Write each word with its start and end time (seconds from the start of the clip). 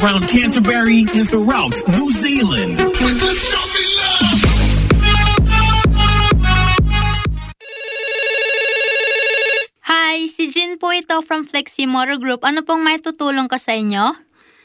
Around 0.00 0.24
Canterbury 0.32 1.04
and 1.12 1.28
throughout 1.28 1.76
New 1.92 2.08
Zealand. 2.16 2.80
Hi, 9.84 10.24
si 10.24 10.48
Jin 10.48 10.80
po 10.80 10.88
ito 10.96 11.20
from 11.20 11.44
Flexi 11.44 11.84
Motor 11.84 12.16
Group. 12.16 12.48
Ano 12.48 12.64
pong 12.64 12.80
may 12.80 12.96
tutulong 12.96 13.44
ka 13.44 13.60
sa 13.60 13.76
inyo? 13.76 14.16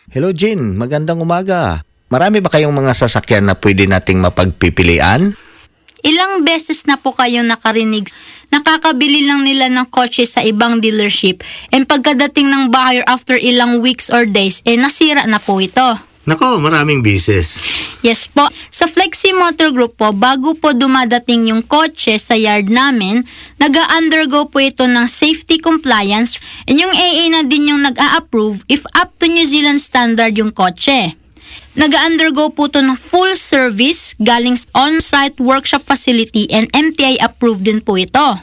Hello 0.07 0.31
Jin, 0.31 0.79
magandang 0.79 1.19
umaga. 1.19 1.83
Marami 2.07 2.39
ba 2.39 2.47
kayong 2.47 2.71
mga 2.71 2.95
sasakyan 2.95 3.51
na 3.51 3.59
pwede 3.59 3.91
nating 3.91 4.23
mapagpipilian? 4.23 5.35
Ilang 6.05 6.45
beses 6.45 6.85
na 6.85 7.01
po 7.01 7.17
kayong 7.17 7.49
nakarinig. 7.49 8.05
Nakakabili 8.53 9.25
lang 9.25 9.41
nila 9.41 9.73
ng 9.73 9.89
kotse 9.89 10.29
sa 10.29 10.45
ibang 10.45 10.77
dealership 10.77 11.41
and 11.73 11.89
pagkadating 11.89 12.45
ng 12.53 12.69
buyer 12.69 13.01
after 13.09 13.33
ilang 13.33 13.81
weeks 13.81 14.13
or 14.13 14.29
days, 14.29 14.61
eh 14.69 14.77
nasira 14.77 15.25
na 15.25 15.41
po 15.41 15.57
ito. 15.57 15.97
Nako, 16.25 16.57
maraming 16.57 17.05
bises. 17.05 17.61
Yes 18.01 18.25
po. 18.25 18.49
Sa 18.73 18.89
Flexi 18.89 19.29
Motor 19.29 19.69
Group 19.69 20.01
po, 20.01 20.09
bago 20.09 20.57
po 20.57 20.73
dumadating 20.73 21.53
yung 21.53 21.61
kotse 21.61 22.17
sa 22.17 22.33
yard 22.33 22.65
namin, 22.65 23.21
nag-undergo 23.61 24.49
po 24.49 24.57
ito 24.57 24.89
ng 24.89 25.05
safety 25.05 25.61
compliance 25.61 26.41
and 26.65 26.81
yung 26.81 26.93
AA 26.93 27.29
na 27.29 27.41
din 27.45 27.69
yung 27.69 27.85
nag-a-approve 27.85 28.65
if 28.65 28.81
up 28.97 29.13
to 29.21 29.29
New 29.29 29.45
Zealand 29.45 29.81
standard 29.81 30.33
yung 30.33 30.49
kotse. 30.49 31.13
Nag-undergo 31.75 32.55
po 32.55 32.71
ito 32.71 32.79
ng 32.79 32.95
full 32.95 33.35
service 33.35 34.15
galing 34.23 34.55
on-site 34.71 35.35
workshop 35.43 35.83
facility 35.83 36.47
and 36.47 36.71
MTI 36.71 37.19
approved 37.19 37.67
din 37.67 37.83
po 37.83 37.99
ito. 37.99 38.39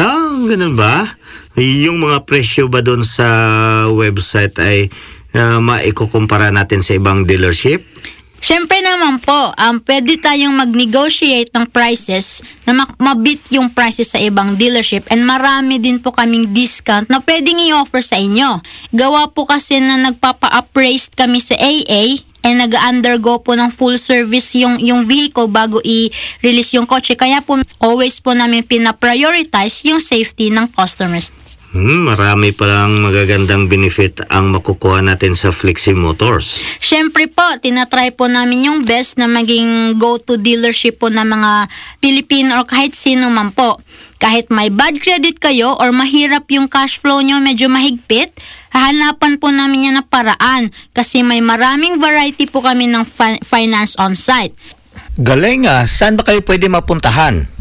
Ah, 0.00 0.32
ganun 0.48 0.72
ba? 0.72 1.20
Yung 1.60 2.00
mga 2.00 2.24
presyo 2.24 2.72
ba 2.72 2.80
doon 2.80 3.04
sa 3.04 3.28
website 3.92 4.56
ay 4.58 4.88
uh, 5.36 5.60
maikukumpara 5.60 6.50
natin 6.50 6.80
sa 6.80 6.96
ibang 6.96 7.28
dealership? 7.28 7.84
Siyempre 8.44 8.80
naman 8.84 9.24
po, 9.24 9.52
um, 9.56 9.80
pwede 9.84 10.20
tayong 10.20 10.52
mag-negotiate 10.52 11.48
ng 11.52 11.68
prices 11.68 12.44
na 12.68 12.76
ma- 12.76 12.96
mabit 13.00 13.40
yung 13.48 13.72
prices 13.72 14.12
sa 14.12 14.20
ibang 14.20 14.56
dealership 14.56 15.04
and 15.08 15.24
marami 15.24 15.80
din 15.80 15.96
po 15.96 16.12
kaming 16.12 16.52
discount 16.52 17.08
na 17.08 17.24
pwedeng 17.24 17.56
i-offer 17.60 18.04
sa 18.04 18.20
inyo. 18.20 18.60
Gawa 18.92 19.32
po 19.32 19.48
kasi 19.48 19.80
na 19.80 19.96
nagpapa-appraised 19.96 21.16
kami 21.16 21.40
sa 21.40 21.56
AA 21.56 22.33
and 22.44 22.60
nag-undergo 22.60 23.40
po 23.40 23.56
ng 23.56 23.72
full 23.72 23.96
service 23.96 24.52
yung, 24.60 24.76
yung 24.76 25.08
vehicle 25.08 25.48
bago 25.48 25.80
i-release 25.80 26.76
yung 26.76 26.84
kotse. 26.84 27.16
Kaya 27.16 27.40
po 27.40 27.58
always 27.80 28.20
po 28.20 28.36
namin 28.36 28.62
pina-prioritize 28.62 29.88
yung 29.88 29.98
safety 29.98 30.52
ng 30.52 30.68
customers. 30.76 31.32
Hmm, 31.74 32.06
marami 32.06 32.54
palang 32.54 33.02
magagandang 33.02 33.66
benefit 33.66 34.22
ang 34.30 34.54
makukuha 34.54 35.02
natin 35.02 35.34
sa 35.34 35.50
Flexi 35.50 35.90
Motors. 35.90 36.62
Siyempre 36.78 37.26
po, 37.26 37.42
tinatry 37.58 38.14
po 38.14 38.30
namin 38.30 38.70
yung 38.70 38.86
best 38.86 39.18
na 39.18 39.26
maging 39.26 39.98
go-to 39.98 40.38
dealership 40.38 41.02
po 41.02 41.10
ng 41.10 41.26
mga 41.26 41.66
Pilipino 41.98 42.62
or 42.62 42.64
kahit 42.70 42.94
sino 42.94 43.26
man 43.26 43.50
po. 43.50 43.82
Kahit 44.22 44.54
may 44.54 44.70
bad 44.70 45.02
credit 45.02 45.42
kayo 45.42 45.74
or 45.74 45.90
mahirap 45.90 46.46
yung 46.54 46.70
cash 46.70 46.94
flow 47.02 47.18
nyo 47.18 47.42
medyo 47.42 47.66
mahigpit, 47.66 48.30
hahanapan 48.74 49.38
po 49.38 49.54
namin 49.54 49.88
yan 49.88 49.96
na 49.96 50.04
paraan 50.04 50.74
kasi 50.90 51.22
may 51.22 51.38
maraming 51.38 52.02
variety 52.02 52.50
po 52.50 52.60
kami 52.60 52.90
ng 52.90 53.06
fi- 53.06 53.40
finance 53.46 53.94
on 54.02 54.18
site. 54.18 54.52
Galing 55.14 55.70
ah, 55.70 55.86
saan 55.86 56.18
ba 56.18 56.26
kayo 56.26 56.42
pwede 56.42 56.66
mapuntahan? 56.66 57.54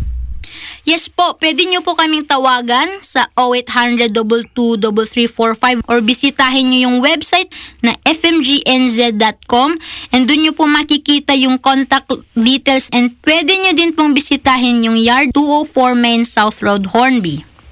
Yes 0.84 1.07
po, 1.07 1.40
pwede 1.40 1.63
nyo 1.63 1.79
po 1.79 1.96
kaming 1.96 2.28
tawagan 2.28 3.00
sa 3.00 3.31
0800-223345 3.40 5.79
or 5.88 6.03
bisitahin 6.03 6.68
nyo 6.68 6.91
yung 6.91 7.00
website 7.00 7.47
na 7.79 7.96
fmgnz.com 8.03 9.79
and 10.12 10.28
doon 10.28 10.40
nyo 10.44 10.52
po 10.52 10.68
makikita 10.68 11.40
yung 11.40 11.56
contact 11.56 12.12
details 12.35 12.91
and 12.91 13.16
pwede 13.23 13.56
nyo 13.56 13.72
din 13.72 13.96
pong 13.96 14.12
bisitahin 14.12 14.84
yung 14.84 15.00
yard 15.00 15.31
204 15.31 15.96
Main 15.96 16.28
South 16.28 16.59
Road, 16.59 16.91
Hornby. 16.91 17.53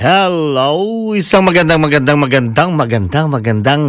Hello! 0.00 1.12
Isang 1.12 1.44
magandang 1.44 1.76
magandang 1.76 2.16
magandang 2.24 2.72
magandang 2.72 3.26
magandang 3.28 3.82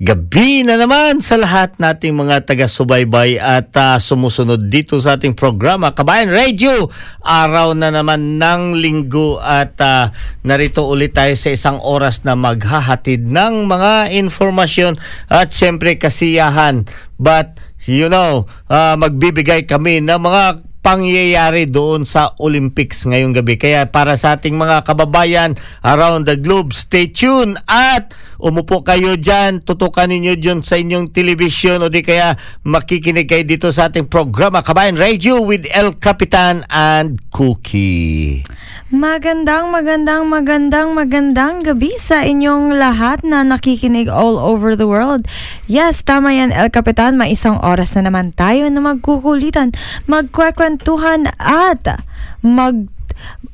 gabi 0.00 0.64
na 0.64 0.80
naman 0.80 1.20
sa 1.20 1.36
lahat 1.36 1.76
nating 1.76 2.16
mga 2.16 2.48
taga-subaybay 2.48 3.36
at 3.36 3.68
ah, 3.76 4.00
sumusunod 4.00 4.72
dito 4.72 4.96
sa 5.04 5.20
ating 5.20 5.36
programa 5.36 5.92
Kabayan 5.92 6.32
Radio. 6.32 6.88
Araw 7.20 7.76
na 7.76 7.92
naman 7.92 8.40
ng 8.40 8.80
linggo 8.80 9.36
at 9.36 9.76
ah, 9.84 10.16
narito 10.40 10.88
ulit 10.88 11.12
tayo 11.12 11.36
sa 11.36 11.52
isang 11.52 11.76
oras 11.76 12.24
na 12.24 12.32
maghahatid 12.40 13.28
ng 13.28 13.68
mga 13.68 14.16
informasyon 14.16 14.96
at 15.28 15.52
siyempre 15.52 16.00
kasiyahan. 16.00 16.88
But 17.20 17.60
you 17.84 18.08
know, 18.08 18.48
ah, 18.72 18.96
magbibigay 18.96 19.68
kami 19.68 20.00
ng 20.00 20.24
mga 20.24 20.69
pangyayari 20.80 21.68
doon 21.68 22.08
sa 22.08 22.32
Olympics 22.40 23.04
ngayong 23.04 23.36
gabi. 23.36 23.60
Kaya 23.60 23.88
para 23.88 24.16
sa 24.16 24.36
ating 24.36 24.56
mga 24.56 24.84
kababayan 24.84 25.56
around 25.84 26.24
the 26.24 26.36
globe, 26.36 26.72
stay 26.72 27.08
tuned 27.08 27.60
at 27.68 28.12
umupo 28.40 28.80
kayo 28.80 29.20
dyan, 29.20 29.60
tutukan 29.60 30.08
ninyo 30.08 30.40
dyan 30.40 30.64
sa 30.64 30.80
inyong 30.80 31.12
television 31.12 31.84
o 31.84 31.92
di 31.92 32.00
kaya 32.00 32.34
makikinig 32.64 33.28
kayo 33.28 33.44
dito 33.44 33.68
sa 33.68 33.92
ating 33.92 34.08
programa 34.08 34.64
Kabayan 34.64 34.96
Radio 34.96 35.44
with 35.44 35.68
El 35.70 36.00
Capitan 36.00 36.64
and 36.72 37.20
Cookie. 37.28 38.42
Magandang, 38.90 39.70
magandang, 39.70 40.26
magandang, 40.26 40.96
magandang 40.96 41.62
gabi 41.62 41.94
sa 41.94 42.26
inyong 42.26 42.74
lahat 42.74 43.22
na 43.22 43.46
nakikinig 43.46 44.10
all 44.10 44.34
over 44.34 44.74
the 44.74 44.88
world. 44.88 45.28
Yes, 45.70 46.02
tama 46.02 46.34
yan, 46.34 46.50
El 46.50 46.74
Capitan. 46.74 47.14
May 47.14 47.38
isang 47.38 47.62
oras 47.62 47.94
na 47.94 48.10
naman 48.10 48.34
tayo 48.34 48.66
na 48.66 48.82
magkukulitan, 48.82 49.76
magkwekwentuhan 50.10 51.30
at 51.38 52.02
mag 52.42 52.90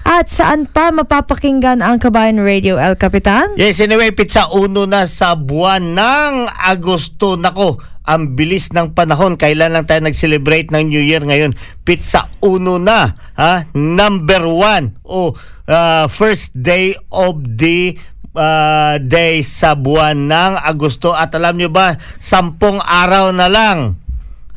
At 0.02 0.26
saan 0.32 0.66
pa 0.72 0.88
mapapakinggan 0.90 1.84
ang 1.84 2.00
Kabayan 2.02 2.42
Radio 2.42 2.82
El 2.82 2.98
Capitan? 2.98 3.54
Yes, 3.60 3.78
anyway, 3.84 4.10
pizza 4.16 4.48
uno 4.50 4.90
na 4.90 5.06
sa 5.06 5.38
buwan 5.38 5.94
ng 5.94 6.50
Agosto. 6.50 7.38
Nako, 7.38 7.78
ang 8.12 8.36
bilis 8.36 8.76
ng 8.76 8.92
panahon. 8.92 9.40
Kailan 9.40 9.72
lang 9.72 9.88
tayo 9.88 10.04
nag-celebrate 10.04 10.68
ng 10.76 10.92
New 10.92 11.00
Year 11.00 11.24
ngayon? 11.24 11.56
Pizza 11.88 12.28
uno 12.44 12.76
na. 12.76 13.16
Ha? 13.40 13.72
Number 13.72 14.44
one. 14.52 15.00
O, 15.08 15.32
uh, 15.72 16.06
first 16.12 16.52
day 16.52 16.92
of 17.08 17.40
the 17.40 17.96
uh, 18.36 19.00
day 19.00 19.40
sa 19.40 19.80
buwan 19.80 20.28
ng 20.28 20.60
Agosto. 20.60 21.16
At 21.16 21.32
alam 21.32 21.56
nyo 21.56 21.72
ba, 21.72 21.96
sampung 22.20 22.84
araw 22.84 23.32
na 23.32 23.48
lang. 23.48 23.96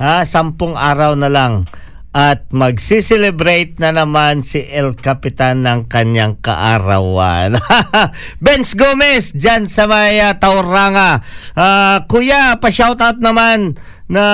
Ha? 0.02 0.26
Sampung 0.26 0.74
araw 0.74 1.14
na 1.14 1.30
lang 1.30 1.70
at 2.14 2.46
magsiselebrate 2.54 3.82
na 3.82 3.90
naman 3.90 4.46
si 4.46 4.62
El 4.70 4.94
Capitan 4.94 5.66
ng 5.66 5.90
kanyang 5.90 6.38
kaarawan. 6.38 7.58
Benz 8.44 8.78
Gomez 8.78 9.34
dyan 9.34 9.66
sa 9.66 9.90
may 9.90 10.22
uh, 10.22 10.38
Tauranga. 10.38 11.26
Uh, 11.58 12.06
kuya, 12.06 12.62
pa-shoutout 12.62 13.18
naman 13.18 13.74
na 14.06 14.24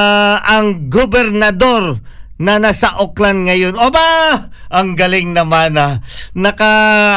ang 0.45 0.93
gobernador 0.93 2.05
na 2.41 2.61
nasa 2.61 3.01
Auckland 3.01 3.49
ngayon. 3.49 3.77
O 3.77 3.89
ba? 3.89 4.37
Ang 4.69 4.97
galing 4.97 5.33
naman 5.33 5.77
ah. 5.81 6.05
Naka, 6.37 6.73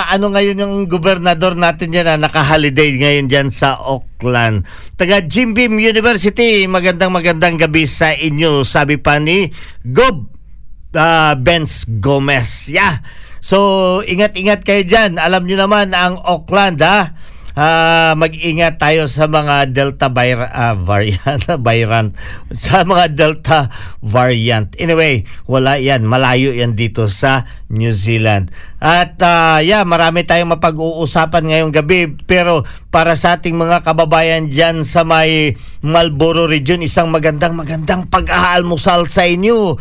ano 0.07 0.31
ngayon 0.31 0.63
yung 0.63 0.75
gobernador 0.87 1.59
natin 1.59 1.95
yan 1.95 2.07
ah, 2.07 2.19
naka-holiday 2.19 2.99
ngayon 3.03 3.27
dyan 3.27 3.47
sa 3.51 3.79
Auckland. 3.79 4.63
Taga 4.95 5.23
Jim 5.23 5.51
Beam 5.51 5.75
University, 5.75 6.67
magandang 6.71 7.11
magandang 7.11 7.55
gabi 7.59 7.83
sa 7.83 8.15
inyo. 8.15 8.63
Sabi 8.63 8.95
pa 8.95 9.19
ni 9.19 9.47
Gob 9.83 10.32
uh, 10.95 11.33
Benz 11.37 11.85
Gomez. 11.99 12.69
Yeah. 12.69 13.03
So, 13.43 13.99
ingat-ingat 14.07 14.63
kayo 14.63 14.87
dyan. 14.87 15.19
Alam 15.19 15.43
nyo 15.43 15.67
naman 15.67 15.91
ang 15.91 16.15
Auckland, 16.23 16.79
ha? 16.79 17.11
Uh, 17.53 18.17
mag-ingat 18.17 18.81
tayo 18.81 19.05
sa 19.05 19.29
mga 19.29 19.69
Delta 19.69 20.09
vir- 20.09 20.49
uh, 20.49 20.73
variant, 20.73 21.37
variant, 21.61 22.09
sa 22.49 22.81
mga 22.81 23.13
Delta 23.13 23.69
variant. 24.01 24.73
Anyway, 24.81 25.29
wala 25.45 25.77
yan. 25.77 26.01
Malayo 26.01 26.49
yan 26.49 26.73
dito 26.73 27.05
sa 27.13 27.45
New 27.69 27.93
Zealand. 27.93 28.49
At 28.81 29.21
uh, 29.21 29.61
yeah, 29.61 29.85
marami 29.85 30.25
tayong 30.25 30.49
mapag-uusapan 30.57 31.53
ngayong 31.53 31.69
gabi. 31.69 32.17
Pero 32.25 32.65
para 32.89 33.13
sa 33.13 33.37
ating 33.37 33.53
mga 33.53 33.85
kababayan 33.85 34.49
dyan 34.49 34.81
sa 34.81 35.05
may 35.05 35.53
Marlboro 35.85 36.49
region, 36.49 36.81
isang 36.81 37.13
magandang 37.13 37.53
magandang 37.53 38.09
pag-aalmusal 38.09 39.05
sa 39.05 39.29
inyo 39.29 39.77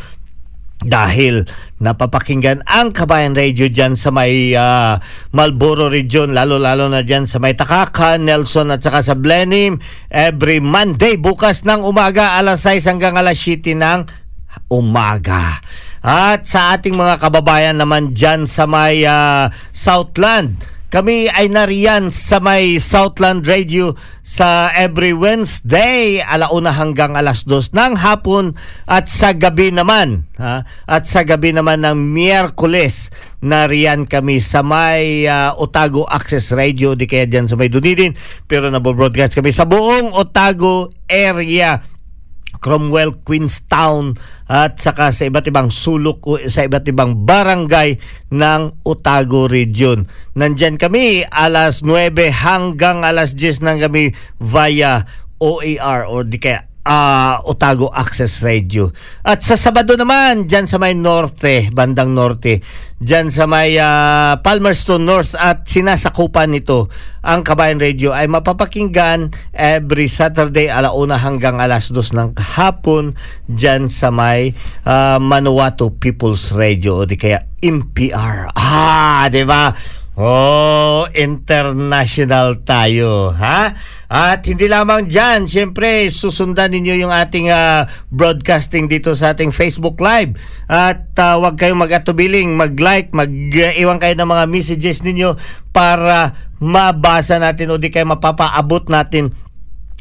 dahil 0.86 1.46
napapakinggan 1.82 2.62
ang 2.66 2.94
Kabayan 2.94 3.34
Radio 3.34 3.66
dyan 3.66 3.98
sa 3.98 4.14
may 4.14 4.54
uh, 4.54 4.98
Marlboro 5.34 5.90
region, 5.90 6.34
lalo-lalo 6.34 6.86
na 6.90 7.02
dyan 7.02 7.26
sa 7.26 7.42
may 7.42 7.58
Takaka, 7.58 8.18
Nelson 8.18 8.70
at 8.70 8.82
saka 8.82 9.02
sa 9.02 9.14
Blenheim 9.18 9.82
every 10.08 10.62
Monday 10.62 11.18
bukas 11.18 11.66
ng 11.66 11.82
umaga 11.82 12.38
alas 12.38 12.66
6 12.66 12.86
hanggang 12.86 13.18
alas 13.18 13.38
7 13.38 13.74
ng 13.78 14.00
umaga. 14.72 15.60
At 16.02 16.50
sa 16.50 16.74
ating 16.74 16.98
mga 16.98 17.22
kababayan 17.22 17.78
naman 17.78 18.10
dyan 18.10 18.50
sa 18.50 18.66
may 18.66 19.06
uh, 19.06 19.46
Southland, 19.70 20.58
kami 20.92 21.24
ay 21.32 21.48
nariyan 21.48 22.12
sa 22.12 22.36
may 22.36 22.76
Southland 22.76 23.48
Radio 23.48 23.96
sa 24.20 24.68
every 24.76 25.16
Wednesday 25.16 26.20
alauna 26.20 26.68
hanggang 26.68 27.16
alas 27.16 27.48
dos 27.48 27.72
ng 27.72 27.96
hapon 27.96 28.52
at 28.84 29.08
sa 29.08 29.32
gabi 29.32 29.72
naman 29.72 30.28
ha? 30.36 30.68
at 30.84 31.08
sa 31.08 31.24
gabi 31.24 31.56
naman 31.56 31.88
ng 31.88 31.96
Miyerkules 31.96 33.08
nariyan 33.40 34.04
kami 34.04 34.44
sa 34.44 34.60
may 34.60 35.24
uh, 35.24 35.56
Otago 35.56 36.04
Access 36.04 36.52
Radio 36.52 36.92
di 36.92 37.08
kaya 37.08 37.24
dyan 37.24 37.48
sa 37.48 37.56
may 37.56 37.72
Dunedin 37.72 38.12
pero 38.44 38.68
nabobroadcast 38.68 39.32
kami 39.32 39.48
sa 39.48 39.64
buong 39.64 40.12
Otago 40.12 40.92
area 41.08 41.80
Cromwell, 42.62 43.20
Queenstown 43.26 44.16
at 44.46 44.78
saka 44.78 45.10
sa 45.10 45.28
iba't 45.28 45.50
ibang 45.50 45.68
sulok 45.68 46.18
o 46.24 46.38
sa 46.46 46.64
iba't 46.64 46.86
ibang 46.88 47.26
barangay 47.28 47.98
ng 48.30 48.86
Otago 48.86 49.50
Region. 49.50 50.06
Nandyan 50.38 50.78
kami 50.80 51.26
alas 51.28 51.84
9 51.84 52.14
hanggang 52.32 53.04
alas 53.04 53.34
10 53.36 53.60
ng 53.60 53.78
kami 53.84 54.14
via 54.40 55.04
OAR 55.42 56.06
or 56.06 56.22
di 56.22 56.38
kaya 56.38 56.71
uh, 56.86 57.42
Otago 57.46 57.90
Access 57.90 58.42
Radio. 58.42 58.90
At 59.22 59.42
sa 59.42 59.54
Sabado 59.54 59.94
naman, 59.94 60.46
dyan 60.50 60.66
sa 60.66 60.78
may 60.78 60.94
norte, 60.94 61.70
bandang 61.70 62.14
norte, 62.14 62.62
dyan 63.02 63.30
sa 63.30 63.50
may 63.50 63.78
uh, 63.78 64.38
Palmerston 64.42 65.02
North 65.02 65.34
at 65.34 65.66
sinasakupan 65.66 66.54
nito, 66.54 66.90
ang 67.22 67.46
Kabayan 67.46 67.78
Radio 67.78 68.10
ay 68.10 68.26
mapapakinggan 68.26 69.30
every 69.54 70.10
Saturday 70.10 70.66
alauna 70.70 71.18
hanggang 71.18 71.62
alas 71.62 71.90
dos 71.94 72.10
ng 72.10 72.34
hapon 72.34 73.14
dyan 73.46 73.86
sa 73.86 74.10
may 74.10 74.54
uh, 74.86 75.22
Manuato 75.22 75.94
People's 75.94 76.50
Radio 76.50 77.02
o 77.02 77.06
di 77.06 77.14
kaya 77.14 77.42
MPR. 77.62 78.50
Ah, 78.58 79.30
di 79.30 79.46
ba? 79.46 79.70
Oh, 80.12 81.08
international 81.16 82.60
tayo, 82.68 83.32
ha? 83.32 83.72
At 84.12 84.44
hindi 84.44 84.68
lamang 84.68 85.08
dyan, 85.08 85.48
siyempre, 85.48 86.12
susundan 86.12 86.76
ninyo 86.76 87.00
yung 87.00 87.08
ating 87.08 87.48
uh, 87.48 87.88
broadcasting 88.12 88.92
dito 88.92 89.16
sa 89.16 89.32
ating 89.32 89.56
Facebook 89.56 89.96
Live. 90.04 90.36
At 90.68 91.16
uh, 91.16 91.40
huwag 91.40 91.56
kayong 91.56 91.80
mag-atubiling, 91.80 92.52
mag-like, 92.52 93.08
mag-iwan 93.16 93.96
kayo 93.96 94.12
ng 94.20 94.28
mga 94.28 94.44
messages 94.52 95.00
ninyo 95.00 95.40
para 95.72 96.36
mabasa 96.60 97.40
natin 97.40 97.72
o 97.72 97.80
di 97.80 97.88
kayo 97.88 98.04
mapapaabot 98.04 98.92
natin 98.92 99.32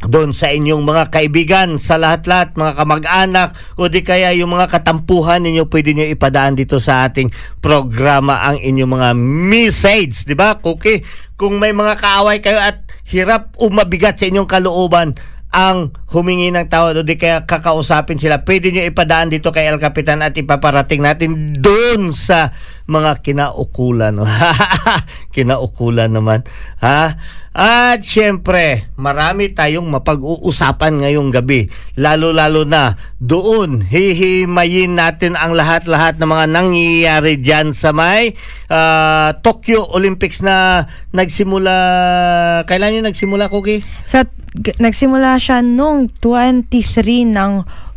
doon 0.01 0.33
sa 0.33 0.49
inyong 0.49 0.81
mga 0.81 1.13
kaibigan, 1.13 1.77
sa 1.77 2.01
lahat-lahat, 2.01 2.57
mga 2.57 2.73
kamag-anak, 2.73 3.49
o 3.77 3.85
di 3.85 4.01
kaya 4.01 4.33
yung 4.33 4.57
mga 4.57 4.73
katampuhan 4.73 5.45
ninyo, 5.45 5.69
pwede 5.69 5.93
nyo 5.93 6.05
ipadaan 6.09 6.57
dito 6.57 6.81
sa 6.81 7.05
ating 7.05 7.29
programa 7.61 8.41
ang 8.41 8.57
inyong 8.57 8.91
mga 8.97 9.09
message. 9.51 10.25
Di 10.25 10.33
ba, 10.33 10.57
Cookie? 10.57 11.05
Kung 11.37 11.61
may 11.61 11.73
mga 11.73 12.01
kaaway 12.01 12.41
kayo 12.41 12.57
at 12.57 12.81
hirap 13.13 13.53
o 13.61 13.69
mabigat 13.69 14.17
sa 14.17 14.25
inyong 14.25 14.49
kalooban, 14.49 15.13
ang 15.51 15.91
humingi 16.15 16.47
ng 16.47 16.71
tawad 16.71 16.95
o 16.95 17.03
di 17.03 17.19
kaya 17.19 17.43
kakausapin 17.43 18.15
sila, 18.15 18.39
pwede 18.47 18.71
nyo 18.71 18.87
ipadaan 18.87 19.27
dito 19.27 19.51
kay 19.51 19.67
El 19.67 19.83
Capitan 19.83 20.23
at 20.23 20.31
ipaparating 20.31 21.03
natin 21.03 21.59
doon 21.59 22.15
sa 22.15 22.55
mga 22.91 23.23
kinaukulan. 23.23 24.19
kinaukulan 25.35 26.11
naman. 26.11 26.43
Ha? 26.83 27.15
At 27.51 27.99
syempre, 28.07 28.87
marami 28.95 29.51
tayong 29.51 29.83
mapag-uusapan 29.91 31.03
ngayong 31.03 31.35
gabi. 31.35 31.67
Lalo-lalo 31.99 32.63
na 32.63 32.95
doon, 33.19 33.83
hihimayin 33.83 34.95
natin 34.95 35.35
ang 35.35 35.51
lahat-lahat 35.51 36.15
ng 36.15 36.31
mga 36.31 36.45
nangyayari 36.47 37.35
dyan 37.43 37.75
sa 37.75 37.91
may 37.91 38.39
uh, 38.71 39.35
Tokyo 39.43 39.83
Olympics 39.91 40.39
na 40.39 40.87
nagsimula... 41.11 41.75
Kailan 42.71 43.03
yung 43.03 43.07
nagsimula, 43.11 43.51
Cookie? 43.51 43.83
Sa, 44.07 44.23
nagsimula 44.79 45.35
siya 45.35 45.59
noong 45.59 46.07
23 46.23 47.35
ng 47.35 47.51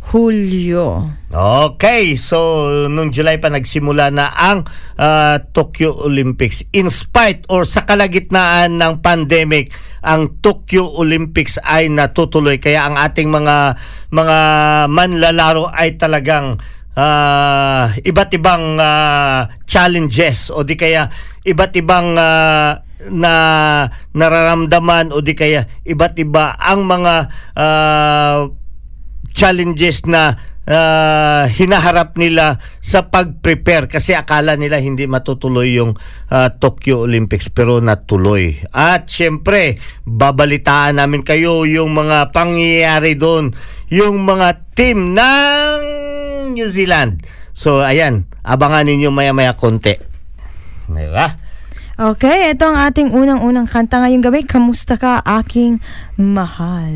Hulyo. 0.05 1.09
Okay, 1.33 2.13
so 2.15 2.69
nung 2.87 3.09
July 3.09 3.41
pa 3.41 3.49
nagsimula 3.49 4.13
na 4.13 4.29
ang 4.31 4.63
uh, 4.95 5.41
Tokyo 5.51 5.97
Olympics. 6.05 6.61
In 6.71 6.93
spite 6.93 7.43
or 7.49 7.65
sa 7.65 7.83
kalagitnaan 7.83 8.77
ng 8.77 9.01
pandemic, 9.01 9.73
ang 10.05 10.37
Tokyo 10.39 10.85
Olympics 11.01 11.57
ay 11.65 11.89
natutuloy 11.89 12.61
kaya 12.61 12.85
ang 12.85 12.95
ating 13.01 13.33
mga 13.33 13.75
mga 14.13 14.37
manlalaro 14.87 15.73
ay 15.73 15.97
talagang 15.97 16.61
uh, 16.95 17.85
iba't 18.05 18.31
ibang 18.37 18.77
uh, 18.77 19.49
challenges 19.65 20.53
o 20.53 20.63
di 20.63 20.77
kaya 20.79 21.09
iba't 21.43 21.73
ibang 21.75 22.15
uh, 22.15 22.79
na 23.11 23.33
nararamdaman 24.15 25.11
o 25.11 25.19
di 25.19 25.35
kaya 25.35 25.67
iba't 25.83 26.15
iba 26.21 26.55
ang 26.55 26.87
mga 26.87 27.13
uh, 27.57 28.39
challenges 29.35 30.07
na 30.07 30.39
ah, 30.65 31.45
hinaharap 31.45 32.17
nila 32.17 32.57
sa 32.81 33.11
pag-prepare 33.11 33.91
kasi 33.91 34.17
akala 34.17 34.57
nila 34.57 34.81
hindi 34.81 35.05
matutuloy 35.05 35.77
yung 35.77 35.93
ah, 36.31 36.49
Tokyo 36.55 37.05
Olympics 37.05 37.51
pero 37.51 37.83
natuloy. 37.83 38.57
At 38.73 39.11
syempre, 39.11 39.77
babalitaan 40.07 40.97
namin 40.97 41.21
kayo 41.21 41.67
yung 41.67 41.93
mga 41.93 42.33
pangyayari 42.33 43.19
doon, 43.19 43.53
yung 43.91 44.25
mga 44.25 44.73
team 44.73 45.13
ng 45.13 45.79
New 46.55 46.69
Zealand. 46.71 47.21
So 47.51 47.83
ayan, 47.83 48.25
abangan 48.41 48.87
ninyo 48.89 49.11
maya-maya 49.13 49.53
konti. 49.55 49.95
Diba? 50.85 51.45
Okay, 51.95 52.51
ito 52.51 52.67
ang 52.67 52.75
ating 52.75 53.15
unang-unang 53.15 53.71
kanta 53.71 54.03
ngayong 54.03 54.19
gabi. 54.19 54.43
Kamusta 54.43 54.99
ka, 54.99 55.23
aking 55.23 55.79
mahal? 56.19 56.91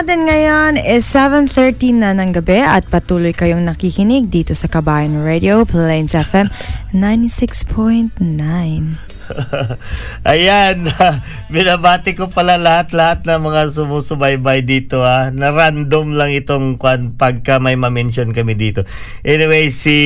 Natin 0.00 0.24
ngayon 0.24 0.72
is 0.80 1.04
7.30 1.12 2.00
na 2.00 2.16
ng 2.16 2.32
gabi 2.32 2.56
at 2.64 2.88
patuloy 2.88 3.36
kayong 3.36 3.68
nakikinig 3.68 4.32
dito 4.32 4.56
sa 4.56 4.64
Kabayan 4.64 5.20
Radio, 5.20 5.68
Plains 5.68 6.16
FM 6.16 6.48
96.9. 6.96 8.08
Ayan, 10.32 10.88
binabati 11.52 12.16
ko 12.16 12.32
pala 12.32 12.56
lahat-lahat 12.56 13.28
ng 13.28 13.40
mga 13.44 13.76
sumusubaybay 13.76 14.64
dito 14.64 15.04
ha. 15.04 15.28
Na 15.28 15.52
random 15.52 16.16
lang 16.16 16.32
itong 16.32 16.80
kwan 16.80 17.12
pagka 17.20 17.60
may 17.60 17.76
ma-mention 17.76 18.32
kami 18.32 18.56
dito. 18.56 18.88
Anyway, 19.20 19.68
si 19.68 19.96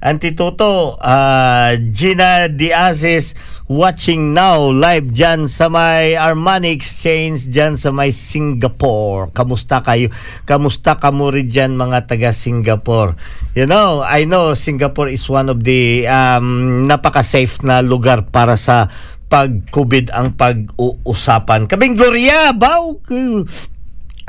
Auntie 0.00 0.32
Toto, 0.32 0.96
ah, 1.04 1.76
Gina 1.92 2.48
Diazes 2.48 3.36
watching 3.68 4.32
now 4.32 4.72
live 4.72 5.12
dyan 5.12 5.44
sa 5.46 5.68
may 5.68 6.16
Armani 6.16 6.72
Exchange 6.72 7.52
dyan 7.52 7.76
sa 7.76 7.92
may 7.92 8.10
Singapore. 8.10 9.28
Kamusta 9.36 9.84
kayo? 9.84 10.08
Kamusta 10.48 10.96
ka 10.96 11.12
mo 11.12 11.28
rin 11.28 11.52
dyan 11.52 11.76
mga 11.76 12.08
taga 12.08 12.32
Singapore? 12.32 13.14
You 13.52 13.68
know, 13.68 14.00
I 14.00 14.24
know 14.24 14.56
Singapore 14.56 15.12
is 15.12 15.28
one 15.28 15.52
of 15.52 15.62
the 15.68 16.08
um, 16.08 16.88
napaka-safe 16.88 17.60
na 17.60 17.84
lugar 17.84 18.32
para 18.32 18.56
sa 18.56 18.88
pag-COVID 19.28 20.08
ang 20.16 20.32
pag-uusapan. 20.32 21.68
Kabing 21.68 22.00
Gloria, 22.00 22.56
baw! 22.56 22.96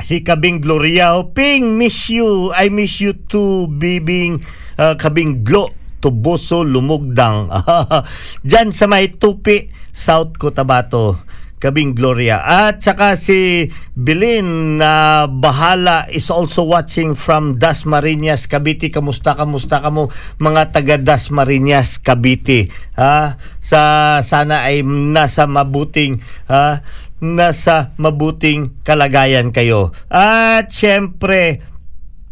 Si 0.00 0.20
Kabing 0.20 0.60
Gloria, 0.60 1.16
Ping, 1.32 1.80
miss 1.80 2.12
you. 2.12 2.52
I 2.52 2.68
miss 2.68 3.00
you 3.00 3.16
too, 3.16 3.68
Bibing 3.68 4.44
uh, 4.76 4.96
Kabing 5.00 5.44
Glo. 5.44 5.79
Tubuso, 6.00 6.64
Lumugdang. 6.64 7.52
Diyan 8.48 8.72
sa 8.72 8.88
may 8.88 9.12
Tupi, 9.12 9.68
South 9.92 10.40
Cotabato. 10.40 11.20
Kabing 11.60 11.92
Gloria. 11.92 12.40
At 12.40 12.80
saka 12.80 13.20
si 13.20 13.68
Bilin 13.92 14.80
na 14.80 15.28
bahala 15.28 16.08
is 16.08 16.32
also 16.32 16.64
watching 16.64 17.12
from 17.12 17.60
Dasmariñas, 17.60 18.48
Cavite. 18.48 18.88
Kamusta, 18.88 19.36
kamusta 19.36 19.84
ka 19.84 19.92
mo 19.92 20.08
mga 20.40 20.72
taga 20.72 20.96
Dasmariñas, 20.96 22.00
Cavite. 22.00 22.72
Ha? 22.96 23.36
Sa, 23.60 23.80
sana 24.24 24.64
ay 24.72 24.80
nasa 24.88 25.44
mabuting 25.44 26.24
ha? 26.48 26.80
nasa 27.20 27.92
mabuting 28.00 28.80
kalagayan 28.80 29.52
kayo. 29.52 29.92
At 30.08 30.72
syempre, 30.72 31.60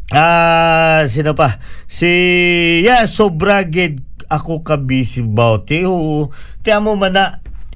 Ah, 0.08 1.04
sino 1.04 1.36
pa? 1.36 1.60
Si 1.84 2.08
yeah, 2.80 3.04
sobra 3.04 3.60
ako 4.28 4.64
ka 4.64 4.80
busy 4.80 5.20
about 5.20 5.68
it. 5.68 5.84
Oo. 5.84 6.32
Ti 6.64 6.72
amo 6.72 6.96
man 6.96 7.12
na 7.12 7.24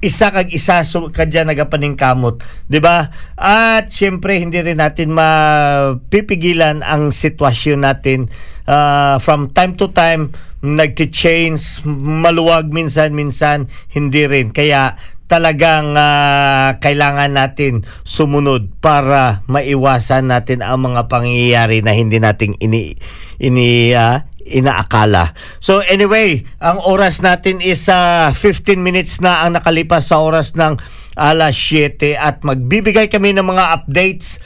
isa 0.02 0.34
kag 0.34 0.50
isa 0.50 0.82
so 0.82 1.12
kadya 1.14 1.46
nagapaning 1.46 1.94
kamot, 1.94 2.42
'di 2.66 2.82
ba? 2.82 3.14
At 3.38 3.92
syempre 3.94 4.34
hindi 4.40 4.58
rin 4.58 4.82
natin 4.82 5.14
mapipigilan 5.14 6.82
ang 6.82 7.14
sitwasyon 7.14 7.80
natin 7.86 8.26
Ah, 8.62 9.18
from 9.18 9.50
time 9.50 9.74
to 9.74 9.90
time 9.90 10.30
nagti-change 10.62 11.82
maluwag 11.90 12.70
minsan 12.70 13.10
minsan 13.10 13.66
hindi 13.90 14.22
rin 14.30 14.54
kaya 14.54 14.94
talagang 15.32 15.96
ah, 15.96 16.76
kailangan 16.76 17.32
natin 17.32 17.88
sumunod 18.04 18.76
para 18.84 19.40
maiwasan 19.48 20.28
natin 20.28 20.60
ang 20.60 20.92
mga 20.92 21.08
pangyayari 21.08 21.80
na 21.80 21.96
hindi 21.96 22.20
nating 22.20 22.60
ini 22.60 22.92
ini 23.40 23.96
ah, 23.96 24.28
inaakala. 24.44 25.32
So 25.64 25.80
anyway, 25.80 26.44
ang 26.60 26.84
oras 26.84 27.24
natin 27.24 27.64
is 27.64 27.88
ah, 27.88 28.28
15 28.36 28.76
minutes 28.76 29.24
na 29.24 29.48
ang 29.48 29.56
nakalipas 29.56 30.12
sa 30.12 30.20
oras 30.20 30.52
ng 30.52 30.76
alas 31.16 31.56
7 31.56 32.12
at 32.12 32.44
magbibigay 32.44 33.08
kami 33.08 33.32
ng 33.32 33.48
mga 33.48 33.64
updates 33.80 34.36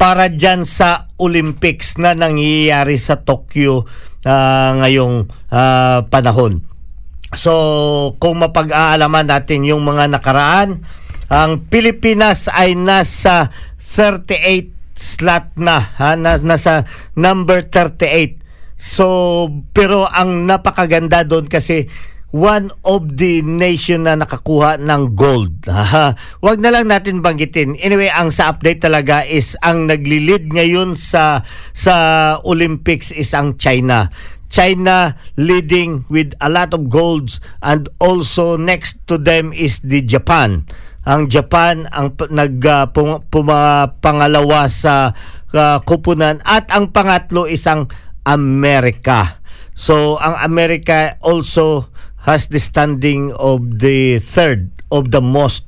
para 0.00 0.32
dyan 0.32 0.64
sa 0.64 1.12
Olympics 1.20 2.00
na 2.00 2.16
nangyayari 2.16 2.96
sa 2.96 3.20
Tokyo 3.20 3.84
ah, 4.24 4.72
ngayong 4.80 5.28
ah, 5.52 6.08
panahon. 6.08 6.69
So, 7.34 7.52
kung 8.18 8.42
mapag-aalaman 8.42 9.30
natin 9.30 9.62
yung 9.62 9.86
mga 9.86 10.10
nakaraan, 10.10 10.82
ang 11.30 11.62
Pilipinas 11.70 12.50
ay 12.50 12.74
nasa 12.74 13.54
38 13.78 14.74
slot 14.98 15.54
na, 15.56 15.78
ha? 15.78 16.18
Na, 16.18 16.42
nasa 16.42 16.84
number 17.14 17.70
38. 17.70 18.42
So, 18.80 19.46
pero 19.70 20.10
ang 20.10 20.50
napakaganda 20.50 21.22
doon 21.22 21.46
kasi 21.46 21.86
one 22.30 22.70
of 22.86 23.18
the 23.18 23.42
nation 23.42 24.06
na 24.06 24.14
nakakuha 24.18 24.78
ng 24.78 25.14
gold. 25.18 25.66
Wag 26.46 26.58
na 26.62 26.70
lang 26.70 26.90
natin 26.90 27.22
banggitin. 27.22 27.74
Anyway, 27.78 28.10
ang 28.10 28.30
sa 28.30 28.50
update 28.54 28.86
talaga 28.86 29.26
is 29.26 29.58
ang 29.62 29.90
naglilid 29.90 30.50
ngayon 30.50 30.94
sa 30.94 31.42
sa 31.74 31.94
Olympics 32.46 33.10
is 33.10 33.34
ang 33.34 33.58
China. 33.58 34.06
China 34.50 35.14
leading 35.38 36.04
with 36.10 36.34
a 36.42 36.50
lot 36.50 36.74
of 36.74 36.90
golds 36.90 37.38
and 37.62 37.88
also 38.02 38.58
next 38.58 38.98
to 39.06 39.16
them 39.16 39.54
is 39.54 39.78
the 39.86 40.02
Japan. 40.02 40.66
Ang 41.06 41.30
Japan 41.32 41.88
ang 41.94 42.12
nag 42.18 42.60
uh, 42.60 42.84
sa 44.68 44.94
uh, 45.54 45.78
kupunan 45.86 46.42
at 46.44 46.68
ang 46.68 46.92
pangatlo 46.92 47.48
is 47.48 47.64
ang 47.64 47.88
Amerika. 48.26 49.40
So 49.72 50.20
ang 50.20 50.36
Amerika 50.44 51.16
also 51.24 51.88
has 52.28 52.52
the 52.52 52.60
standing 52.60 53.32
of 53.32 53.80
the 53.80 54.20
third 54.20 54.68
of 54.92 55.08
the 55.14 55.24
most 55.24 55.64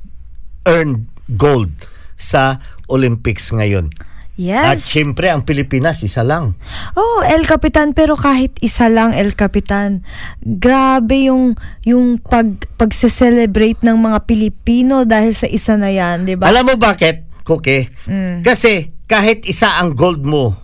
earned 0.69 1.09
gold 1.33 1.73
sa 2.13 2.61
Olympics 2.91 3.49
ngayon. 3.49 3.89
At 4.33 4.81
Yes. 4.81 4.89
syempre 4.89 5.29
ang 5.29 5.45
Pilipinas 5.45 6.01
isa 6.01 6.25
lang. 6.25 6.57
Oh, 6.97 7.21
El 7.21 7.45
Capitan 7.45 7.93
pero 7.93 8.17
kahit 8.17 8.57
isa 8.65 8.89
lang 8.89 9.13
El 9.13 9.37
Capitan. 9.37 10.01
Grabe 10.41 11.29
yung 11.29 11.53
yung 11.85 12.17
pag 12.17 12.65
pagse-celebrate 12.81 13.85
ng 13.85 13.93
mga 13.93 14.25
Pilipino 14.25 15.05
dahil 15.05 15.37
sa 15.37 15.45
isa 15.45 15.77
na 15.77 15.93
'yan, 15.93 16.25
'di 16.25 16.41
ba? 16.41 16.49
Alam 16.49 16.73
mo 16.73 16.75
bakit, 16.81 17.29
Koke? 17.45 17.93
Mm. 18.09 18.41
Kasi 18.41 18.89
kahit 19.05 19.45
isa 19.45 19.77
ang 19.77 19.93
gold 19.93 20.25
mo, 20.25 20.57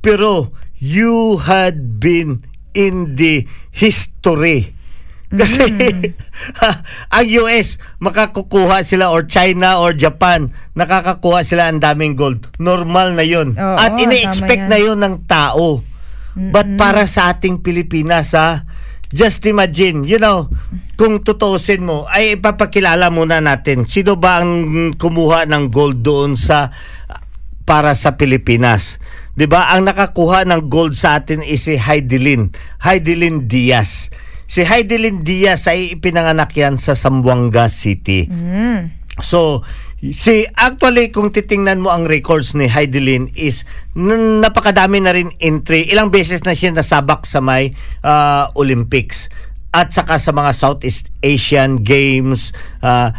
pero 0.00 0.56
you 0.80 1.40
had 1.44 2.00
been 2.00 2.40
in 2.72 3.16
the 3.20 3.46
history. 3.70 4.73
Kasi 5.40 5.64
ang 7.10 7.26
US 7.44 7.80
makakukuha 7.98 8.86
sila 8.86 9.10
or 9.10 9.26
China 9.26 9.82
or 9.82 9.92
Japan 9.96 10.54
nakakakuha 10.78 11.42
sila 11.42 11.70
ang 11.70 11.82
daming 11.82 12.14
gold. 12.14 12.46
Normal 12.62 13.18
na 13.18 13.24
'yon. 13.26 13.58
Oo, 13.58 13.76
At 13.78 13.98
ini-expect 13.98 14.70
na 14.70 14.78
'yon 14.78 15.02
ng 15.02 15.26
tao. 15.26 15.82
But 16.34 16.74
para 16.74 17.06
sa 17.06 17.30
ating 17.30 17.62
Pilipinas 17.62 18.34
ha, 18.34 18.66
just 19.14 19.46
imagine, 19.46 20.02
you 20.02 20.18
know, 20.18 20.50
kung 20.98 21.22
tutuusin 21.22 21.86
mo, 21.86 22.10
ay 22.10 22.34
ipapakilala 22.34 23.06
muna 23.14 23.38
natin 23.38 23.86
sino 23.86 24.18
ba 24.18 24.42
ang 24.42 24.50
kumuha 24.98 25.46
ng 25.46 25.70
gold 25.70 26.02
doon 26.02 26.34
sa 26.34 26.74
para 27.62 27.94
sa 27.94 28.18
Pilipinas. 28.18 28.98
'Di 29.34 29.46
ba? 29.50 29.74
Ang 29.74 29.90
nakakuha 29.90 30.46
ng 30.46 30.70
gold 30.70 30.94
sa 30.94 31.18
atin 31.18 31.42
is 31.42 31.66
si 31.66 31.74
Heidelin, 31.74 32.54
Heidelin 32.82 33.50
Diaz. 33.50 34.10
Si 34.44 34.62
Heidelin 34.62 35.24
Diaz 35.24 35.64
ay 35.66 35.96
ipinanganak 35.96 36.52
yan 36.54 36.76
sa 36.76 36.92
Zamboanga 36.92 37.72
City. 37.72 38.28
So, 39.22 39.62
si 40.02 40.44
actually 40.52 41.08
kung 41.08 41.30
titingnan 41.30 41.80
mo 41.80 41.88
ang 41.88 42.04
records 42.04 42.52
ni 42.52 42.66
Heidelin 42.66 43.30
is 43.32 43.62
n- 43.94 44.42
napakadami 44.42 45.00
na 45.00 45.14
rin 45.14 45.32
entry. 45.38 45.86
Ilang 45.88 46.10
beses 46.10 46.42
na 46.42 46.52
siya 46.52 46.74
nasabak 46.74 47.24
sa 47.24 47.38
may 47.38 47.72
ah, 48.02 48.50
Olympics 48.52 49.30
at 49.70 49.90
saka 49.90 50.18
sa 50.18 50.30
mga 50.30 50.52
Southeast 50.52 51.08
Asian 51.22 51.80
Games 51.80 52.52
ah, 52.82 53.14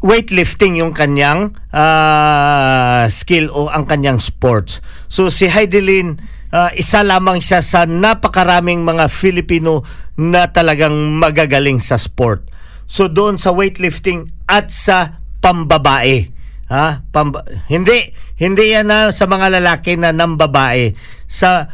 weightlifting 0.00 0.76
yung 0.76 0.92
kanyang 0.92 1.52
ah, 1.70 3.06
skill 3.08 3.52
o 3.52 3.68
ang 3.68 3.84
kanyang 3.84 4.18
sports. 4.18 4.80
So 5.06 5.28
si 5.28 5.46
Heidelin 5.46 6.20
ah, 6.54 6.70
isa 6.74 7.02
lamang 7.06 7.38
siya 7.38 7.62
sa 7.62 7.86
napakaraming 7.86 8.82
mga 8.82 9.06
Filipino 9.10 9.86
na 10.18 10.50
talagang 10.50 10.94
magagaling 11.16 11.78
sa 11.78 11.96
sport. 11.96 12.46
So 12.90 13.06
doon 13.06 13.38
sa 13.38 13.54
weightlifting 13.54 14.34
at 14.50 14.74
sa 14.74 15.22
pambabae. 15.38 16.30
Ha? 16.70 17.06
Pamba- 17.10 17.46
hindi 17.70 18.10
hindi 18.38 18.74
yan 18.74 18.90
na 18.90 19.14
sa 19.14 19.26
mga 19.30 19.60
lalaki 19.60 19.94
na 20.00 20.10
nambabae 20.10 20.94
sa 21.30 21.70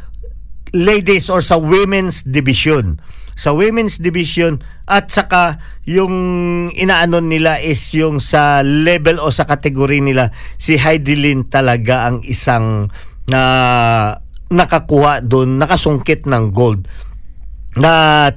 ladies 0.77 1.33
or 1.33 1.41
sa 1.41 1.57
women's 1.57 2.21
division. 2.27 3.01
Sa 3.37 3.53
women's 3.53 4.01
division 4.01 4.65
at 4.89 5.13
saka 5.13 5.61
yung 5.85 6.15
inaano 6.73 7.21
nila 7.21 7.61
is 7.61 7.81
yung 7.93 8.17
sa 8.17 8.65
level 8.65 9.21
o 9.21 9.29
sa 9.29 9.45
kategory 9.45 10.01
nila 10.01 10.33
si 10.57 10.81
Heidelin 10.81 11.45
talaga 11.53 12.09
ang 12.09 12.25
isang 12.25 12.89
na 13.29 13.43
nakakuha 14.51 15.25
doon, 15.25 15.59
nakasungkit 15.59 16.27
ng 16.27 16.55
gold 16.55 16.87
na 17.77 18.31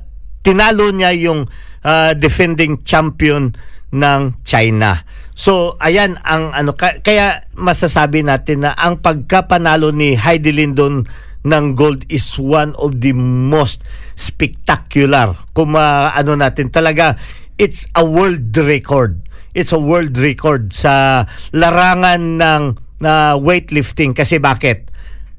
tinalo 0.44 0.92
niya 0.92 1.16
yung 1.16 1.48
ah, 1.86 2.12
defending 2.18 2.82
champion 2.84 3.56
ng 3.90 4.22
China. 4.46 5.06
So 5.40 5.80
ayan 5.80 6.20
ang 6.28 6.52
ano 6.52 6.76
ka- 6.76 7.00
kaya 7.00 7.48
masasabi 7.56 8.28
natin 8.28 8.68
na 8.68 8.76
ang 8.76 9.00
pagkapanalo 9.00 9.96
ni 9.96 10.20
Heidi 10.20 10.52
Lindon 10.52 11.08
ng 11.48 11.66
gold 11.80 12.04
is 12.12 12.36
one 12.36 12.76
of 12.76 13.00
the 13.00 13.16
most 13.16 13.80
spectacular. 14.20 15.40
Kung 15.56 15.80
ma- 15.80 16.12
ano 16.12 16.36
natin 16.36 16.68
talaga 16.68 17.16
it's 17.56 17.88
a 17.96 18.04
world 18.04 18.52
record. 18.60 19.24
It's 19.56 19.72
a 19.72 19.82
world 19.82 20.20
record 20.20 20.76
sa 20.76 21.26
larangan 21.56 22.38
ng 22.38 22.64
na 23.00 23.40
weightlifting 23.40 24.12
kasi 24.12 24.44
bakit? 24.44 24.92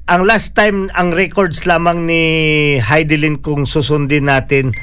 Ang 0.09 0.25
last 0.25 0.57
time 0.57 0.89
ang 0.97 1.13
records 1.13 1.69
lamang 1.69 2.09
ni 2.09 2.23
Heidelin 2.81 3.37
kung 3.37 3.69
susundin 3.69 4.25
natin 4.25 4.73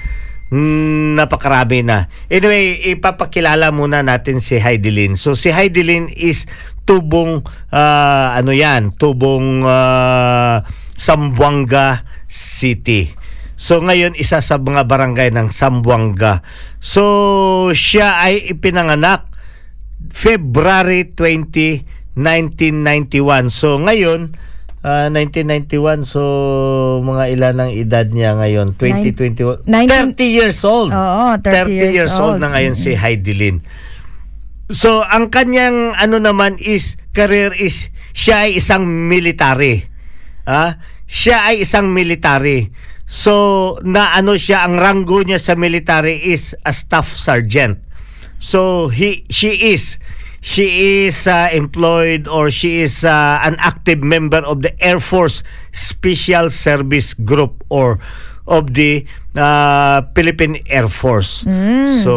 mm, 0.54 1.18
napakarami 1.18 1.82
na. 1.82 2.06
Anyway, 2.30 2.94
ipapakilala 2.94 3.74
muna 3.74 4.06
natin 4.06 4.38
si 4.38 4.62
Heidelin. 4.62 5.18
So 5.18 5.34
si 5.34 5.50
Heidelin 5.50 6.06
is 6.14 6.46
tubong 6.86 7.42
ah, 7.74 8.38
ano 8.38 8.54
yan, 8.54 8.94
tubong 8.94 9.66
ah, 9.66 10.62
Sambuanga 10.94 12.06
City. 12.30 13.10
So 13.58 13.82
ngayon 13.82 14.14
isa 14.14 14.38
sa 14.38 14.62
mga 14.62 14.86
barangay 14.86 15.34
ng 15.34 15.50
Sambuanga. 15.50 16.46
So 16.78 17.74
siya 17.74 18.22
ay 18.22 18.54
ipinanganak 18.54 19.26
February 20.14 21.10
20, 21.10 22.14
1991. 22.14 23.50
So 23.50 23.82
ngayon 23.82 24.38
ah, 24.84 25.10
1991 25.10 26.04
so 26.04 26.22
mga 27.02 27.24
ilan 27.34 27.56
ang 27.62 27.70
edad 27.72 28.06
niya 28.10 28.38
ngayon? 28.38 28.74
2021 28.76 29.66
Nineteen- 29.66 30.14
30 30.14 30.28
years 30.28 30.60
old. 30.66 30.90
Oo, 30.94 31.34
30 31.40 31.94
years 31.94 32.14
old 32.14 32.38
old. 32.38 32.42
na 32.42 32.54
ngayon 32.54 32.74
si 32.78 32.94
Heidi 32.94 33.34
Lin 33.34 33.58
so 34.68 35.00
ang 35.04 35.32
kanyang 35.32 35.96
ano 35.96 36.20
naman 36.20 36.60
is 36.60 37.00
career 37.16 37.56
is 37.56 37.88
siya 38.12 38.48
ay 38.48 38.60
isang 38.60 38.84
military. 38.84 39.88
Ah 40.44 40.76
siya 41.08 41.48
ay 41.52 41.64
isang 41.64 41.88
military. 41.88 42.68
So 43.08 43.76
na 43.80 44.12
ano 44.12 44.36
siya 44.36 44.68
ang 44.68 44.76
ranggo 44.76 45.24
niya 45.24 45.40
sa 45.40 45.56
military 45.56 46.20
is 46.20 46.52
a 46.68 46.72
staff 46.76 47.08
sergeant. 47.08 47.80
So 48.38 48.92
he 48.92 49.24
she 49.32 49.72
is 49.72 49.96
she 50.40 50.66
is 51.06 51.26
uh, 51.26 51.50
employed 51.50 52.28
or 52.28 52.48
she 52.48 52.80
is 52.80 53.02
uh, 53.02 53.38
an 53.42 53.56
active 53.58 54.00
member 54.00 54.38
of 54.38 54.62
the 54.62 54.70
Air 54.78 54.98
Force 54.98 55.42
Special 55.72 56.48
Service 56.48 57.14
Group 57.14 57.64
or 57.68 57.98
of 58.48 58.72
the 58.72 59.04
uh, 59.36 60.00
Philippine 60.16 60.64
Air 60.66 60.88
Force. 60.88 61.44
So 62.00 62.14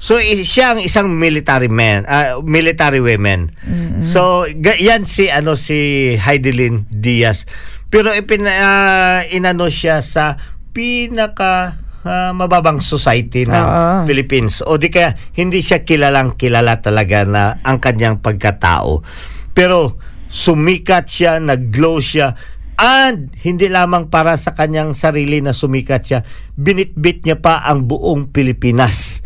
so 0.00 0.16
i- 0.16 0.40
siya 0.40 0.72
ang 0.72 0.80
isang 0.80 1.12
military 1.12 1.68
man, 1.68 2.08
uh, 2.08 2.40
military 2.40 3.02
woman. 3.02 3.52
So 4.00 4.48
ga- 4.48 4.80
yan 4.80 5.04
si 5.04 5.28
ano 5.28 5.60
si 5.60 6.14
Heidelin 6.16 6.88
Diaz. 6.88 7.44
Pero 7.92 8.14
ipin 8.14 8.46
uh, 8.48 9.20
inano 9.28 9.68
siya 9.68 10.00
sa 10.00 10.38
pinaka 10.72 11.76
ah, 12.04 12.32
mababang 12.32 12.80
society 12.80 13.44
ng 13.44 13.54
Oo. 13.54 13.94
Philippines 14.08 14.64
o 14.64 14.80
di 14.80 14.88
kaya 14.88 15.16
hindi 15.36 15.60
siya 15.60 15.84
kilalang 15.84 16.36
kilala 16.36 16.80
talaga 16.80 17.24
na 17.26 17.42
ang 17.64 17.80
kanyang 17.82 18.20
pagkatao. 18.24 19.04
Pero 19.52 20.00
sumikat 20.30 21.04
siya, 21.10 21.42
nag-glow 21.42 21.98
siya 21.98 22.38
and 22.80 23.28
hindi 23.44 23.68
lamang 23.68 24.08
para 24.08 24.40
sa 24.40 24.56
kanyang 24.56 24.96
sarili 24.96 25.44
na 25.44 25.52
sumikat 25.52 26.00
siya, 26.00 26.20
binitbit 26.56 27.28
niya 27.28 27.36
pa 27.36 27.60
ang 27.60 27.84
buong 27.84 28.32
Pilipinas 28.32 29.20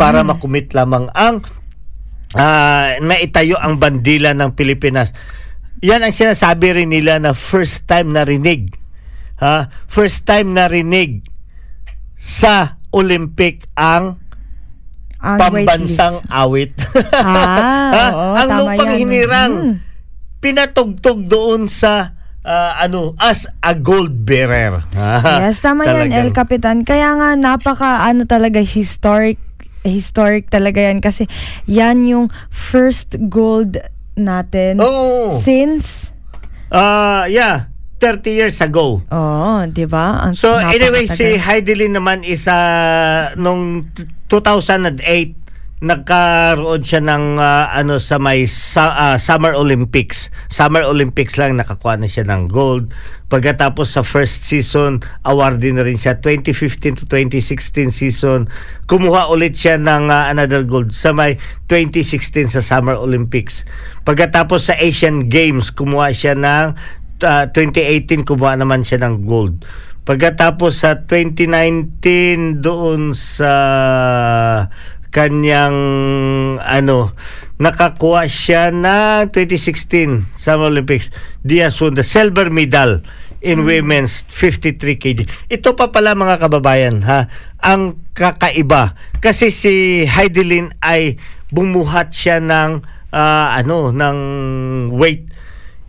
para 0.00 0.22
makumit 0.22 0.70
lamang 0.70 1.10
ang 1.10 1.42
ah, 2.38 2.94
maitayo 3.02 3.58
ang 3.58 3.82
bandila 3.82 4.30
ng 4.30 4.54
Pilipinas. 4.54 5.10
Yan 5.82 6.04
ang 6.06 6.14
sinasabi 6.14 6.76
rin 6.76 6.92
nila 6.92 7.18
na 7.18 7.34
first 7.34 7.88
time 7.90 8.14
narinig. 8.14 8.76
Ha? 9.40 9.72
First 9.88 10.28
time 10.28 10.52
narinig 10.52 11.29
sa 12.20 12.76
Olympic 12.90 13.64
ang 13.72 14.20
Ang 15.18 15.36
pambansang 15.36 16.20
awit. 16.26 16.72
Ah, 17.12 17.92
Ha? 17.92 18.04
oo, 18.10 18.26
ang 18.36 18.48
lupang 18.58 18.88
yan. 18.88 18.98
hinirang 18.98 19.52
Mm. 19.52 19.74
pinatugtog 20.38 21.24
doon 21.24 21.64
sa 21.64 22.16
ah, 22.40 22.72
ano 22.78 23.12
as 23.16 23.44
a 23.60 23.72
gold 23.74 24.24
bearer. 24.24 24.80
Yes, 25.44 25.60
tama 25.60 25.84
yan, 25.84 26.08
Talagang- 26.08 26.16
El 26.18 26.30
Capitan. 26.30 26.78
Kaya 26.82 27.12
nga, 27.12 27.28
napaka, 27.34 28.00
ano 28.02 28.24
talaga, 28.24 28.58
historic, 28.58 29.36
historic 29.82 30.48
talaga 30.48 30.80
yan. 30.82 31.00
Kasi, 31.00 31.28
yan 31.64 32.00
yung 32.02 32.26
first 32.48 33.12
gold 33.28 33.76
natin 34.14 34.76
Oo. 34.78 35.36
since, 35.38 36.08
Ah, 36.70 37.26
yeah, 37.26 37.68
30 38.00 38.32
years 38.32 38.58
ago. 38.64 39.04
oh, 39.12 39.60
di 39.68 39.84
ba? 39.84 40.24
Ang 40.24 40.32
So 40.32 40.56
anyway, 40.56 41.04
si. 41.04 41.36
Heidelin 41.36 41.92
naman 41.92 42.24
is 42.24 42.48
ah, 42.48 43.36
nung 43.36 43.92
2008 44.32 45.40
nagkaroon 45.80 46.84
siya 46.84 47.00
ng 47.00 47.40
ah, 47.40 47.72
ano 47.72 47.96
sa 47.96 48.20
may 48.20 48.44
sa- 48.44 48.92
ah, 48.92 49.16
Summer 49.16 49.56
Olympics. 49.56 50.28
Summer 50.52 50.84
Olympics 50.84 51.40
lang 51.40 51.56
nakakuha 51.56 51.96
na 51.96 52.04
siya 52.04 52.28
ng 52.28 52.52
gold. 52.52 52.92
Pagkatapos 53.32 53.96
sa 53.96 54.04
first 54.04 54.44
season, 54.44 55.00
awarded 55.24 55.72
na 55.72 55.86
rin 55.86 55.96
siya 55.96 56.20
2015 56.20 57.00
to 57.00 57.04
2016 57.08 57.96
season. 57.96 58.50
Kumuha 58.90 59.32
ulit 59.32 59.56
siya 59.56 59.80
ng 59.80 60.12
ah, 60.12 60.28
another 60.28 60.68
gold 60.68 60.92
sa 60.92 61.16
may 61.16 61.40
2016 61.72 62.52
sa 62.52 62.60
Summer 62.60 63.00
Olympics. 63.00 63.64
Pagkatapos 64.04 64.68
sa 64.68 64.76
Asian 64.76 65.32
Games, 65.32 65.72
kumuha 65.72 66.12
siya 66.12 66.36
ng 66.36 66.76
ah, 67.26 67.48
2018 67.52 68.28
kumuha 68.28 68.56
naman 68.56 68.84
siya 68.84 69.02
ng 69.04 69.24
gold. 69.24 69.64
Pagkatapos 70.04 70.82
sa 70.82 71.04
2019 71.06 72.64
doon 72.64 73.12
sa 73.12 73.52
kanyang 75.10 75.76
ano 76.62 77.12
nakakuha 77.58 78.30
siya 78.30 78.70
na 78.70 79.26
2016 79.26 80.38
Summer 80.38 80.70
Olympics 80.70 81.10
Diaz 81.42 81.82
won 81.82 81.98
the 81.98 82.06
silver 82.06 82.46
medal 82.48 83.02
in 83.42 83.64
women's 83.64 84.22
53 84.28 85.00
kg. 85.00 85.18
Ito 85.48 85.74
pa 85.74 85.90
pala 85.90 86.14
mga 86.14 86.38
kababayan 86.40 87.02
ha, 87.08 87.26
ang 87.58 88.00
kakaiba 88.12 88.94
kasi 89.18 89.48
si 89.50 90.04
Heidelin 90.06 90.72
ay 90.84 91.18
bumuhat 91.50 92.14
siya 92.14 92.38
ng 92.38 92.84
ah, 93.10 93.56
ano 93.58 93.90
ng 93.90 94.18
weight 94.94 95.26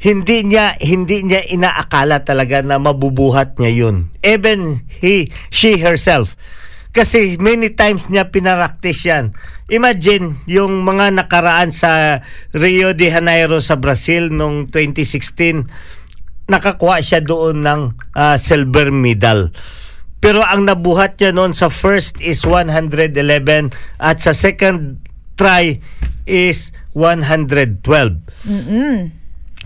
hindi 0.01 0.41
niya 0.41 0.73
hindi 0.81 1.21
niya 1.21 1.45
inaakala 1.45 2.25
talaga 2.25 2.65
na 2.65 2.81
mabubuhat 2.81 3.61
niya 3.61 3.71
yun. 3.85 4.09
Even 4.25 4.81
he 4.89 5.29
she 5.53 5.77
herself. 5.77 6.33
Kasi 6.91 7.39
many 7.39 7.71
times 7.71 8.09
niya 8.09 8.33
pinaraktis 8.33 9.05
yan. 9.07 9.31
Imagine 9.71 10.41
yung 10.49 10.83
mga 10.83 11.15
nakaraan 11.15 11.71
sa 11.71 12.19
Rio 12.51 12.91
de 12.91 13.07
Janeiro 13.07 13.63
sa 13.63 13.79
Brazil 13.79 14.27
noong 14.33 14.67
2016 14.73 15.69
nakakuha 16.51 16.99
siya 16.99 17.23
doon 17.23 17.63
ng 17.63 17.81
ah, 18.11 18.35
silver 18.35 18.91
medal. 18.91 19.55
Pero 20.19 20.43
ang 20.43 20.67
nabuhat 20.67 21.15
niya 21.21 21.31
noon 21.31 21.55
sa 21.55 21.71
first 21.71 22.19
is 22.19 22.43
111 22.43 23.71
at 24.01 24.17
sa 24.19 24.35
second 24.35 24.99
try 25.39 25.79
is 26.27 26.75
112. 26.93 27.79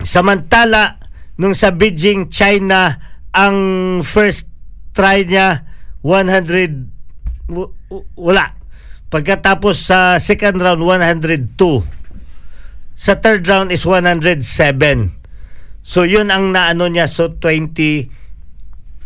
Samantala, 0.02 1.00
nung 1.36 1.56
sa 1.56 1.72
Beijing, 1.72 2.28
China, 2.28 2.92
ang 3.32 3.56
first 4.04 4.48
try 4.92 5.24
niya, 5.24 5.64
100, 6.00 7.48
w- 7.48 7.72
w- 7.88 8.06
wala. 8.16 8.52
Pagkatapos 9.08 9.88
sa 9.88 9.98
second 10.18 10.60
round, 10.60 10.82
102. 10.82 11.84
Sa 12.96 13.12
third 13.20 13.44
round 13.44 13.68
is 13.70 13.84
107. 13.84 15.12
So, 15.86 16.02
yun 16.02 16.32
ang 16.32 16.50
naano 16.50 16.88
niya. 16.88 17.06
So, 17.06 17.36
20, 17.38 18.10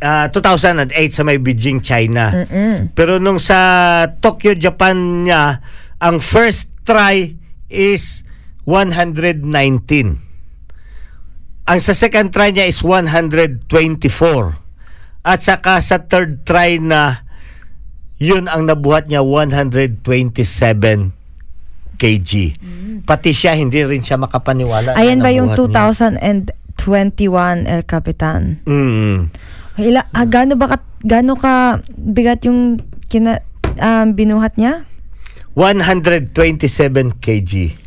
ah, 0.00 0.30
2008 0.32 0.94
sa 1.12 1.22
may 1.22 1.36
Beijing, 1.36 1.82
China. 1.82 2.32
Pero 2.94 3.18
nung 3.20 3.42
sa 3.42 3.58
Tokyo, 4.22 4.54
Japan 4.56 5.26
niya, 5.26 5.60
ang 6.00 6.22
first 6.22 6.72
try 6.86 7.34
is 7.68 8.22
119. 8.64 10.29
Ang 11.70 11.78
sa 11.78 11.94
second 11.94 12.34
try 12.34 12.50
niya 12.50 12.66
is 12.66 12.82
124. 12.82 13.70
At 15.22 15.38
saka 15.38 15.78
sa 15.78 16.02
third 16.02 16.42
try 16.42 16.82
na 16.82 17.22
yun 18.18 18.50
ang 18.50 18.66
nabuhat 18.66 19.06
niya 19.06 19.22
127 19.22 20.02
kg. 21.94 22.30
Pati 23.06 23.30
siya 23.30 23.54
hindi 23.54 23.86
rin 23.86 24.02
siya 24.02 24.18
makapaniwala. 24.18 24.98
Ayan 24.98 25.22
ba 25.22 25.30
yung 25.30 25.54
nabuhat 25.54 26.18
niya. 26.18 26.50
2021, 26.74 27.70
El 27.70 27.86
Capitan? 27.86 28.58
Mm. 28.66 29.30
Ila, 29.78 30.10
ah, 30.10 30.26
gaano 30.26 30.58
ba 30.58 30.74
ka, 30.74 30.82
gaano 31.06 31.38
ka 31.38 31.86
bigat 31.94 32.42
yung 32.50 32.82
kina, 33.06 33.46
um, 33.78 34.10
binuhat 34.18 34.58
niya? 34.58 34.90
127 35.54 36.34
kg. 37.22 37.79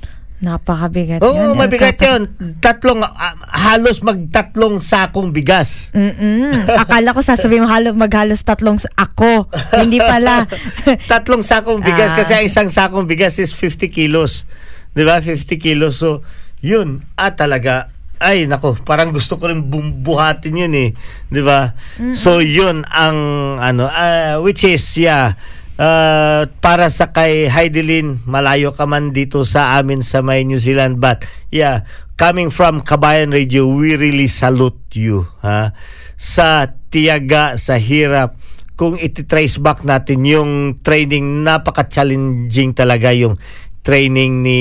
Napakabigat 0.43 1.23
Oo. 1.23 1.31
El 1.31 1.55
mabigat 1.55 1.95
Capitan. 1.95 2.27
yun. 2.27 2.59
Tatlong, 2.59 2.99
ah, 2.99 3.31
halos 3.47 4.03
magtatlong 4.03 4.83
sakong 4.83 5.31
bigas. 5.31 5.87
Mm-mm. 5.91 6.67
Akala 6.75 7.15
ko 7.15 7.23
sasabihin 7.23 7.63
mo 7.63 7.71
halo, 7.71 7.95
maghalos 7.95 8.43
tatlong 8.43 8.75
s- 8.75 8.91
ako. 8.93 9.47
Hindi 9.71 9.97
pala. 9.97 10.43
tatlong 11.11 11.41
sakong 11.41 11.79
bigas 11.79 12.11
Ah. 12.11 12.17
kasi 12.19 12.31
ang 12.35 12.43
isang 12.43 12.67
sakong 12.67 13.07
bigas 13.07 13.39
is 13.39 13.55
50 13.55 13.87
kilos. 13.87 14.43
'Di 14.91 15.01
ba? 15.01 15.17
50 15.17 15.55
kilos. 15.55 15.97
So, 15.97 16.27
yun 16.59 17.07
ah 17.15 17.31
talaga 17.31 17.87
ay 18.19 18.43
nako, 18.45 18.79
parang 18.79 19.11
gusto 19.11 19.35
ko 19.35 19.47
rin 19.47 19.63
bum- 19.63 19.99
buhatin 19.99 20.55
yun 20.57 20.73
eh, 20.73 20.89
'di 21.27 21.39
ba? 21.39 21.71
So, 22.13 22.39
yun 22.39 22.83
ang 22.85 23.15
ano 23.57 23.87
ah, 23.87 24.37
which 24.39 24.63
is 24.63 24.83
yeah, 24.95 25.39
ah, 25.79 26.45
para 26.61 26.89
sa 26.93 27.09
kay 27.13 27.49
Heidelin, 27.49 28.21
malayo 28.27 28.73
ka 28.73 28.85
man 28.85 29.15
dito 29.15 29.47
sa 29.47 29.77
amin 29.79 30.05
sa 30.05 30.21
may 30.21 30.45
New 30.45 30.59
Zealand 30.59 30.99
but 30.99 31.25
yeah, 31.49 31.87
coming 32.19 32.53
from 32.53 32.81
Kabayan 32.83 33.33
Radio, 33.33 33.65
we 33.69 33.97
really 33.97 34.29
salute 34.29 34.79
you 34.93 35.25
ha? 35.41 35.73
Sa 36.19 36.69
tiyaga, 36.93 37.57
sa 37.57 37.75
hirap 37.81 38.37
kung 38.73 38.97
iti-trace 38.97 39.61
back 39.61 39.85
natin 39.85 40.25
yung 40.25 40.51
training, 40.81 41.45
napaka-challenging 41.45 42.73
talaga 42.73 43.13
yung 43.13 43.37
training 43.83 44.41
ni 44.41 44.59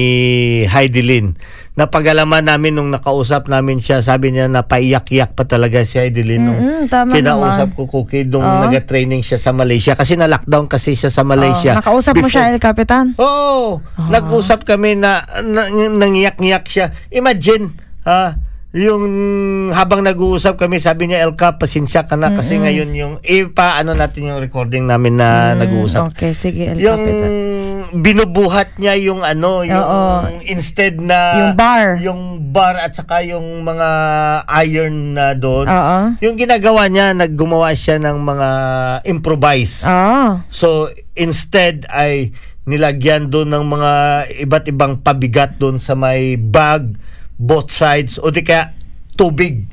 Heidi 0.66 1.00
Lin. 1.00 1.38
Napagalaman 1.72 2.44
namin 2.44 2.76
nung 2.76 2.90
nakausap 2.90 3.48
namin 3.48 3.78
siya, 3.78 4.04
sabi 4.04 4.28
niya 4.28 4.44
na 4.44 4.60
paiyak-iyak 4.60 5.32
pa 5.32 5.42
talaga 5.42 5.80
si 5.82 5.96
Heidi 5.96 6.20
Lin 6.20 6.42
nung 6.44 6.60
Mm-mm, 6.60 6.84
tama 6.86 7.16
kinausap 7.16 7.72
naman. 7.72 7.78
ko 7.78 7.82
Cookie 7.88 8.28
nung 8.28 8.44
Oo. 8.44 8.60
nag-training 8.62 9.22
siya 9.22 9.40
sa 9.40 9.50
Malaysia 9.50 9.94
kasi 9.94 10.12
na-lockdown 10.14 10.66
kasi 10.66 10.92
siya 10.92 11.08
sa 11.08 11.22
Oh, 11.22 11.30
Malaysia. 11.32 11.72
nakausap 11.72 12.12
mo 12.12 12.18
Before- 12.20 12.34
siya, 12.36 12.52
El 12.52 12.60
Capitan? 12.60 13.16
Oo. 13.16 13.80
Nag-usap 13.96 14.66
kami 14.66 14.94
na, 14.94 15.24
na 15.40 15.64
nangiyak-ngiyak 15.72 16.66
siya. 16.66 16.92
Imagine, 17.08 17.72
ah, 18.04 18.36
yung 18.70 19.04
habang 19.70 20.00
nag-uusap 20.00 20.56
kami, 20.56 20.76
sabi 20.76 21.04
niya, 21.06 21.22
Elka, 21.22 21.56
pasensya 21.56 22.04
ka 22.04 22.16
na 22.16 22.32
kasi 22.32 22.56
ngayon 22.56 22.90
yung, 22.92 23.14
ipa, 23.20 23.76
ano 23.76 23.92
natin 23.92 24.28
yung 24.28 24.40
recording 24.40 24.84
namin 24.84 25.16
na 25.16 25.52
nag-uusap. 25.54 26.00
Mm, 26.02 26.10
Okay, 26.10 26.32
sige, 26.32 26.62
El 26.66 26.80
Yung 26.80 26.96
Capitan. 26.98 27.30
Binubuhat 27.92 28.76
niya 28.76 28.96
yung 28.96 29.20
ano, 29.20 29.60
yung 29.62 29.76
Oo. 29.78 30.40
instead 30.42 30.96
na 30.96 31.18
Yung 31.36 31.52
bar. 31.54 31.86
yung 32.00 32.22
bar 32.48 32.80
at 32.80 32.92
saka 32.92 33.20
yung 33.20 33.60
mga 33.60 33.88
iron 34.48 35.12
na 35.12 35.36
doon. 35.36 35.68
Oo. 35.68 35.98
Yung 36.18 36.34
ginagawa 36.34 36.88
niya, 36.88 37.12
naggumawa 37.12 37.72
siya 37.72 38.00
ng 38.00 38.16
mga 38.16 38.48
improvise. 39.04 39.84
Oo. 39.84 40.40
So, 40.48 40.88
instead 41.12 41.84
ay 41.86 42.32
nilagyan 42.64 43.28
doon 43.28 43.50
ng 43.50 43.64
mga 43.66 43.92
iba't 44.40 44.64
ibang 44.66 44.94
pabigat 44.98 45.58
doon 45.58 45.76
sa 45.76 45.92
may 45.92 46.34
bag, 46.34 46.96
both 47.34 47.68
sides, 47.68 48.16
o 48.16 48.30
di 48.30 48.40
kaya 48.40 48.72
tubig. 49.12 49.68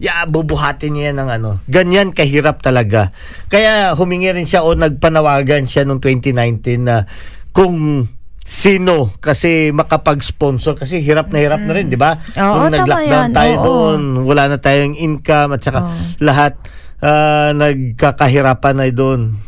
Ya, 0.00 0.24
bubuhatin 0.24 0.96
niya 0.96 1.12
ng 1.12 1.28
ano. 1.28 1.60
Ganyan 1.68 2.16
kahirap 2.16 2.64
talaga. 2.64 3.12
Kaya 3.52 3.92
humingi 3.92 4.32
rin 4.32 4.48
siya 4.48 4.64
o 4.64 4.72
nagpanawagan 4.72 5.68
siya 5.68 5.84
noong 5.84 6.00
2019 6.00 6.88
na 6.88 7.04
kung 7.50 8.06
sino 8.40 9.14
kasi 9.22 9.70
makapag-sponsor 9.70 10.74
kasi 10.74 10.98
hirap 10.98 11.30
na 11.30 11.38
hirap 11.38 11.62
na 11.62 11.70
rin, 11.70 11.86
di 11.86 11.94
ba? 11.94 12.18
Mm. 12.34 12.42
Oo, 12.42 12.56
Nung 12.66 12.74
nag-lockdown 12.74 13.28
yan. 13.30 13.30
tayo 13.30 13.54
Oo. 13.54 13.64
doon, 13.64 14.00
wala 14.26 14.42
na 14.50 14.58
tayong 14.58 14.98
income 14.98 15.54
at 15.54 15.62
saka 15.62 15.80
Oo. 15.86 15.94
lahat 16.18 16.58
ah, 16.98 17.54
nagkakahirapan 17.54 18.74
na 18.74 18.86
doon. 18.90 19.38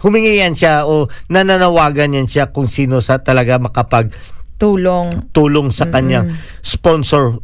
Humingi 0.00 0.40
yan 0.40 0.56
siya 0.56 0.88
o 0.88 1.08
nananawagan 1.28 2.16
yan 2.16 2.28
siya 2.28 2.52
kung 2.52 2.68
sino 2.68 3.04
sa 3.04 3.20
talaga 3.20 3.60
makapagtulong 3.60 5.28
Tulong. 5.32 5.68
sa 5.72 5.88
kanyang 5.88 6.36
sponsor 6.60 7.40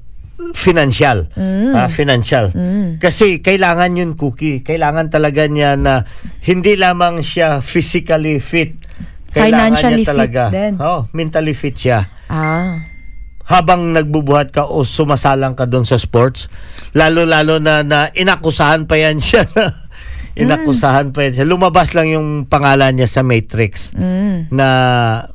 financial. 0.52 1.28
Ah, 1.72 1.88
financial. 1.88 2.52
Mm. 2.52 3.00
Kasi 3.00 3.40
kailangan 3.40 3.96
yun, 3.96 4.20
Cookie. 4.20 4.60
Kailangan 4.60 5.08
talaga 5.08 5.48
niya 5.48 5.76
na 5.80 6.04
hindi 6.44 6.76
lamang 6.76 7.24
siya 7.24 7.60
physically 7.64 8.36
fit. 8.40 8.76
Kailangan 9.36 9.76
Financially 9.76 10.00
niya 10.00 10.08
talaga. 10.08 10.42
fit 10.42 10.54
din. 10.54 10.74
Oh, 10.80 11.00
mentally 11.12 11.52
fit 11.52 11.76
siya 11.76 12.08
Ah. 12.26 12.80
habang 13.46 13.94
nagbubuhat 13.94 14.50
ka 14.50 14.66
o 14.66 14.82
sumasalang 14.82 15.54
ka 15.54 15.64
doon 15.64 15.84
sa 15.84 15.94
sports, 15.96 16.48
lalo-lalo 16.90 17.60
na, 17.60 17.84
na 17.84 18.10
inakusahan 18.10 18.88
pa 18.88 18.96
yan 18.96 19.20
siya. 19.20 19.46
inakusahan 20.36 21.16
pa 21.16 21.24
yan 21.24 21.32
siya. 21.32 21.46
Lumabas 21.48 21.96
lang 21.96 22.12
yung 22.12 22.28
pangalan 22.44 22.92
niya 22.92 23.08
sa 23.08 23.24
Matrix 23.24 23.96
Mm. 23.96 24.52
na 24.52 24.68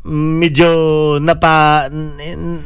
medyo 0.06 0.70
napa, 1.18 1.90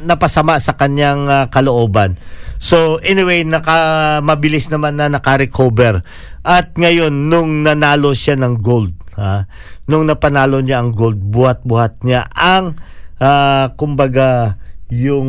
napasama 0.04 0.60
sa 0.60 0.76
kanyang 0.76 1.26
ah, 1.26 1.46
kalooban. 1.48 2.20
So 2.60 3.00
anyway, 3.00 3.48
naka, 3.48 4.20
mabilis 4.20 4.68
naman 4.68 5.00
na 5.00 5.08
naka-recover. 5.08 6.04
At 6.44 6.76
ngayon, 6.76 7.32
nung 7.32 7.64
nanalo 7.64 8.12
siya 8.12 8.36
ng 8.36 8.60
gold, 8.60 8.92
ha, 9.16 9.48
nung 9.88 10.04
napanalo 10.06 10.60
niya 10.60 10.84
ang 10.84 10.92
gold, 10.92 11.20
buhat-buhat 11.20 12.04
niya 12.04 12.28
ang, 12.36 12.76
ah, 13.18 13.72
kumbaga, 13.80 14.60
yung 14.92 15.28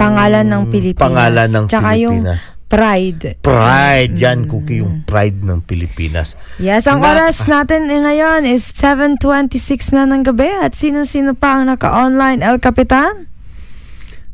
Pangalan 0.00 0.48
ng 0.48 0.62
Pilipinas. 0.72 1.02
Pangalan 1.04 1.48
ng 1.52 1.64
Tsaka 1.68 1.90
yung 1.98 2.24
Pilipinas. 2.24 2.40
Pride. 2.68 3.38
Pride, 3.44 4.14
yan, 4.18 4.50
Cookie, 4.50 4.80
yung 4.82 5.04
pride 5.06 5.44
ng 5.44 5.62
Pilipinas. 5.62 6.34
Yes, 6.58 6.88
ang 6.90 7.04
Na- 7.04 7.14
oras 7.14 7.44
natin 7.46 7.86
eh, 7.86 8.00
ngayon 8.00 8.48
is 8.48 8.72
7.26 8.74 9.94
na 9.94 10.08
ng 10.08 10.26
gabi 10.26 10.50
at 10.50 10.74
sino-sino 10.74 11.36
pa 11.38 11.60
ang 11.60 11.70
naka-online, 11.70 12.42
El 12.42 12.58
Capitan? 12.58 13.30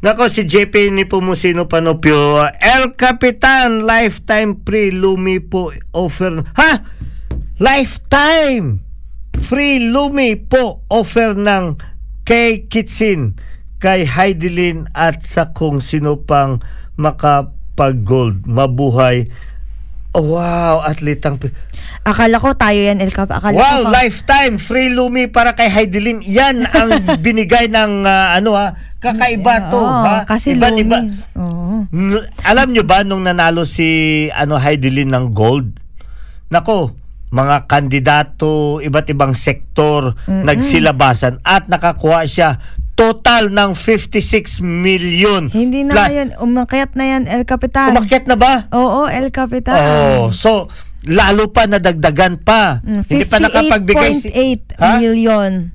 Nako, 0.00 0.32
si 0.32 0.48
JP 0.48 0.96
ni 0.96 1.04
Pumusino 1.04 1.68
Panopio. 1.68 2.40
El 2.56 2.96
Capitan, 2.96 3.84
lifetime 3.84 4.56
free 4.64 4.88
Lumi 4.88 5.44
po 5.44 5.76
offer. 5.92 6.40
Ha? 6.56 6.72
Lifetime! 7.60 8.80
Free 9.36 9.92
Lumi 9.92 10.40
po 10.40 10.80
offer 10.88 11.36
ng 11.36 11.76
kay 12.24 12.64
Kitsin, 12.72 13.36
kay 13.76 14.08
Heidelin 14.08 14.88
at 14.96 15.28
sa 15.28 15.52
kung 15.52 15.84
sino 15.84 16.16
pang 16.24 16.64
makapag-gold. 17.80 18.44
Mabuhay. 18.44 19.24
Oh, 20.10 20.34
wow, 20.34 20.82
atletang... 20.82 21.38
Akala 22.02 22.42
ko 22.42 22.50
tayo 22.52 22.74
yan, 22.76 22.98
El 22.98 23.14
Cap. 23.14 23.30
Akala 23.30 23.54
Wow, 23.54 23.86
ko, 23.86 23.94
lifetime 23.94 24.58
free 24.58 24.90
Lumi 24.90 25.30
para 25.30 25.54
kay 25.54 25.70
Heidelin. 25.70 26.18
Yan 26.20 26.66
ang 26.66 26.90
binigay 27.24 27.70
ng 27.70 28.02
ah, 28.02 28.34
ano 28.34 28.58
ha, 28.58 28.74
kakaiba 28.98 29.70
to, 29.70 29.78
Oo, 29.78 30.02
ha? 30.02 30.26
Kasi 30.26 30.58
Iba't 30.58 30.74
Lumi. 30.74 30.82
iba. 30.82 30.98
N- 31.86 32.26
Alam 32.42 32.74
nyo 32.74 32.82
ba 32.82 33.06
nung 33.06 33.22
nanalo 33.22 33.62
si 33.62 33.86
ano 34.30 34.58
Heidelin 34.58 35.14
ng 35.14 35.30
gold? 35.30 35.78
Nako, 36.50 36.98
mga 37.30 37.70
kandidato, 37.70 38.82
iba't 38.82 39.06
ibang 39.06 39.38
sektor 39.38 40.18
nagsilabasan 40.26 41.38
at 41.46 41.70
nakakuha 41.70 42.26
siya 42.26 42.58
total 43.00 43.48
ng 43.48 43.70
56 43.72 44.60
million. 44.60 45.48
Hindi 45.48 45.82
na 45.82 45.92
plus. 45.94 46.04
ngayon, 46.06 46.28
umakyat 46.36 46.92
na 46.92 47.04
yan, 47.08 47.22
El 47.24 47.48
Capitan. 47.48 47.96
Umakyat 47.96 48.28
na 48.28 48.36
ba? 48.36 48.68
Oo, 48.70 49.08
El 49.08 49.32
Capitan. 49.32 49.80
Oh, 49.80 50.28
so 50.28 50.68
lalo 51.00 51.48
pa 51.48 51.64
nadagdagan 51.64 52.36
pa. 52.38 52.84
Mm, 52.84 53.00
Hindi 53.00 53.24
pa 53.24 53.36
nakapagbigay 53.40 54.10
si 54.14 54.28
58.8 54.28 54.76
Ha? 54.76 55.00
million. 55.00 55.72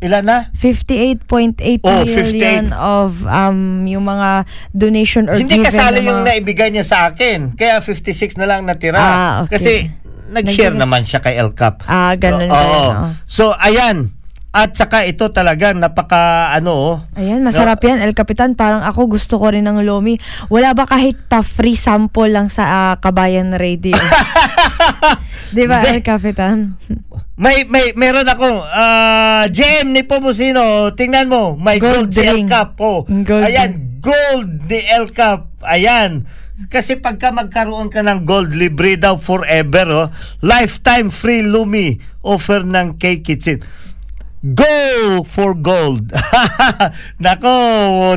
Ilan 0.00 0.24
na? 0.24 0.38
58.8 0.56 1.84
Oh, 1.84 2.02
million 2.02 2.72
58. 2.72 2.74
of 2.74 3.22
um 3.22 3.58
yung 3.84 4.02
mga 4.02 4.48
donation 4.72 5.28
or 5.28 5.36
Hindi 5.36 5.62
kasali 5.62 6.00
na 6.00 6.08
yung 6.08 6.24
mga- 6.24 6.28
naibigay 6.32 6.68
niya 6.72 6.82
sa 6.82 6.98
akin. 7.06 7.52
Kaya 7.54 7.78
56 7.78 8.34
na 8.34 8.48
lang 8.48 8.64
natira. 8.64 8.96
Ah, 8.96 9.32
okay. 9.44 9.52
Kasi 9.52 9.72
nag-share 10.26 10.72
Nag- 10.72 10.82
naman 10.82 11.04
siya 11.04 11.20
kay 11.20 11.36
El 11.36 11.52
Cap. 11.52 11.84
Ah, 11.84 12.16
ganun 12.16 12.48
yun? 12.48 12.50
Oo. 12.50 13.12
So, 13.28 13.52
ayan. 13.54 14.16
At 14.52 14.76
saka 14.76 15.08
ito 15.08 15.32
talaga 15.32 15.72
napaka 15.72 16.52
ano 16.52 16.72
oh. 16.76 16.96
Ayan, 17.16 17.40
masarap 17.40 17.80
yan, 17.80 18.04
El 18.04 18.12
Capitan. 18.12 18.52
Parang 18.52 18.84
ako 18.84 19.16
gusto 19.16 19.40
ko 19.40 19.48
rin 19.48 19.64
ng 19.64 19.80
Lomi. 19.80 20.20
Wala 20.52 20.76
ba 20.76 20.84
kahit 20.84 21.16
pa 21.24 21.40
free 21.40 21.72
sample 21.72 22.28
lang 22.28 22.52
sa 22.52 22.92
ah, 22.92 22.94
Kabayan 23.00 23.56
Radio? 23.56 23.96
Di 25.56 25.64
ba, 25.64 25.88
El 25.88 26.04
Capitan? 26.04 26.76
May 27.32 27.64
may 27.64 27.96
meron 27.96 28.28
ako 28.28 28.60
ah 28.60 29.48
JM 29.48 29.96
ni 29.96 30.04
Pomusino. 30.04 30.92
Tingnan 30.92 31.32
mo, 31.32 31.56
may 31.56 31.80
Gold 31.80 32.12
gold, 32.12 32.20
si 32.20 32.20
El. 32.20 32.44
Cap. 32.44 32.76
Oh. 32.76 33.08
Gold 33.08 33.48
Ayan, 33.48 34.04
gold 34.04 34.68
ni 34.68 34.84
El 34.84 35.08
Cap. 35.16 35.48
Ayan. 35.64 36.28
Kasi 36.68 37.00
pagka 37.00 37.32
magkaroon 37.32 37.88
ka 37.88 38.04
ng 38.04 38.28
gold, 38.28 38.52
libre 38.52 39.00
daw 39.00 39.16
forever. 39.16 39.86
Oh. 39.88 40.08
Lifetime 40.44 41.08
free 41.08 41.40
Lumi 41.40 41.96
offer 42.20 42.62
ng 42.62 43.00
K-Kitchen. 43.00 43.64
Go 44.42 45.22
for 45.22 45.54
gold. 45.54 46.10
Nako, 47.22 47.54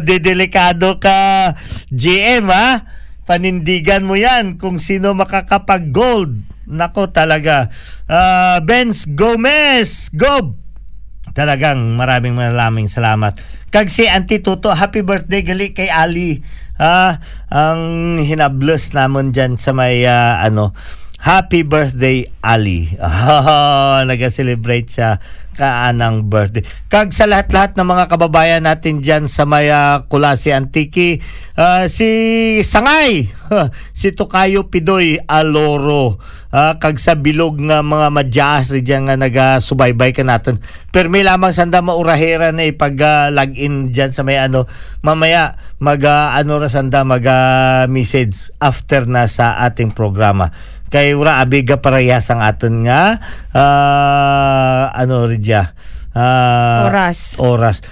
dedelikado 0.02 0.98
ka, 0.98 1.54
GM 1.94 2.50
ha. 2.50 2.82
Panindigan 3.30 4.02
mo 4.02 4.18
yan 4.18 4.58
kung 4.58 4.82
sino 4.82 5.14
makakapag-gold. 5.14 6.42
Nako 6.66 7.14
talaga. 7.14 7.70
Ah, 8.10 8.58
Benz 8.66 9.06
Gomez, 9.06 10.10
Gob. 10.18 10.58
Talagang 11.38 11.94
maraming 11.94 12.34
maraming 12.34 12.90
salamat. 12.90 13.38
Kag 13.70 13.94
si 13.94 14.10
Auntie 14.10 14.42
Tuto, 14.42 14.74
happy 14.74 15.06
birthday 15.06 15.46
gali 15.46 15.78
kay 15.78 15.94
Ali. 15.94 16.42
Ah, 16.82 17.22
ang 17.54 18.18
hinabless 18.18 18.98
namon 18.98 19.30
diyan 19.30 19.62
sa 19.62 19.78
may 19.78 20.02
ah, 20.10 20.42
ano, 20.42 20.74
happy 21.22 21.62
birthday 21.62 22.26
Ali. 22.42 22.98
Ah, 22.98 24.02
nag-celebrate 24.10 24.90
siya 24.90 25.22
kaanang 25.56 26.28
birthday. 26.28 26.62
Kag 26.92 27.16
sa 27.16 27.26
lahat-lahat 27.26 27.80
ng 27.80 27.88
mga 27.88 28.06
kababayan 28.12 28.64
natin 28.68 29.00
diyan 29.00 29.32
sa 29.32 29.48
may 29.48 29.72
ah, 29.72 30.04
Kulasi 30.06 30.52
Antiki, 30.52 31.24
ah, 31.56 31.88
si 31.88 32.08
Sangay, 32.62 33.32
si 34.00 34.12
Tokayo 34.12 34.68
Pidoy 34.68 35.18
Aloro, 35.24 36.20
ah, 36.52 36.76
kag 36.76 37.00
sa 37.00 37.16
bilog 37.16 37.58
nga 37.64 37.80
mga 37.80 38.08
madyaas 38.12 38.76
diyan 38.76 39.08
nga 39.08 39.16
nagasubaybay 39.16 40.12
ka 40.12 40.28
natin. 40.28 40.60
Pero 40.92 41.08
may 41.08 41.24
lamang 41.24 41.56
sanda 41.56 41.80
maurahera 41.80 42.52
na 42.52 42.68
ipag 42.68 43.00
ah, 43.00 43.32
login 43.32 43.96
diyan 43.96 44.12
sa 44.12 44.22
may 44.28 44.36
ano, 44.36 44.68
mamaya 45.00 45.56
mag 45.80 46.04
ah, 46.04 46.36
ano 46.36 46.60
ra 46.60 46.68
sanda 46.68 47.08
mag 47.08 47.24
ah, 47.24 47.88
message 47.88 48.52
after 48.60 49.08
na 49.08 49.32
sa 49.32 49.60
ating 49.64 49.96
programa 49.96 50.52
kay 50.96 51.12
ura 51.12 51.44
abiga 51.44 51.84
parehas 51.84 52.32
ang 52.32 52.40
aton 52.40 52.88
nga 52.88 53.20
ah, 53.52 54.96
ano 54.96 55.28
ridya 55.28 55.76
ah, 56.16 56.88
Oras. 56.88 57.36
oras 57.36 57.84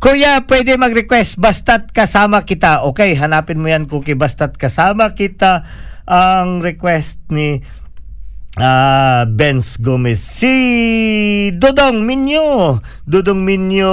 Kuya, 0.00 0.48
pwede 0.48 0.80
mag-request 0.80 1.36
basta't 1.36 1.92
kasama 1.92 2.48
kita. 2.48 2.88
Okay, 2.88 3.12
hanapin 3.20 3.60
mo 3.60 3.68
yan, 3.68 3.84
Cookie. 3.84 4.16
Basta't 4.16 4.56
kasama 4.56 5.12
kita 5.12 5.68
ang 6.08 6.64
request 6.64 7.20
ni 7.28 7.60
ah 8.56 9.28
Benz 9.28 9.76
Gomez. 9.76 10.24
Si 10.24 10.56
Dodong 11.52 12.00
Minyo. 12.08 12.80
Dodong 13.04 13.44
Minyo 13.44 13.92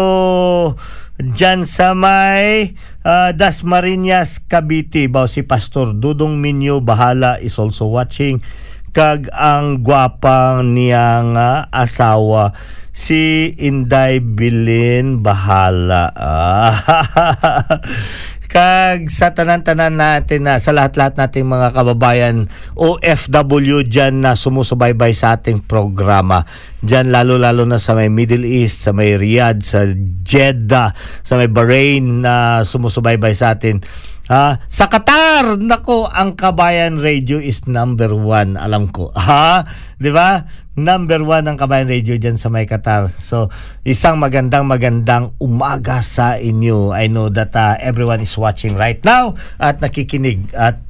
dyan 1.19 1.67
sa 1.67 1.91
may 1.91 2.77
ah, 3.07 3.31
Dasmariñas, 3.31 4.43
Cavite. 4.43 5.07
Bao 5.07 5.31
si 5.31 5.47
Pastor 5.47 5.95
Dodong 5.95 6.35
Minyo 6.35 6.83
Bahala 6.83 7.39
is 7.39 7.55
also 7.55 7.87
watching. 7.87 8.43
Kag 8.91 9.31
ang 9.31 9.79
gwapang 9.79 10.75
niyang 10.75 11.39
ah, 11.39 11.71
asawa 11.71 12.51
si 12.91 13.55
Inday 13.55 14.19
Bilin 14.19 15.23
Bahala. 15.23 16.11
Ah. 16.11 16.75
Kag 18.47 19.11
sa 19.11 19.35
tanan-tanan 19.35 19.99
natin 19.99 20.47
na 20.47 20.63
sa 20.63 20.71
lahat-lahat 20.71 21.19
nating 21.19 21.43
mga 21.43 21.75
kababayan 21.75 22.47
OFW 22.79 23.83
dyan 23.83 24.23
na 24.23 24.39
sumusubaybay 24.39 25.11
sa 25.11 25.35
ating 25.35 25.67
programa. 25.67 26.47
Dyan 26.79 27.11
lalo-lalo 27.11 27.67
na 27.67 27.75
sa 27.75 27.91
may 27.91 28.07
Middle 28.07 28.47
East, 28.47 28.87
sa 28.87 28.95
may 28.95 29.19
Riyadh, 29.19 29.67
sa 29.67 29.83
Jeddah, 30.23 30.95
sa 31.27 31.35
may 31.35 31.51
Bahrain 31.51 32.23
na 32.23 32.63
sumusubaybay 32.63 33.35
sa 33.35 33.59
atin. 33.59 33.83
Ah, 34.27 34.59
sa 34.67 34.91
Qatar, 34.91 35.55
nako, 35.55 36.11
ang 36.11 36.35
Kabayan 36.35 36.99
Radio 36.99 37.39
is 37.39 37.63
number 37.63 38.11
one, 38.11 38.59
alam 38.59 38.91
ko. 38.91 39.07
Ha? 39.15 39.63
Di 39.95 40.11
ba? 40.11 40.43
Number 40.75 41.23
one 41.23 41.47
ang 41.47 41.55
Kabayan 41.55 41.87
Radio 41.87 42.19
dyan 42.19 42.35
sa 42.35 42.51
may 42.51 42.67
Qatar. 42.67 43.07
So, 43.23 43.47
isang 43.87 44.19
magandang 44.19 44.67
magandang 44.67 45.31
umaga 45.39 46.03
sa 46.03 46.35
inyo. 46.35 46.91
I 46.91 47.07
know 47.07 47.31
that 47.31 47.55
uh, 47.55 47.79
everyone 47.79 48.19
is 48.19 48.35
watching 48.35 48.75
right 48.75 48.99
now 49.07 49.39
at 49.63 49.79
nakikinig 49.79 50.51
at 50.51 50.83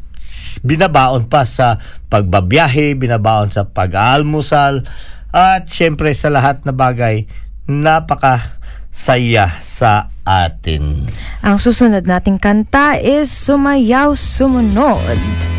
binabaon 0.66 1.30
pa 1.30 1.46
sa 1.46 1.78
pagbabiyahe, 2.10 2.98
binabaon 2.98 3.54
sa 3.54 3.70
pag-aalmusal 3.70 4.82
at 5.30 5.70
syempre 5.70 6.10
sa 6.18 6.34
lahat 6.34 6.66
na 6.66 6.74
bagay, 6.74 7.30
napaka 7.70 8.57
saya 8.98 9.54
sa 9.62 10.10
atin. 10.26 11.06
Ang 11.46 11.62
susunod 11.62 12.10
nating 12.10 12.42
kanta 12.42 12.98
is 12.98 13.30
Sumayaw 13.30 14.18
Sumunod. 14.18 15.57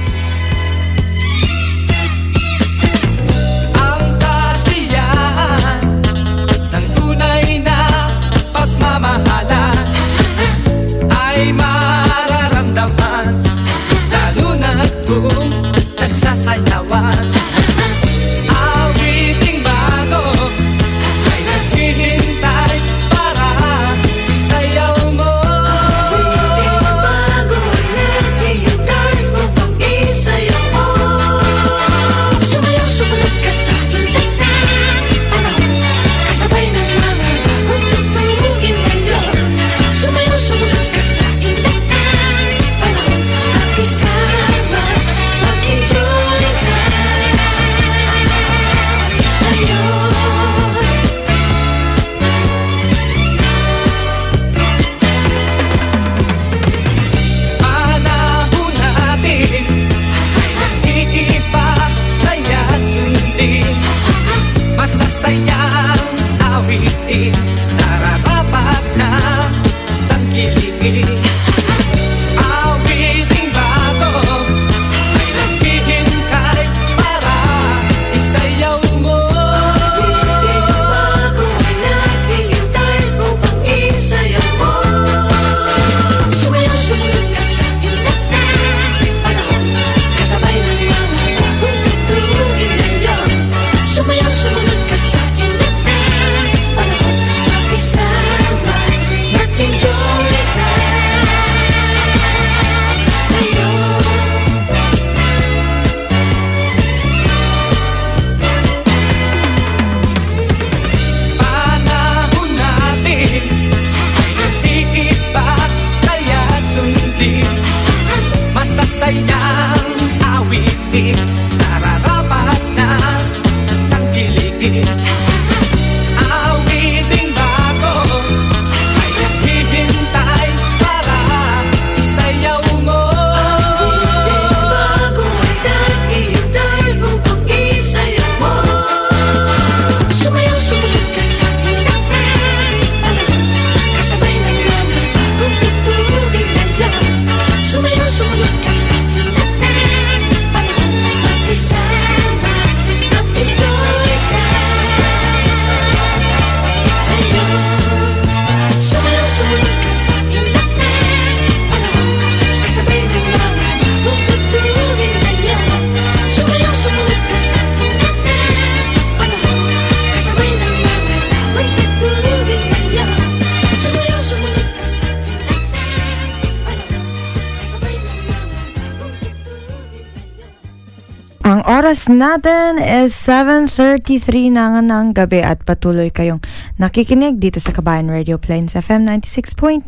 Oras 182.08 182.40
natin 182.40 182.80
is 182.80 183.12
7.33 183.12 184.48
na 184.48 184.72
nga 184.72 184.80
ng 184.80 185.12
gabi 185.12 185.44
at 185.44 185.60
patuloy 185.68 186.08
kayong 186.08 186.40
nakikinig 186.80 187.36
dito 187.36 187.60
sa 187.60 187.68
Kabayan 187.68 188.08
Radio 188.08 188.40
Plains 188.40 188.72
FM 188.72 189.04
96.9. 189.20 189.84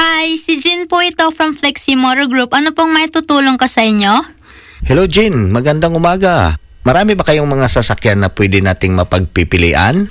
Hi, 0.00 0.32
si 0.40 0.56
Jin 0.56 0.88
po 0.88 1.04
ito 1.04 1.28
from 1.28 1.52
Flexi 1.60 1.92
Motor 1.92 2.24
Group. 2.32 2.56
Ano 2.56 2.72
pong 2.72 2.96
may 2.96 3.12
tutulong 3.12 3.60
ka 3.60 3.68
sa 3.68 3.84
inyo? 3.84 4.24
Hello 4.88 5.04
Jin, 5.04 5.52
magandang 5.52 5.92
umaga. 5.92 6.56
Marami 6.80 7.12
ba 7.12 7.28
kayong 7.28 7.52
mga 7.52 7.68
sasakyan 7.68 8.24
na 8.24 8.32
pwede 8.32 8.64
nating 8.64 8.96
mapagpipilian? 8.96 10.08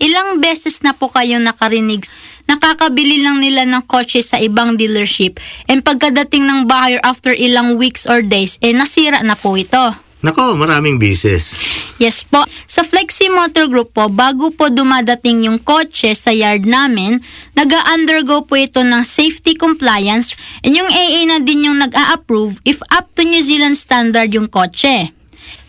Ilang 0.00 0.40
beses 0.40 0.80
na 0.80 0.96
po 0.96 1.12
kayong 1.12 1.44
nakarinig. 1.44 2.06
Nakakabili 2.46 3.22
lang 3.22 3.42
nila 3.42 3.68
ng 3.68 3.84
kotse 3.84 4.24
sa 4.24 4.40
ibang 4.40 4.74
dealership 4.80 5.38
and 5.68 5.84
pagkadating 5.84 6.48
ng 6.48 6.66
buyer 6.66 6.98
after 7.04 7.30
ilang 7.30 7.78
weeks 7.78 8.08
or 8.08 8.22
days, 8.24 8.58
eh 8.64 8.74
nasira 8.74 9.22
na 9.22 9.36
po 9.38 9.54
ito. 9.54 9.94
Nako, 10.22 10.54
maraming 10.54 11.02
bises. 11.02 11.58
Yes 11.98 12.22
po. 12.22 12.46
Sa 12.70 12.86
Flexi 12.86 13.26
Motor 13.26 13.66
Group 13.66 13.90
po, 13.90 14.06
bago 14.06 14.54
po 14.54 14.70
dumadating 14.70 15.50
yung 15.50 15.58
kotse 15.58 16.14
sa 16.14 16.30
yard 16.30 16.62
namin, 16.62 17.18
nag-undergo 17.58 18.46
po 18.46 18.54
ito 18.54 18.86
ng 18.86 19.02
safety 19.02 19.58
compliance 19.58 20.38
and 20.62 20.78
yung 20.78 20.86
AA 20.86 21.26
na 21.26 21.42
din 21.42 21.66
yung 21.66 21.82
nag-a-approve 21.82 22.62
if 22.62 22.78
up 22.94 23.10
to 23.18 23.26
New 23.26 23.42
Zealand 23.42 23.74
standard 23.74 24.30
yung 24.30 24.46
kotse. 24.46 25.10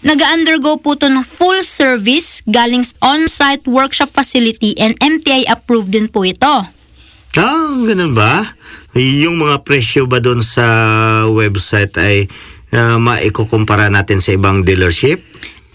Nag-undergo 0.03 0.83
po 0.83 0.99
ito 0.99 1.07
ng 1.07 1.23
full 1.23 1.63
service 1.63 2.43
galing 2.43 2.83
on-site 2.99 3.63
workshop 3.63 4.11
facility 4.11 4.75
and 4.75 4.99
MTI 4.99 5.47
approved 5.47 5.95
din 5.95 6.11
po 6.11 6.27
ito. 6.27 6.67
Ah, 7.39 7.71
ganun 7.87 8.11
ba? 8.11 8.51
Yung 8.93 9.39
mga 9.39 9.63
presyo 9.63 10.03
ba 10.05 10.19
doon 10.19 10.43
sa 10.43 10.67
website 11.31 11.95
ay 11.97 12.27
uh, 12.75 12.99
maikukumpara 12.99 13.87
natin 13.87 14.19
sa 14.19 14.35
ibang 14.35 14.67
dealership? 14.67 15.23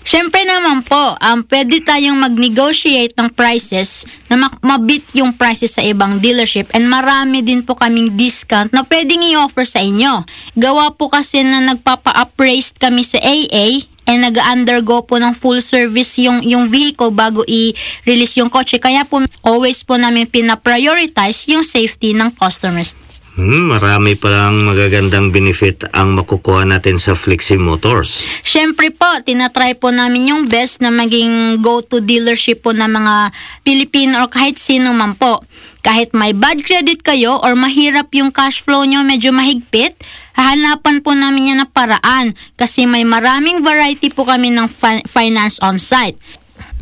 Siyempre 0.08 0.40
naman 0.44 0.84
po, 0.88 1.16
um, 1.20 1.44
pwede 1.48 1.84
tayong 1.84 2.16
mag-negotiate 2.16 3.12
ng 3.16 3.28
prices 3.32 4.08
na 4.28 4.40
mak- 4.40 4.60
mabit 4.64 5.04
yung 5.12 5.36
prices 5.36 5.76
sa 5.76 5.84
ibang 5.84 6.16
dealership 6.16 6.68
and 6.72 6.88
marami 6.88 7.44
din 7.44 7.60
po 7.60 7.76
kaming 7.76 8.16
discount 8.16 8.72
na 8.72 8.84
pwedeng 8.88 9.20
i-offer 9.20 9.68
sa 9.68 9.84
inyo. 9.84 10.24
Gawa 10.56 10.96
po 10.96 11.12
kasi 11.12 11.44
na 11.44 11.60
nagpapa-appraised 11.60 12.80
kami 12.80 13.04
sa 13.04 13.20
AA 13.20 13.84
and 14.08 14.24
nag-undergo 14.24 15.04
po 15.04 15.20
ng 15.20 15.36
full 15.36 15.60
service 15.60 16.16
yung, 16.16 16.40
yung 16.40 16.72
vehicle 16.72 17.12
bago 17.12 17.44
i-release 17.44 18.40
yung 18.40 18.48
kotse. 18.48 18.80
Kaya 18.80 19.04
po 19.04 19.20
always 19.44 19.84
po 19.84 20.00
namin 20.00 20.24
pina-prioritize 20.24 21.44
yung 21.52 21.60
safety 21.60 22.16
ng 22.16 22.32
customers. 22.32 22.96
Hmm, 23.38 23.70
marami 23.70 24.18
palang 24.18 24.66
magagandang 24.66 25.30
benefit 25.30 25.86
ang 25.94 26.18
makukuha 26.18 26.66
natin 26.66 26.98
sa 26.98 27.14
Flexi 27.14 27.54
Motors. 27.54 28.26
Siyempre 28.42 28.90
po, 28.90 29.06
tinatry 29.22 29.78
po 29.78 29.94
namin 29.94 30.34
yung 30.34 30.50
best 30.50 30.82
na 30.82 30.90
maging 30.90 31.62
go-to 31.62 32.02
dealership 32.02 32.66
po 32.66 32.74
ng 32.74 32.90
mga 32.90 33.30
Pilipino 33.62 34.26
o 34.26 34.30
kahit 34.32 34.58
sino 34.58 34.90
man 34.90 35.14
po. 35.14 35.46
Kahit 35.88 36.12
may 36.12 36.36
bad 36.36 36.68
credit 36.68 37.00
kayo 37.00 37.40
or 37.40 37.56
mahirap 37.56 38.12
yung 38.12 38.28
cash 38.28 38.60
flow 38.60 38.84
nyo 38.84 39.08
medyo 39.08 39.32
mahigpit, 39.32 39.96
hahanapan 40.36 41.00
po 41.00 41.16
namin 41.16 41.56
yan 41.56 41.64
na 41.64 41.66
paraan 41.66 42.36
kasi 42.60 42.84
may 42.84 43.08
maraming 43.08 43.64
variety 43.64 44.12
po 44.12 44.28
kami 44.28 44.52
ng 44.52 44.68
fi- 44.68 45.08
finance 45.08 45.56
on 45.64 45.80
site. 45.80 46.20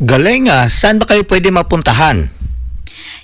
Galing 0.03 0.51
ah, 0.51 0.67
saan 0.67 0.99
ba 0.99 1.07
kayo 1.07 1.23
pwede 1.23 1.47
mapuntahan? 1.55 2.27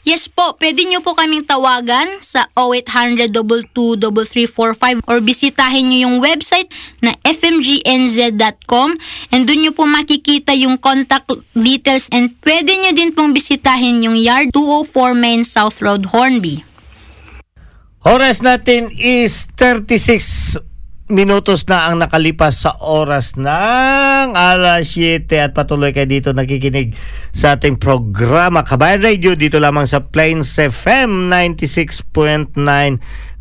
Yes 0.04 0.28
po, 0.28 0.60
pwede 0.60 0.84
nyo 0.84 1.00
po 1.00 1.16
kaming 1.16 1.48
tawagan 1.48 2.20
sa 2.20 2.52
0800 2.60 3.32
22345 3.72 5.00
or 5.08 5.24
bisitahin 5.24 5.88
nyo 5.88 6.00
yung 6.12 6.18
website 6.20 6.68
na 7.00 7.16
fmgnz.com 7.24 9.00
and 9.32 9.48
doon 9.48 9.60
nyo 9.64 9.72
po 9.72 9.88
makikita 9.88 10.52
yung 10.60 10.76
contact 10.76 11.32
details 11.56 12.12
and 12.12 12.36
pwede 12.44 12.76
nyo 12.76 12.92
din 12.92 13.16
pong 13.16 13.32
bisitahin 13.32 14.04
yung 14.04 14.20
yard 14.20 14.52
204 14.52 15.16
Main 15.16 15.48
South 15.48 15.80
Road, 15.80 16.12
Hornby. 16.12 16.68
Oras 18.04 18.44
natin 18.44 18.92
is 19.00 19.48
36 19.56 20.73
minutos 21.14 21.70
na 21.70 21.88
ang 21.88 22.02
nakalipas 22.02 22.66
sa 22.66 22.74
oras 22.82 23.38
ng 23.38 24.34
alas 24.34 24.98
7 24.98 25.30
at 25.38 25.54
patuloy 25.54 25.94
kayo 25.94 26.10
dito 26.10 26.34
nakikinig 26.34 26.98
sa 27.30 27.54
ating 27.54 27.78
programa 27.78 28.66
Kabayan 28.66 29.06
Radio 29.06 29.38
dito 29.38 29.62
lamang 29.62 29.86
sa 29.86 30.02
Plains 30.02 30.58
FM 30.58 31.30
96.9 31.30 32.58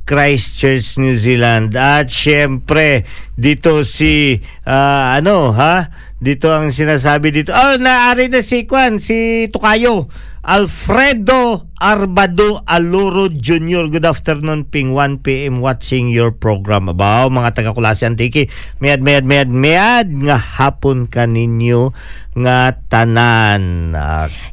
Christchurch, 0.03 0.99
New 0.99 1.15
Zealand. 1.15 1.79
At 1.79 2.11
syempre, 2.11 3.07
dito 3.39 3.87
si, 3.87 4.43
ah, 4.67 5.15
ano, 5.17 5.55
ha? 5.55 5.89
Dito 6.23 6.55
ang 6.55 6.71
sinasabi 6.71 7.35
dito. 7.35 7.51
Oh, 7.51 7.75
naari 7.83 8.31
na 8.31 8.47
si 8.47 8.63
Kwan, 8.63 9.03
si 9.03 9.51
Tukayo. 9.51 10.07
Alfredo 10.43 11.71
Arbado 11.79 12.63
Aluro 12.63 13.27
Jr. 13.27 13.91
Good 13.91 14.07
afternoon, 14.07 14.71
Ping 14.71 14.95
1 14.95 15.27
p.m. 15.27 15.59
watching 15.59 16.15
your 16.15 16.31
program. 16.31 16.87
Abaw, 16.87 17.27
mga 17.27 17.59
taga-kulasi 17.59 18.07
Antiki. 18.07 18.47
Mayad, 18.79 19.03
mayad, 19.03 19.27
mayad, 19.27 19.51
mayad. 19.51 20.07
Nga 20.15 20.63
hapon 20.63 21.11
ka 21.11 21.27
ninyo 21.27 21.91
nga 22.39 22.71
tanan. 22.87 23.95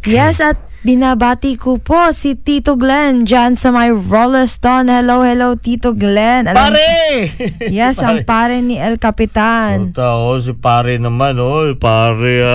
Okay. 0.01 0.17
Yes, 0.17 0.41
at 0.41 0.57
binabati 0.82 1.59
ko 1.59 1.75
po 1.75 2.11
si 2.15 2.39
Tito 2.39 2.80
Glenn 2.80 3.27
dyan 3.27 3.59
sa 3.59 3.69
my 3.69 3.91
Rollaston. 3.91 4.88
Hello, 4.88 5.21
hello, 5.21 5.59
Tito 5.59 5.91
Glenn. 5.91 6.47
Alam- 6.47 6.71
Pare! 6.71 6.95
Yes, 7.69 7.99
ang 7.99 8.23
pare 8.23 8.61
ni 8.61 8.77
El 8.77 8.97
Capitan. 9.01 9.91
Puta, 9.91 10.15
oh, 10.15 10.38
si 10.39 10.53
pare 10.55 10.95
naman, 11.01 11.38
oh, 11.41 11.73
pare. 11.75 12.45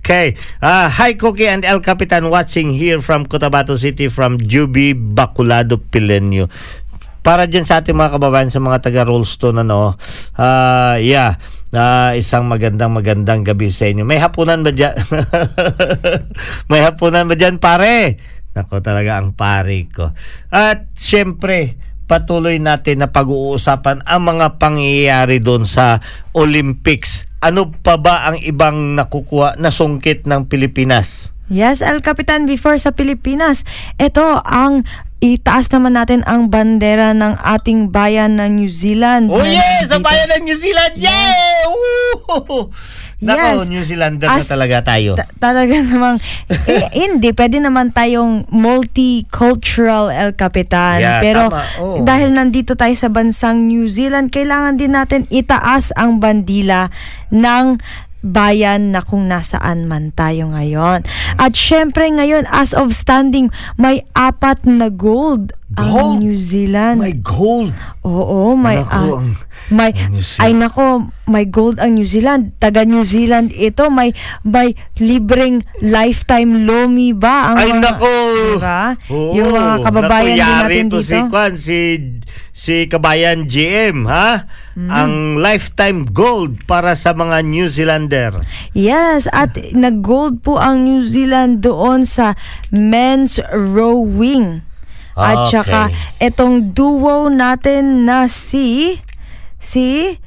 Okay. 0.00 0.34
Ah, 0.60 0.90
hi, 0.90 1.14
Cookie 1.14 1.48
and 1.48 1.64
El 1.64 1.80
Capitan 1.80 2.28
watching 2.28 2.74
here 2.74 2.98
from 3.00 3.24
Cotabato 3.24 3.78
City 3.78 4.10
from 4.10 4.36
Juby 4.38 4.92
Baculado, 4.92 5.78
Pilenio. 5.78 6.50
Para 7.20 7.44
dyan 7.44 7.68
sa 7.68 7.84
ating 7.84 7.96
mga 7.96 8.16
kababayan 8.16 8.52
sa 8.52 8.60
mga 8.60 8.80
taga 8.80 9.04
Rollstone, 9.04 9.62
ano, 9.62 9.96
ah, 10.40 10.96
yeah, 10.96 11.36
Ah, 11.70 12.18
isang 12.18 12.50
magandang 12.50 12.90
magandang 12.90 13.46
gabi 13.46 13.70
sa 13.70 13.86
inyo. 13.86 14.02
May 14.02 14.18
hapunan 14.18 14.66
ba 14.66 14.74
dyan? 14.74 14.90
May 16.70 16.82
hapunan 16.82 17.30
ba 17.30 17.38
dyan, 17.38 17.62
pare? 17.62 18.18
Nako 18.58 18.82
talaga 18.82 19.22
ang 19.22 19.30
pare 19.38 19.86
ko. 19.86 20.10
At 20.50 20.90
syempre, 20.98 21.78
patuloy 22.10 22.58
natin 22.58 23.06
na 23.06 23.14
pag-uusapan 23.14 24.02
ang 24.02 24.22
mga 24.26 24.58
pangyayari 24.58 25.38
doon 25.38 25.62
sa 25.62 26.02
Olympics. 26.34 27.30
Ano 27.38 27.70
pa 27.70 27.94
ba 28.02 28.26
ang 28.26 28.42
ibang 28.42 28.98
nakukuha 28.98 29.54
na 29.62 29.70
sungkit 29.70 30.26
ng 30.26 30.50
Pilipinas? 30.50 31.30
Yes, 31.46 31.86
El 31.86 32.02
Capitan, 32.02 32.50
before 32.50 32.82
sa 32.82 32.90
Pilipinas, 32.90 33.62
ito 33.94 34.42
ang 34.42 34.82
itaas 35.20 35.68
naman 35.68 35.92
natin 35.92 36.24
ang 36.24 36.48
bandera 36.48 37.12
ng 37.12 37.36
ating 37.36 37.88
bayan 37.88 38.34
ng 38.34 38.56
New 38.56 38.68
Zealand. 38.68 39.28
Oh 39.28 39.36
Na 39.36 39.46
yes! 39.46 39.86
Sa 39.86 39.96
nandito- 39.96 40.06
bayan 40.06 40.28
ng 40.32 40.42
New 40.42 40.58
Zealand! 40.58 40.92
Yay! 40.96 41.60
Woo! 41.68 42.72
Nako, 43.20 43.36
Yes. 43.60 43.68
New 43.68 43.84
Zealander 43.84 44.24
na 44.24 44.40
As- 44.40 44.48
talaga 44.48 44.80
tayo. 44.82 45.12
Ta- 45.12 45.28
talaga 45.38 45.76
namang 45.84 46.16
eh, 46.64 46.88
hindi 46.96 47.30
pwede 47.30 47.60
naman 47.60 47.92
tayong 47.92 48.48
multicultural 48.48 50.08
El 50.08 50.32
Capitan 50.32 50.98
Yeah, 50.98 51.20
pero 51.20 51.52
tama. 51.52 51.60
Oo. 51.76 52.00
dahil 52.00 52.32
nandito 52.32 52.72
tayo 52.72 52.96
sa 52.96 53.06
bansang 53.06 53.68
New 53.68 53.84
Zealand 53.86 54.32
kailangan 54.32 54.80
din 54.80 54.96
natin 54.96 55.28
itaas 55.28 55.92
ang 55.94 56.16
bandila 56.16 56.88
ng 57.28 57.76
bayan 58.20 58.92
na 58.92 59.00
kung 59.00 59.26
nasaan 59.26 59.88
man 59.88 60.12
tayo 60.12 60.52
ngayon. 60.52 61.04
At 61.36 61.52
syempre 61.56 62.08
ngayon 62.08 62.44
as 62.48 62.72
of 62.72 62.92
standing 62.92 63.48
may 63.76 64.04
apat 64.12 64.64
na 64.64 64.88
gold, 64.88 65.52
Gold? 65.70 65.86
ang 65.94 66.10
New 66.18 66.34
Zealand. 66.34 66.98
My 66.98 67.14
gold! 67.14 67.70
Oo, 68.02 68.58
may 68.58 68.82
Nako, 68.82 68.90
ah, 68.90 69.22
ang- 69.22 69.38
may 69.70 69.94
ay 70.42 70.50
nako, 70.52 71.14
may 71.30 71.46
gold 71.46 71.78
ang 71.78 71.94
New 71.94 72.06
Zealand. 72.06 72.58
Taga 72.58 72.82
New 72.82 73.06
Zealand 73.06 73.54
ito, 73.54 73.86
may 73.88 74.10
may 74.42 74.74
libreng 74.98 75.62
lifetime 75.78 76.66
lomi 76.66 77.14
ba 77.14 77.54
ang 77.54 77.56
Ay 77.58 77.70
mga, 77.70 77.80
nako! 77.80 78.14
Diba? 78.58 78.82
Oo. 79.08 79.32
Yung 79.38 79.50
mga 79.54 79.74
kababayan 79.86 80.36
din 80.36 80.42
natin 80.42 80.84
to 80.90 80.98
dito. 81.00 81.06
Si, 81.06 81.18
Kwan, 81.30 81.52
si, 81.54 81.78
si 82.50 82.74
Kabayan 82.90 83.46
GM, 83.46 84.10
ha? 84.10 84.50
Mm. 84.74 84.90
Ang 84.90 85.12
lifetime 85.38 86.06
gold 86.10 86.66
para 86.66 86.98
sa 86.98 87.14
mga 87.14 87.46
New 87.46 87.70
Zealander. 87.70 88.42
Yes, 88.74 89.30
at 89.30 89.54
nag-gold 89.72 90.42
po 90.42 90.58
ang 90.58 90.82
New 90.82 91.06
Zealand 91.06 91.62
doon 91.62 92.02
sa 92.02 92.34
men's 92.70 93.38
rowing. 93.54 94.66
At 95.20 95.50
Okay. 95.50 95.52
saka 95.60 95.80
etong 96.22 96.72
duo 96.72 97.28
natin 97.28 98.08
na 98.08 98.24
si 98.30 98.96
si 99.60 100.18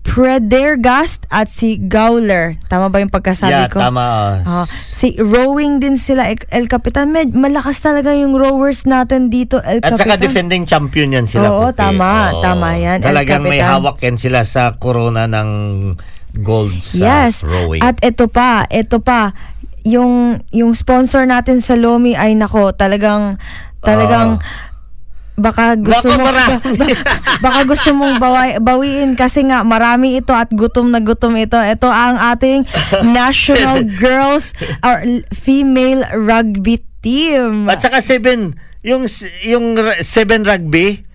Predergast 0.00 1.28
at 1.28 1.52
si 1.52 1.76
Gowler. 1.76 2.56
Tama 2.72 2.88
ba 2.88 2.98
yung 3.04 3.12
pagkasabi 3.12 3.52
yeah, 3.52 3.70
ko? 3.70 3.78
tama. 3.78 4.40
Ah, 4.42 4.66
si 4.88 5.14
rowing 5.20 5.78
din 5.78 6.00
sila 6.00 6.26
El- 6.26 6.66
Capitan. 6.72 7.12
Med, 7.12 7.36
malakas 7.36 7.84
talaga 7.84 8.10
yung 8.16 8.32
rowers 8.34 8.88
natin 8.88 9.28
dito 9.28 9.60
El 9.60 9.84
At 9.84 10.00
saka 10.00 10.16
Capitan. 10.16 10.24
defending 10.24 10.62
champion 10.64 11.14
yan 11.14 11.28
sila. 11.28 11.52
Oo, 11.52 11.68
Puti. 11.68 11.84
tama. 11.84 12.32
Tama 12.40 12.80
yan, 12.80 13.04
El 13.04 13.12
Talagang 13.12 13.44
may 13.44 13.60
Capitan. 13.60 13.70
hawak 13.76 13.96
yan 14.00 14.16
sila 14.16 14.40
sa 14.48 14.74
corona 14.80 15.28
ng 15.28 15.50
gold 16.40 16.80
sa 16.80 17.28
yes. 17.28 17.44
rowing. 17.44 17.84
At 17.84 18.00
ito 18.00 18.24
pa, 18.26 18.64
ito 18.72 19.04
pa 19.04 19.36
yung 19.84 20.40
yung 20.48 20.72
sponsor 20.72 21.28
natin 21.28 21.60
sa 21.60 21.76
Lomi 21.76 22.16
ay 22.16 22.34
nako, 22.34 22.72
talagang 22.72 23.36
talagang 23.80 24.40
baka 25.40 25.74
gusto 25.74 26.12
mo 26.12 26.28
marami. 26.28 26.60
baka 27.40 27.60
gusto 27.64 27.90
mong 27.96 28.16
bawi, 28.20 28.48
bawiin 28.60 29.16
kasi 29.16 29.42
nga 29.48 29.64
marami 29.64 30.20
ito 30.20 30.36
at 30.36 30.52
gutom 30.52 30.92
na 30.92 31.00
gutom 31.00 31.34
ito. 31.34 31.56
Ito 31.56 31.88
ang 31.88 32.20
ating 32.36 32.68
National 33.08 33.82
Girls 34.02 34.52
or 34.84 35.00
Female 35.32 36.04
Rugby 36.14 36.84
Team. 37.00 37.66
At 37.66 37.80
saka 37.80 38.04
seven, 38.04 38.60
yung 38.84 39.08
yung 39.42 39.74
seven 40.04 40.44
rugby, 40.44 41.08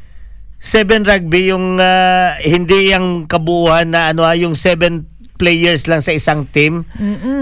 seven 0.57 1.05
rugby 1.05 1.53
yung 1.53 1.77
ah, 1.77 2.35
hindi 2.41 2.89
yung 2.89 3.29
kabuuan 3.29 3.93
na 3.93 4.09
ano 4.09 4.25
ah, 4.25 4.33
yung 4.33 4.57
seven 4.57 5.05
players 5.35 5.85
lang 5.85 5.99
sa 5.99 6.15
isang 6.15 6.47
team. 6.47 6.87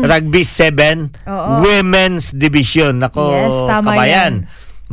Rugby 0.03 0.41
7, 0.41 1.13
Oo. 1.29 1.61
women's 1.61 2.33
division. 2.33 2.97
Nako, 2.99 3.31
Yes, 3.31 3.53
kabayan. 3.69 4.33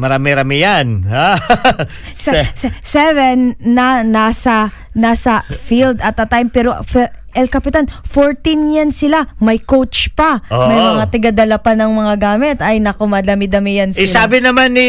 Marami-rami 0.00 0.64
yan. 0.64 1.04
Ha? 1.04 1.36
Se- 2.16 2.48
se- 2.56 2.72
seven 2.80 3.52
na 3.60 4.00
nasa 4.00 4.72
nasa 4.90 5.44
field 5.46 6.00
at 6.00 6.16
a 6.16 6.26
time 6.26 6.48
pero 6.48 6.80
fe- 6.82 7.12
El 7.30 7.46
Capitan 7.46 7.86
14 7.86 8.42
yan 8.74 8.90
sila 8.90 9.22
may 9.38 9.62
coach 9.62 10.10
pa 10.10 10.42
may 10.50 10.82
Oo. 10.82 10.98
mga 10.98 11.14
tigadala 11.14 11.62
pa 11.62 11.78
ng 11.78 11.94
mga 11.94 12.14
gamit 12.18 12.58
ay 12.58 12.82
naku 12.82 13.06
madami-dami 13.06 13.78
yan 13.78 13.90
sila 13.94 14.02
Eh 14.02 14.10
sabi 14.10 14.42
naman 14.42 14.74
ni 14.74 14.88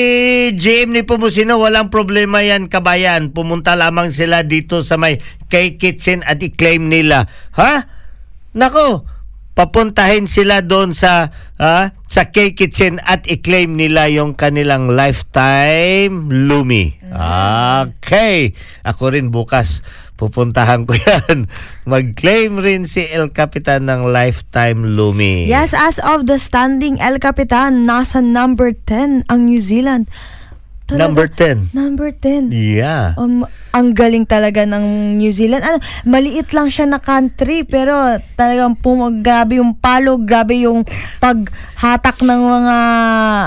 GM 0.52 0.90
ni 0.90 1.06
Pumusino, 1.06 1.62
walang 1.62 1.94
problema 1.94 2.42
yan 2.42 2.66
kabayan. 2.66 3.30
Pumunta 3.30 3.78
lamang 3.78 4.10
sila 4.10 4.42
dito 4.42 4.82
sa 4.82 4.98
may 4.98 5.22
kay 5.54 5.78
Kitchen 5.78 6.26
at 6.26 6.42
i-claim 6.42 6.90
nila. 6.90 7.30
Ha? 7.54 7.86
Nako, 8.52 9.06
papuntahin 9.54 10.26
sila 10.32 10.64
doon 10.64 10.96
sa 10.96 11.30
ha, 11.60 11.92
sa 12.08 12.24
K 12.32 12.56
Kitchen 12.56 13.00
at 13.04 13.28
i-claim 13.28 13.76
nila 13.76 14.08
yung 14.08 14.36
kanilang 14.36 14.92
lifetime 14.92 16.32
Lumi. 16.32 16.96
Okay. 17.12 18.56
Ako 18.88 19.12
rin 19.12 19.30
bukas 19.30 19.84
pupuntahan 20.22 20.86
ko 20.86 20.94
yan. 21.02 21.50
Mag-claim 21.90 22.62
rin 22.62 22.86
si 22.86 23.10
El 23.10 23.34
Capitan 23.34 23.90
ng 23.90 24.14
lifetime 24.14 24.94
Lumi. 24.94 25.50
Yes, 25.50 25.74
as 25.74 25.98
of 25.98 26.30
the 26.30 26.38
standing 26.38 27.02
El 27.02 27.18
Capitan 27.18 27.90
nasa 27.90 28.22
number 28.22 28.78
10 28.86 29.26
ang 29.26 29.50
New 29.50 29.58
Zealand 29.58 30.06
Talaga, 30.92 31.08
Number 31.08 31.28
10. 31.32 31.72
number 31.72 32.10
10 32.12 32.52
Yeah. 32.52 33.16
Um, 33.16 33.48
ang 33.72 33.96
galing 33.96 34.28
talaga 34.28 34.68
ng 34.68 35.16
New 35.16 35.32
Zealand. 35.32 35.64
Ano, 35.64 35.80
maliit 36.04 36.52
lang 36.52 36.68
siya 36.68 36.84
na 36.84 37.00
country 37.00 37.64
pero 37.64 37.96
talagang 38.36 38.76
pum- 38.76 39.24
grabe 39.24 39.64
yung 39.64 39.80
palo, 39.80 40.20
grabe 40.20 40.68
yung 40.68 40.84
paghatak 41.24 42.20
ng 42.20 42.42
mga 42.44 42.78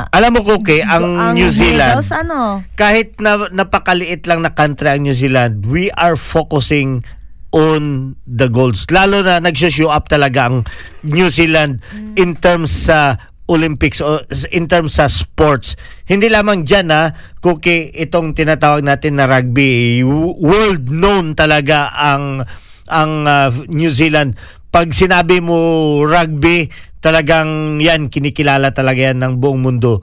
Alam 0.09 0.31
mo, 0.33 0.41
Kuki, 0.41 0.81
ang, 0.81 1.37
New 1.37 1.53
Zealand, 1.53 2.01
medals, 2.01 2.11
ano? 2.11 2.65
kahit 2.75 3.21
na 3.21 3.53
napakaliit 3.53 4.25
lang 4.25 4.41
na 4.41 4.49
country 4.49 4.89
ang 4.89 5.05
New 5.05 5.13
Zealand, 5.13 5.69
we 5.69 5.93
are 6.01 6.17
focusing 6.17 7.05
on 7.53 8.17
the 8.25 8.49
goals. 8.49 8.89
Lalo 8.89 9.21
na 9.21 9.39
nag-show 9.39 9.87
up 9.87 10.09
talaga 10.09 10.49
ang 10.49 10.65
New 11.05 11.29
Zealand 11.29 11.85
in 12.17 12.35
terms 12.35 12.89
sa 12.89 13.15
Olympics 13.45 14.01
o 14.01 14.25
in 14.53 14.65
terms 14.65 14.97
sa 14.97 15.11
sports. 15.11 15.77
Hindi 16.09 16.33
lamang 16.33 16.65
dyan 16.65 16.89
ha, 16.89 17.13
Kuki, 17.45 17.93
itong 17.93 18.33
tinatawag 18.33 18.81
natin 18.81 19.21
na 19.21 19.29
rugby, 19.29 20.01
world 20.05 20.89
known 20.89 21.37
talaga 21.37 21.93
ang 21.93 22.49
ang 22.89 23.13
uh, 23.29 23.49
New 23.69 23.93
Zealand. 23.93 24.37
Pag 24.73 24.97
sinabi 24.97 25.45
mo 25.45 26.01
rugby, 26.05 26.73
talagang 27.05 27.79
yan, 27.85 28.09
kinikilala 28.09 28.73
talaga 28.73 29.13
yan 29.13 29.21
ng 29.21 29.35
buong 29.39 29.61
mundo 29.61 30.01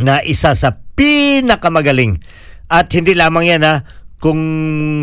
na 0.00 0.24
isa 0.24 0.56
sa 0.56 0.80
pinakamagaling. 0.96 2.20
At 2.72 2.90
hindi 2.96 3.12
lamang 3.12 3.46
yan 3.52 3.62
ha, 3.68 3.84
kung 4.16 4.40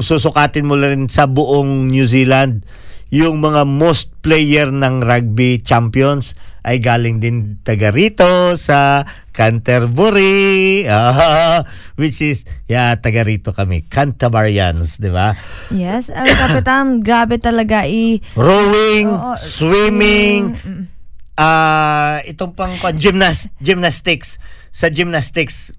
susukatin 0.01 0.65
mo 0.65 0.73
rin 0.75 1.05
sa 1.07 1.29
buong 1.29 1.93
New 1.93 2.09
Zealand, 2.09 2.65
yung 3.13 3.45
mga 3.45 3.61
most 3.69 4.09
player 4.25 4.73
ng 4.73 5.05
rugby 5.05 5.61
champions 5.61 6.33
ay 6.63 6.79
galing 6.79 7.19
din 7.19 7.59
taga 7.61 7.91
rito 7.91 8.55
sa 8.55 9.03
Canterbury, 9.35 10.87
ah, 10.91 11.67
which 11.99 12.23
is, 12.23 12.47
yeah, 12.71 12.95
taga 12.95 13.27
rito 13.27 13.51
kami, 13.51 13.83
Cantabarians, 13.91 14.97
di 14.97 15.11
ba? 15.11 15.35
Yes, 15.69 16.07
El 16.07 16.31
Capitan, 16.33 16.99
grabe 17.07 17.35
talaga 17.37 17.83
i 17.83 18.23
Rowing, 18.39 19.07
Oo, 19.11 19.35
swimming, 19.35 20.55
mm, 20.55 20.83
ah 21.35 22.23
itong 22.23 22.55
pang 22.55 22.79
kwan, 22.79 22.95
gymnas, 22.95 23.51
gymnastics. 23.59 24.39
Sa 24.73 24.89
gymnastics, 24.89 25.69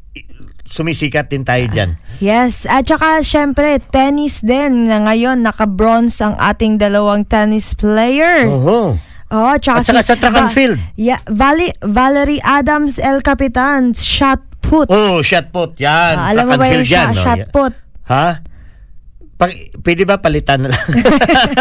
sumisikat 0.69 1.31
din 1.31 1.43
tayo 1.43 1.67
dyan. 1.71 1.91
Yes, 2.19 2.67
at 2.67 2.87
saka 2.89 3.23
syempre 3.23 3.79
tennis 3.79 4.41
din. 4.43 4.87
Ngayon 4.91 5.43
naka-bronze 5.45 6.19
ang 6.25 6.35
ating 6.39 6.79
dalawang 6.79 7.27
tennis 7.27 7.75
player. 7.75 8.47
Oo. 8.51 8.99
Oh, 9.33 9.57
tsaka 9.57 9.81
At 9.81 9.87
saka 9.87 10.01
si- 10.01 10.09
sa 10.09 10.17
track 10.17 10.37
and 10.37 10.51
field. 10.51 10.77
Yeah, 10.95 11.19
Vali- 11.27 11.75
Valerie 11.81 12.41
Adams 12.41 12.99
El 12.99 13.21
Capitan, 13.21 13.93
shot 13.93 14.41
put. 14.61 14.87
Oh, 14.89 15.21
shot 15.21 15.49
put. 15.51 15.77
Yan. 15.77 16.15
Ah, 16.15 16.31
alam 16.31 16.45
mo 16.47 16.55
track 16.55 16.61
and 16.61 16.63
ba 16.63 16.67
yung 16.71 16.85
yan, 16.85 16.87
shot, 16.87 17.11
no? 17.11 17.23
shot 17.23 17.39
Yeah. 17.41 17.51
put? 17.51 17.73
Ha? 18.05 18.27
Pag, 19.35 19.51
pwede 19.83 20.07
ba 20.07 20.23
palitan 20.23 20.63
na 20.63 20.69
lang? 20.71 20.85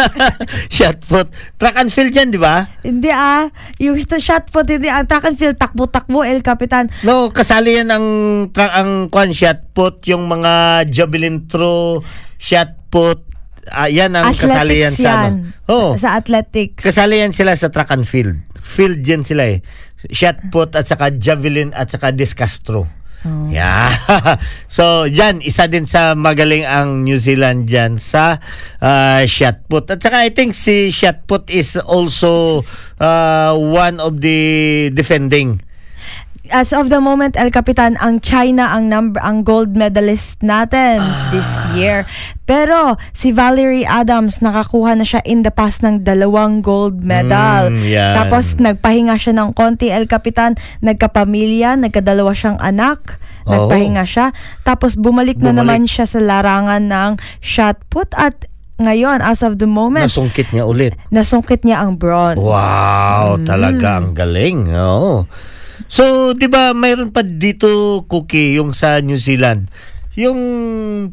shot 0.76 1.02
put. 1.04 1.28
Track 1.58 1.76
and 1.76 1.90
field 1.90 2.14
yan, 2.14 2.30
di 2.30 2.38
ba? 2.38 2.70
Hindi 2.80 3.10
ah, 3.10 3.50
yung 3.82 3.98
shot 3.98 4.48
put, 4.48 4.70
hindi 4.70 4.86
ang 4.86 5.10
track 5.10 5.26
and 5.26 5.38
field, 5.38 5.58
takbo-takbo 5.58 6.22
El 6.22 6.46
Capitan. 6.46 6.94
No, 7.02 7.34
kasali 7.34 7.82
yan 7.82 7.90
ang 7.90 8.06
tra- 8.52 8.78
ang 8.78 9.10
kwan 9.10 9.34
shot 9.34 9.74
put, 9.74 10.06
yung 10.06 10.30
mga 10.30 10.86
javelin 10.88 11.50
throw, 11.50 12.06
shot 12.38 12.78
put. 12.88 13.26
Ah, 13.72 13.88
yan 13.88 14.12
ang 14.18 14.36
kasali 14.36 14.84
yan 14.84 14.92
Athletics 14.92 15.00
sa 15.00 15.12
yan. 15.12 15.34
ano. 15.48 15.72
Oh. 15.72 15.90
Sa, 15.96 16.00
sa 16.04 16.10
athletics. 16.20 16.82
Kasali 16.84 17.24
yan 17.24 17.32
sila 17.32 17.56
sa 17.56 17.72
track 17.72 17.92
and 17.96 18.04
field. 18.04 18.36
Field 18.60 19.00
yan 19.04 19.24
sila 19.24 19.48
eh. 19.48 19.64
Shot 20.12 20.52
put 20.52 20.76
at 20.76 20.84
saka 20.84 21.16
javelin 21.16 21.72
at 21.72 21.88
saka 21.88 22.12
discus 22.12 22.60
throw. 22.60 22.84
Oh. 23.24 23.48
Yeah. 23.48 23.96
so, 24.68 25.08
yan, 25.08 25.40
isa 25.40 25.72
din 25.72 25.88
sa 25.88 26.12
magaling 26.12 26.68
ang 26.68 27.08
New 27.08 27.16
Zealand 27.16 27.72
dyan 27.72 27.96
sa 27.96 28.44
uh, 28.84 29.24
shot 29.24 29.64
put. 29.72 29.88
At 29.88 30.04
saka 30.04 30.28
I 30.28 30.36
think 30.36 30.52
si 30.52 30.92
shot 30.92 31.24
put 31.24 31.48
is 31.48 31.80
also 31.80 32.60
uh, 33.00 33.56
one 33.56 34.04
of 34.04 34.20
the 34.20 34.92
defending. 34.92 35.64
As 36.46 36.76
of 36.76 36.92
the 36.92 37.00
moment, 37.00 37.40
El 37.40 37.56
Capitan, 37.56 37.96
ang 38.04 38.20
China 38.20 38.76
ang 38.76 38.92
number 38.92 39.16
ang 39.24 39.48
gold 39.48 39.80
medalist 39.80 40.44
natin 40.44 41.00
this 41.32 41.48
year. 41.72 42.04
Pero 42.44 43.00
si 43.16 43.32
Valerie 43.32 43.88
Adams 43.88 44.44
nakakuha 44.44 45.00
na 45.00 45.08
siya 45.08 45.24
in 45.24 45.48
the 45.48 45.54
past 45.56 45.80
ng 45.80 46.04
dalawang 46.04 46.60
gold 46.60 47.00
medal. 47.00 47.72
Mm, 47.72 47.88
yan. 47.88 48.14
Tapos 48.20 48.60
nagpahinga 48.60 49.16
siya 49.16 49.40
ng 49.40 49.56
konti 49.56 49.88
El 49.88 50.04
Capitan, 50.04 50.60
nagkapamilya, 50.84 51.80
nagkadalawa 51.80 52.36
siyang 52.36 52.60
anak. 52.60 53.24
Oo. 53.48 53.72
Nagpahinga 53.72 54.04
siya. 54.04 54.36
Tapos 54.62 55.00
bumalik, 55.00 55.40
na 55.40 55.56
Bumalik. 55.56 55.60
naman 55.64 55.82
siya 55.88 56.04
sa 56.04 56.20
larangan 56.20 56.84
ng 56.84 57.12
shot 57.40 57.80
put 57.88 58.12
at 58.20 58.52
ngayon, 58.84 59.24
as 59.24 59.40
of 59.40 59.64
the 59.64 59.70
moment, 59.70 60.12
Nasungkit 60.12 60.52
niya 60.52 60.68
ulit. 60.68 60.92
nasungkit 61.08 61.64
niya 61.64 61.80
ang 61.80 61.96
bronze. 61.96 62.36
Wow, 62.36 63.40
talaga 63.48 63.96
ang 63.96 64.12
galing. 64.12 64.68
Oo. 64.68 65.24
So, 65.94 66.34
'di 66.34 66.50
ba, 66.50 66.74
mayroon 66.74 67.14
pa 67.14 67.22
dito 67.22 68.02
cookie 68.10 68.58
yung 68.58 68.74
sa 68.74 68.98
New 69.06 69.22
Zealand. 69.22 69.70
Yung 70.18 70.42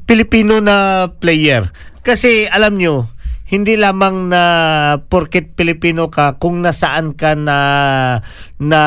Pilipino 0.09 0.57
na 0.65 1.09
player. 1.21 1.69
Kasi 2.01 2.49
alam 2.49 2.81
nyo, 2.81 3.13
hindi 3.51 3.77
lamang 3.77 4.33
na 4.33 4.43
porket 5.05 5.53
Pilipino 5.53 6.09
ka 6.09 6.41
kung 6.41 6.65
nasaan 6.65 7.13
ka 7.13 7.37
na 7.37 7.59
na 8.57 8.81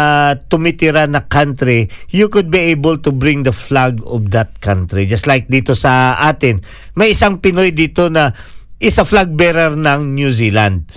tumitira 0.47 1.03
na 1.03 1.27
country 1.27 1.91
you 2.07 2.31
could 2.31 2.47
be 2.47 2.71
able 2.71 2.95
to 2.95 3.11
bring 3.11 3.43
the 3.43 3.51
flag 3.51 3.99
of 4.07 4.31
that 4.31 4.55
country 4.63 5.03
just 5.03 5.27
like 5.27 5.51
dito 5.51 5.75
sa 5.75 6.15
atin 6.15 6.63
may 6.95 7.11
isang 7.11 7.43
Pinoy 7.43 7.75
dito 7.75 8.07
na 8.07 8.31
is 8.79 8.95
a 8.95 9.03
flag 9.03 9.35
bearer 9.35 9.75
ng 9.75 10.15
New 10.15 10.31
Zealand 10.31 10.87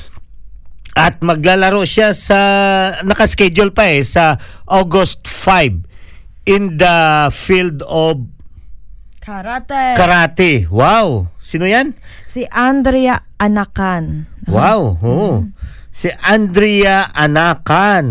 at 0.97 1.21
maglalaro 1.21 1.85
siya 1.85 2.17
sa 2.17 2.41
nakaschedule 3.05 3.71
pa 3.71 3.85
eh 3.87 4.01
sa 4.01 4.41
August 4.65 5.29
5 5.29 5.85
in 6.49 6.81
the 6.81 6.97
field 7.29 7.85
of 7.85 8.25
Karate. 9.21 9.93
karate. 9.93 10.53
Wow. 10.71 11.29
Sino 11.37 11.67
'yan? 11.67 11.93
si 12.25 12.47
Andrea 12.49 13.27
Anakan. 13.37 14.25
Wow. 14.47 14.97
Oo. 15.03 15.31
Si 15.91 16.09
Andrea 16.23 17.11
Anakan. 17.13 18.05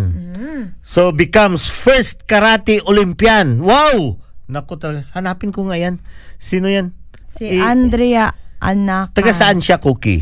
So 0.84 1.10
becomes 1.10 1.66
first 1.66 2.28
karate 2.28 2.84
Olympian. 2.84 3.64
Wow. 3.64 4.20
Naku 4.46 4.76
talaga. 4.76 5.08
Hanapin 5.16 5.50
ko 5.50 5.66
nga 5.66 5.80
yan. 5.80 6.04
Sino 6.38 6.68
yan? 6.68 6.94
Si 7.34 7.48
Eh, 7.50 7.64
Andrea 7.64 8.36
Anakan. 8.60 9.16
Taga 9.16 9.32
saan 9.32 9.58
siya, 9.58 9.80
Cookie? 9.80 10.22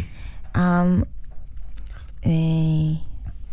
Um, 0.53 1.03
eh, 2.23 2.97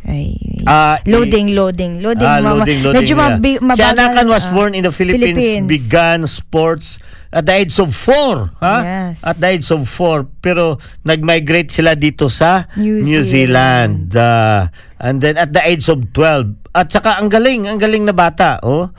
ay, 0.01 0.33
i- 0.65 1.05
loading, 1.05 1.53
loading, 1.53 2.01
loading. 2.01 2.31
Ah, 2.31 2.41
mama. 2.41 2.65
loading, 2.65 2.81
loading. 2.83 3.05
Medyo 3.05 3.15
yeah. 3.15 3.23
mabi, 3.37 3.53
si 3.59 3.65
mabagal, 3.65 3.95
Anakan 4.01 4.27
was 4.31 4.47
ah, 4.49 4.53
born 4.55 4.73
in 4.73 4.83
the 4.87 4.95
Philippines, 4.95 5.37
Philippines. 5.37 5.67
began 5.69 6.19
sports 6.25 6.97
at 7.31 7.47
the 7.47 7.55
age 7.55 7.79
of 7.79 7.95
4. 7.95 8.59
Ha? 8.59 8.77
Yes. 8.83 9.23
At 9.23 9.39
the 9.39 9.49
age 9.55 9.69
of 9.71 9.87
4. 9.87 10.27
Pero 10.43 10.83
nag-migrate 11.07 11.71
sila 11.71 11.95
dito 11.95 12.27
sa 12.27 12.67
New 12.75 13.03
New, 13.03 13.23
Zealand. 13.23 14.11
Ah, 14.19 14.71
and 14.99 15.23
then 15.23 15.39
at 15.39 15.55
the 15.55 15.63
age 15.63 15.87
of 15.87 16.11
12. 16.11 16.59
At 16.75 16.91
saka 16.91 17.19
ang 17.19 17.31
galing, 17.31 17.71
ang 17.71 17.79
galing 17.79 18.03
na 18.07 18.15
bata. 18.15 18.59
Oh. 18.63 18.91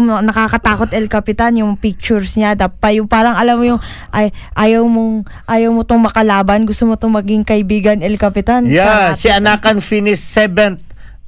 Ma- 0.00 0.24
nakakatakot 0.24 0.94
El 0.96 1.12
Capitan 1.12 1.58
yung 1.58 1.76
pictures 1.76 2.32
niya. 2.38 2.56
Tapos 2.56 2.92
yung 2.94 3.10
parang 3.10 3.36
alam 3.36 3.60
mo 3.60 3.64
yung 3.66 3.80
ay 4.08 4.32
ayaw 4.56 4.88
mong 4.88 5.28
ayaw 5.44 5.74
mo 5.74 5.84
tong 5.84 6.00
makalaban, 6.00 6.64
gusto 6.64 6.88
mo 6.88 6.96
tong 6.96 7.12
maging 7.12 7.44
kaibigan 7.44 8.00
El 8.00 8.16
Capitan. 8.16 8.64
Yeah, 8.64 9.12
Karate. 9.12 9.20
si 9.20 9.28
Anakan 9.28 9.84
finished 9.84 10.24
seventh 10.24 10.80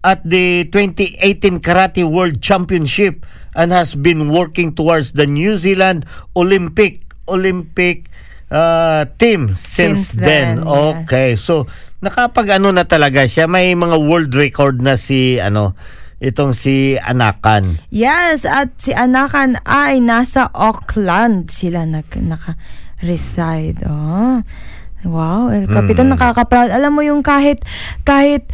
at 0.05 0.21
the 0.25 0.69
2018 0.73 1.65
Karate 1.65 2.05
World 2.05 2.41
Championship 2.41 3.25
and 3.57 3.73
has 3.73 3.97
been 3.97 4.29
working 4.33 4.73
towards 4.73 5.17
the 5.17 5.25
New 5.25 5.57
Zealand 5.57 6.05
Olympic 6.37 7.05
Olympic 7.25 8.13
uh, 8.53 9.09
team 9.17 9.57
since, 9.57 10.13
Since 10.13 10.21
then, 10.21 10.61
yes. 10.61 10.69
Okay, 10.69 11.29
so 11.41 11.65
nakapag 12.05 12.61
ano 12.61 12.69
na 12.69 12.85
talaga 12.85 13.25
siya, 13.25 13.49
may 13.49 13.73
mga 13.73 13.97
world 13.97 14.33
record 14.37 14.85
na 14.85 15.01
si 15.01 15.41
ano 15.41 15.73
itong 16.25 16.57
si 16.57 16.97
Anakan. 16.97 17.79
Yes, 17.93 18.49
at 18.49 18.73
si 18.81 18.97
Anakan 18.97 19.61
ay 19.63 20.01
nasa 20.01 20.49
Auckland 20.57 21.53
sila 21.53 21.85
nag 21.85 22.09
naka-reside. 22.09 23.85
Oh. 23.85 24.41
Wow, 25.05 25.53
El 25.53 25.69
Capitan 25.69 26.09
Hmm. 26.09 26.17
nakaka-proud. 26.17 26.73
Alam 26.73 26.97
mo 26.97 27.03
yung 27.05 27.21
kahit 27.21 27.61
kahit 28.09 28.49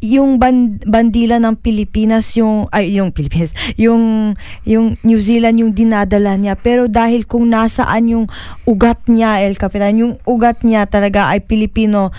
yung 0.00 0.40
ban- 0.40 0.80
bandila 0.80 1.36
ng 1.36 1.60
Pilipinas 1.60 2.32
yung 2.40 2.72
ay 2.72 2.96
yung 2.96 3.12
Pilipinas 3.12 3.52
yung 3.76 4.32
yung 4.64 4.96
New 5.04 5.20
Zealand 5.20 5.60
yung 5.60 5.76
dinadala 5.76 6.40
niya 6.40 6.56
pero 6.56 6.88
dahil 6.88 7.28
kung 7.28 7.52
nasaan 7.52 8.08
yung 8.08 8.26
ugat 8.64 9.04
niya 9.12 9.44
El 9.44 9.60
Capitan 9.60 10.00
yung 10.00 10.16
ugat 10.24 10.64
niya 10.64 10.88
talaga 10.88 11.28
ay 11.28 11.44
Pilipino 11.44 12.16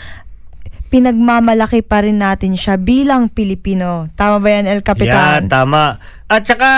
pinagmamalaki 0.91 1.79
pa 1.81 2.03
rin 2.03 2.19
natin 2.19 2.59
siya 2.59 2.75
bilang 2.75 3.31
Pilipino 3.31 4.11
tama 4.19 4.43
ba 4.43 4.49
yan 4.51 4.67
El 4.67 4.83
Capitan 4.83 5.47
Yeah, 5.47 5.47
tama. 5.47 5.97
At 6.31 6.47
saka 6.47 6.71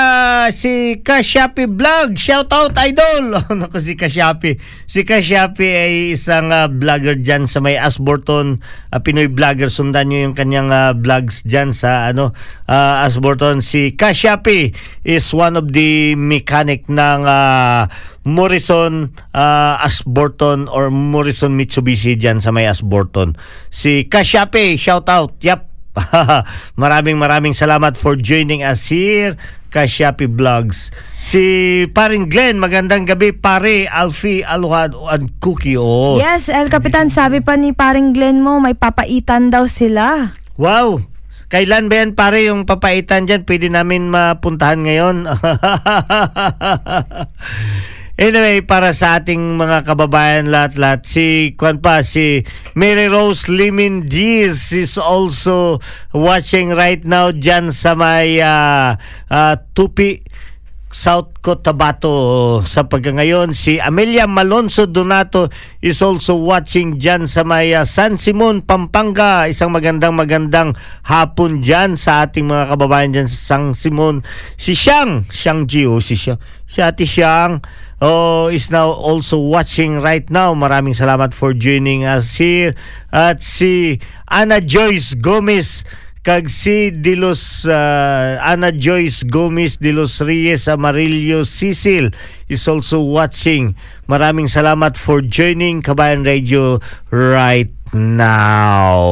si 0.49 0.97
Kashapi 1.05 1.69
Vlog, 1.77 2.17
shout 2.17 2.49
out 2.49 2.73
idol. 2.73 3.37
Oh, 3.37 3.53
naku 3.53 3.77
si 3.85 3.93
Kashapi. 3.93 4.57
Si 4.89 5.05
Kashapi 5.05 5.67
ay 5.69 5.93
isang 6.17 6.49
ah, 6.49 6.65
vlogger 6.65 7.21
diyan 7.21 7.45
sa 7.45 7.61
may 7.61 7.77
Asborton, 7.77 8.65
ah, 8.89 8.97
Pinoy 9.05 9.29
vlogger. 9.29 9.69
Sundan 9.69 10.09
niyo 10.09 10.25
yung 10.25 10.33
kanyang 10.33 10.73
ah, 10.73 10.97
vlogs 10.97 11.45
diyan 11.45 11.69
sa 11.77 12.09
ano 12.09 12.33
ah, 12.65 13.05
Asborton. 13.05 13.61
Si 13.61 13.93
Kashapi 13.93 14.73
is 15.05 15.29
one 15.29 15.53
of 15.53 15.69
the 15.69 16.17
mechanic 16.17 16.89
ng 16.89 17.21
ah, 17.29 17.93
Morrison 18.25 19.13
ah, 19.37 19.77
Asborton 19.85 20.65
or 20.65 20.89
Morrison 20.89 21.53
Mitsubishi 21.53 22.17
diyan 22.17 22.41
sa 22.41 22.49
may 22.49 22.65
Asborton. 22.65 23.37
Si 23.69 24.09
Kashapi, 24.09 24.81
shout 24.81 25.05
out. 25.13 25.37
Yep. 25.45 25.72
maraming 26.81 27.21
maraming 27.21 27.53
salamat 27.53 27.95
for 27.95 28.17
joining 28.17 28.65
us 28.65 28.89
here 28.89 29.37
Kashapi 29.73 30.29
Vlogs. 30.29 30.93
Si 31.17 31.41
Paring 31.89 32.29
Glenn, 32.29 32.61
magandang 32.61 33.09
gabi 33.09 33.33
pare, 33.33 33.89
Alfie, 33.89 34.45
Aluhad, 34.45 34.93
and 35.09 35.33
Cookie. 35.41 35.81
Oh. 35.81 36.21
Yes, 36.21 36.45
El 36.45 36.69
Capitan, 36.69 37.09
sabi 37.09 37.41
pa 37.41 37.57
ni 37.57 37.73
paring 37.73 38.13
Glenn 38.13 38.45
mo, 38.45 38.61
may 38.61 38.77
papaitan 38.77 39.49
daw 39.49 39.65
sila. 39.65 40.37
Wow! 40.61 41.09
Kailan 41.49 41.89
ba 41.89 41.95
yan 42.01 42.17
pare 42.17 42.49
yung 42.49 42.65
papaitan 42.65 43.29
dyan? 43.29 43.45
Pwede 43.45 43.69
namin 43.69 44.09
mapuntahan 44.09 44.81
ngayon. 44.85 45.25
anyway, 48.17 48.61
para 48.61 48.93
sa 48.93 49.21
ating 49.21 49.57
mga 49.57 49.85
kababayan 49.85 50.49
lahat-lahat, 50.49 51.05
si 51.05 51.25
Kwan 51.57 51.79
pa, 51.81 52.05
si 52.05 52.45
Mary 52.77 53.09
Rose 53.09 53.49
Limin 53.49 54.09
Diaz 54.09 54.73
is 54.73 54.97
also 54.97 55.79
watching 56.13 56.73
right 56.73 57.01
now 57.05 57.33
dyan 57.33 57.73
sa 57.73 57.97
may 57.97 58.41
ah, 58.41 58.97
ah, 59.29 59.55
Tupi, 59.73 60.25
South 60.93 61.41
Cotabato 61.41 62.61
sa 62.69 62.85
pagkangayon. 62.85 63.57
Si 63.57 63.81
Amelia 63.81 64.29
Malonzo 64.29 64.85
Donato 64.85 65.49
is 65.81 65.99
also 66.05 66.37
watching 66.37 67.01
dyan 67.01 67.25
sa 67.25 67.41
may 67.41 67.73
ah, 67.73 67.83
San 67.83 68.21
Simon, 68.21 68.61
Pampanga. 68.61 69.49
Isang 69.49 69.73
magandang 69.73 70.13
magandang 70.13 70.77
hapon 71.09 71.65
dyan 71.65 71.97
sa 71.97 72.29
ating 72.29 72.45
mga 72.45 72.77
kababayan 72.77 73.11
dyan 73.11 73.27
sa 73.27 73.57
San 73.57 73.73
Simon. 73.73 74.21
Si 74.55 74.77
Siang, 74.77 75.25
Siang 75.33 75.65
Ji, 75.65 75.89
oh, 75.89 75.97
si 75.97 76.13
Siang. 76.13 76.37
Si 76.69 76.79
Ate 76.79 77.09
Siang 77.09 77.65
oh, 77.97 78.53
is 78.53 78.69
now 78.69 78.93
also 78.93 79.41
watching 79.41 79.97
right 79.97 80.29
now. 80.29 80.53
Maraming 80.53 80.93
salamat 80.93 81.33
for 81.33 81.57
joining 81.57 82.05
us 82.05 82.37
here. 82.37 82.77
At 83.09 83.41
si 83.41 83.97
Ana 84.29 84.61
Joyce 84.61 85.17
Gomez 85.17 85.81
kag 86.23 86.47
si 86.47 86.87
Dilos 86.95 87.67
uh, 87.67 88.39
Ana 88.39 88.71
Joyce 88.71 89.27
Gomez 89.27 89.75
de 89.75 89.91
los 89.91 90.23
Reyes 90.23 90.71
Amarillo 90.71 91.43
Cecil 91.43 92.15
is 92.47 92.63
also 92.63 93.03
watching. 93.03 93.75
Maraming 94.07 94.47
salamat 94.47 94.95
for 94.95 95.19
joining 95.19 95.83
Kabayan 95.83 96.23
Radio 96.23 96.79
right 97.11 97.67
now. 97.91 99.03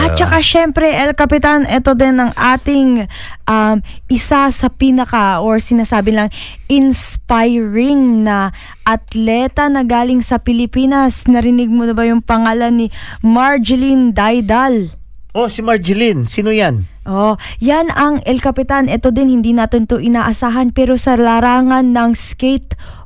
At 0.00 0.16
saka 0.16 0.40
syempre, 0.40 0.88
El 0.88 1.12
Capitan, 1.12 1.68
ito 1.68 1.92
din 1.92 2.16
ang 2.16 2.32
ating 2.32 3.04
um, 3.44 3.84
isa 4.08 4.48
sa 4.48 4.68
pinaka 4.72 5.44
or 5.44 5.60
sinasabi 5.60 6.16
lang 6.16 6.32
inspiring 6.72 8.24
na 8.24 8.56
atleta 8.88 9.68
na 9.68 9.84
galing 9.84 10.24
sa 10.24 10.40
Pilipinas. 10.40 11.28
Narinig 11.28 11.68
mo 11.68 11.84
na 11.84 11.92
ba 11.92 12.08
yung 12.08 12.24
pangalan 12.24 12.72
ni 12.72 12.86
Marjeline 13.20 14.16
Daidal? 14.16 15.01
Oh, 15.32 15.48
si 15.48 15.64
Marjeline. 15.64 16.28
Sino 16.28 16.52
yan? 16.52 16.84
Oh, 17.08 17.40
yan 17.56 17.88
ang 17.88 18.20
El 18.28 18.44
Capitan. 18.44 18.92
Ito 18.92 19.10
din 19.16 19.32
hindi 19.32 19.56
natin 19.56 19.88
to 19.88 19.96
inaasahan 19.96 20.76
pero 20.76 21.00
sa 21.00 21.16
larangan 21.16 21.96
ng 21.96 22.12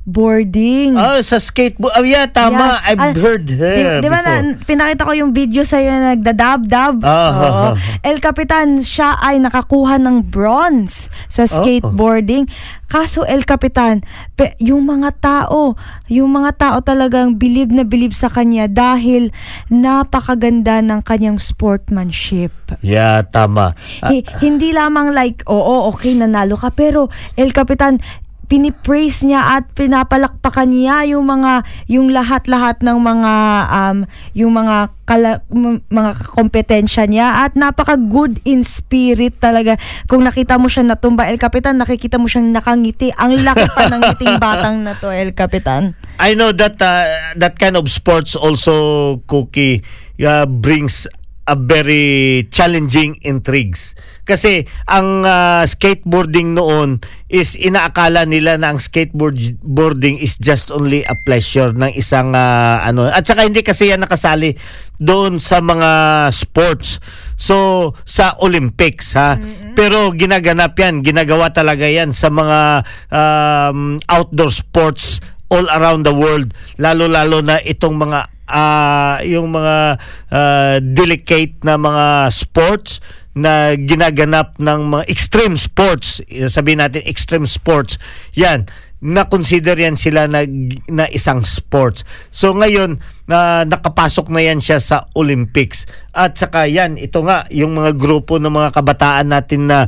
skateboarding. 0.06 0.94
Oh, 0.94 1.18
sa 1.20 1.36
skateboard. 1.36 1.98
Oh, 1.98 2.06
yeah, 2.06 2.26
tama. 2.26 2.78
Yes. 2.78 2.86
I've 2.86 3.00
Ah, 3.00 3.12
heard 3.12 3.46
her 3.50 3.98
Di, 3.98 4.06
di 4.06 4.08
ba 4.08 4.20
na, 4.22 4.32
pinakita 4.62 5.02
ko 5.02 5.12
yung 5.12 5.34
video 5.34 5.66
sa'yo 5.66 5.90
na 5.90 6.14
nagdadab-dab? 6.14 7.02
Ah, 7.02 7.10
Oo. 7.10 7.42
ah, 7.42 7.66
ah. 7.66 7.74
El 8.02 8.22
Capitan, 8.22 8.78
siya 8.78 9.18
ay 9.18 9.42
nakakuha 9.42 9.98
ng 9.98 10.22
bronze 10.24 11.10
sa 11.26 11.42
skateboarding. 11.44 12.46
Kaso 12.86 13.26
El 13.26 13.42
Capitan, 13.42 14.06
pe, 14.38 14.54
yung 14.62 14.86
mga 14.86 15.10
tao, 15.18 15.74
yung 16.06 16.30
mga 16.30 16.50
tao 16.54 16.76
talagang 16.78 17.34
bilib 17.34 17.74
na 17.74 17.82
bilib 17.82 18.14
sa 18.14 18.30
kanya 18.30 18.70
dahil 18.70 19.34
napakaganda 19.66 20.78
ng 20.80 21.02
kanyang 21.02 21.42
sportsmanship. 21.42 22.54
Yeah, 22.78 23.26
tama. 23.26 23.74
Ah, 23.98 24.14
Hi- 24.14 24.22
hindi 24.38 24.70
lamang 24.70 25.10
like, 25.10 25.42
oo, 25.46 25.90
okay, 25.90 26.14
nanalo 26.14 26.54
ka. 26.54 26.70
Pero, 26.70 27.10
El 27.34 27.50
Capitan, 27.50 27.98
pinipraise 28.46 29.26
niya 29.26 29.58
at 29.58 29.70
pinapalakpakan 29.74 30.70
niya 30.70 31.06
yung 31.14 31.26
mga 31.26 31.66
yung 31.90 32.10
lahat-lahat 32.14 32.80
ng 32.82 32.98
mga 32.98 33.34
um 33.70 33.98
yung 34.32 34.52
mga 34.54 34.94
kala, 35.06 35.46
mga 35.88 36.12
kompetensya 36.34 37.06
niya. 37.06 37.46
At 37.46 37.54
napaka 37.54 37.94
good 37.94 38.42
in 38.42 38.66
spirit 38.66 39.38
talaga. 39.38 39.78
Kung 40.10 40.26
nakita 40.26 40.58
mo 40.58 40.66
siya 40.66 40.82
natumba 40.82 41.30
El 41.30 41.38
Capitan 41.38 41.78
nakikita 41.78 42.18
mo 42.18 42.26
siyang 42.26 42.50
nakangiti. 42.50 43.14
Ang 43.14 43.46
laki 43.46 43.70
pa 43.70 43.86
ng 43.86 44.02
ngiting 44.02 44.36
batang 44.42 44.82
na 44.82 44.98
to 44.98 45.14
El 45.14 45.32
Capitan. 45.32 45.94
I 46.18 46.34
know 46.34 46.50
that 46.50 46.82
uh, 46.82 47.36
that 47.38 47.56
kind 47.56 47.78
of 47.78 47.86
sports 47.88 48.34
also 48.34 49.18
cookie 49.30 49.86
uh, 50.24 50.44
brings 50.48 51.06
a 51.46 51.54
very 51.54 52.48
challenging 52.50 53.16
intrigues. 53.22 53.94
Kasi 54.26 54.66
ang 54.90 55.22
uh, 55.22 55.62
skateboarding 55.62 56.58
noon 56.58 56.98
is 57.30 57.54
inaakala 57.54 58.26
nila 58.26 58.58
na 58.58 58.74
ang 58.74 58.82
skateboarding 58.82 60.18
is 60.18 60.34
just 60.42 60.74
only 60.74 61.06
a 61.06 61.14
pleasure 61.22 61.70
ng 61.70 61.94
isang 61.94 62.34
uh, 62.34 62.82
ano 62.82 63.06
at 63.06 63.22
saka 63.22 63.46
hindi 63.46 63.62
kasi 63.62 63.94
yan 63.94 64.02
nakasali 64.02 64.58
doon 64.98 65.38
sa 65.38 65.62
mga 65.62 65.90
sports. 66.34 66.98
So 67.38 67.94
sa 68.02 68.34
Olympics 68.42 69.14
ha. 69.14 69.38
Pero 69.78 70.10
ginaganap 70.10 70.74
yan, 70.74 71.06
ginagawa 71.06 71.54
talaga 71.54 71.86
yan 71.86 72.10
sa 72.10 72.26
mga 72.26 72.82
um, 73.14 74.02
outdoor 74.10 74.50
sports 74.50 75.22
all 75.46 75.70
around 75.70 76.02
the 76.02 76.10
world 76.10 76.50
lalo-lalo 76.74 77.38
na 77.38 77.62
itong 77.62 77.94
mga 77.94 78.34
ah, 78.48 79.20
yung 79.26 79.52
mga 79.52 80.00
ah, 80.30 80.76
delicate 80.82 81.60
na 81.62 81.78
mga 81.78 82.30
sports 82.32 82.98
na 83.36 83.76
ginaganap 83.76 84.56
ng 84.56 84.80
mga 84.96 85.04
extreme 85.12 85.60
sports 85.60 86.24
sabihin 86.48 86.80
natin 86.80 87.04
extreme 87.04 87.44
sports 87.44 88.00
yan 88.32 88.64
na 89.06 89.28
consider 89.28 89.76
yan 89.76 89.94
sila 89.94 90.24
na, 90.24 90.48
na 90.88 91.04
isang 91.12 91.44
sports. 91.44 92.02
So 92.32 92.56
ngayon 92.56 93.04
na 93.28 93.68
nakapasok 93.68 94.32
na 94.32 94.40
yan 94.40 94.64
siya 94.64 94.80
sa 94.80 95.04
Olympics. 95.12 95.84
At 96.16 96.40
saka 96.40 96.64
yan 96.64 96.96
ito 96.96 97.20
nga 97.20 97.44
yung 97.52 97.76
mga 97.76 97.92
grupo 97.92 98.40
ng 98.40 98.48
mga 98.48 98.72
kabataan 98.72 99.28
natin 99.28 99.68
na 99.68 99.84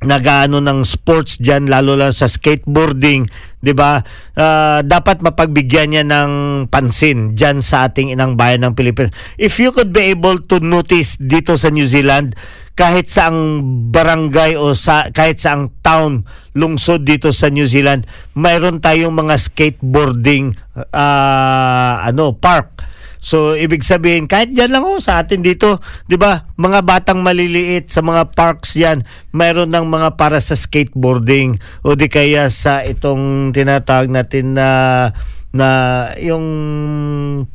nagaano 0.00 0.64
ng 0.64 0.80
sports 0.88 1.36
diyan 1.36 1.68
lalo 1.68 1.92
lang 1.92 2.16
sa 2.16 2.24
skateboarding 2.24 3.28
'di 3.60 3.72
ba? 3.76 4.00
Ah, 4.32 4.80
dapat 4.80 5.20
mapagbigyan 5.20 5.92
niya 5.92 6.04
ng 6.08 6.32
pansin 6.72 7.36
diyan 7.36 7.60
sa 7.60 7.88
ating 7.88 8.08
inang 8.16 8.34
bayan 8.40 8.64
ng 8.64 8.72
Pilipinas. 8.72 9.12
If 9.36 9.60
you 9.60 9.76
could 9.76 9.92
be 9.92 10.08
able 10.08 10.40
to 10.48 10.58
notice 10.64 11.20
dito 11.20 11.60
sa 11.60 11.68
New 11.68 11.84
Zealand 11.84 12.32
kahit 12.80 13.12
sa 13.12 13.28
ang 13.28 13.60
barangay 13.92 14.56
o 14.56 14.72
sa 14.72 15.12
kahit 15.12 15.36
sa 15.36 15.52
ang 15.52 15.68
town 15.84 16.24
lungsod 16.56 17.04
dito 17.04 17.28
sa 17.28 17.52
New 17.52 17.68
Zealand 17.68 18.08
mayroon 18.32 18.80
tayong 18.80 19.12
mga 19.12 19.36
skateboarding 19.36 20.56
ah, 20.96 22.00
ano 22.00 22.32
park 22.32 22.80
So 23.20 23.52
ibig 23.52 23.84
sabihin 23.84 24.24
kahit 24.24 24.56
diyan 24.56 24.72
lang 24.72 24.84
oh 24.88 24.96
sa 24.98 25.20
atin 25.20 25.44
dito, 25.44 25.78
'di 26.08 26.16
ba? 26.16 26.48
Mga 26.56 26.80
batang 26.82 27.20
maliliit 27.20 27.92
sa 27.92 28.00
mga 28.00 28.32
parks 28.32 28.74
'yan, 28.74 29.04
mayroon 29.30 29.68
ng 29.68 29.86
mga 29.86 30.16
para 30.16 30.40
sa 30.40 30.56
skateboarding. 30.56 31.60
O 31.84 31.92
di 31.92 32.08
kaya 32.08 32.48
sa 32.48 32.80
itong 32.80 33.52
tinatawag 33.52 34.08
natin 34.08 34.56
na 34.56 34.68
na 35.50 35.68
yung 36.22 36.46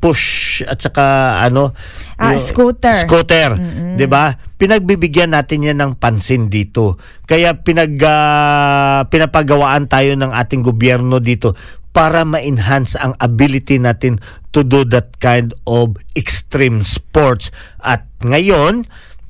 push 0.04 0.60
at 0.68 0.78
saka 0.78 1.40
ano? 1.42 1.72
Ah, 2.20 2.36
yung- 2.36 2.44
scooter. 2.44 2.96
scooter 3.02 3.50
'di 3.98 4.06
ba? 4.06 4.38
Pinagbibigyan 4.56 5.34
natin 5.34 5.66
yan 5.66 5.82
ng 5.82 5.94
pansin 5.98 6.48
dito. 6.48 7.02
Kaya 7.26 7.58
pinag 7.58 7.98
ah, 8.06 9.08
pinapagawaan 9.10 9.90
tayo 9.90 10.14
ng 10.14 10.30
ating 10.30 10.62
gobyerno 10.62 11.18
dito 11.18 11.58
para 11.96 12.28
ma-enhance 12.28 13.00
ang 13.00 13.16
ability 13.24 13.80
natin 13.80 14.20
to 14.52 14.68
do 14.68 14.84
that 14.84 15.16
kind 15.24 15.56
of 15.64 15.96
extreme 16.20 16.84
sports 16.84 17.56
at 17.80 18.04
ngayon 18.20 18.84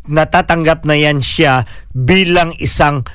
natatanggap 0.09 0.81
na 0.81 0.97
yan 0.97 1.21
siya 1.21 1.69
bilang 1.93 2.57
isang 2.57 3.05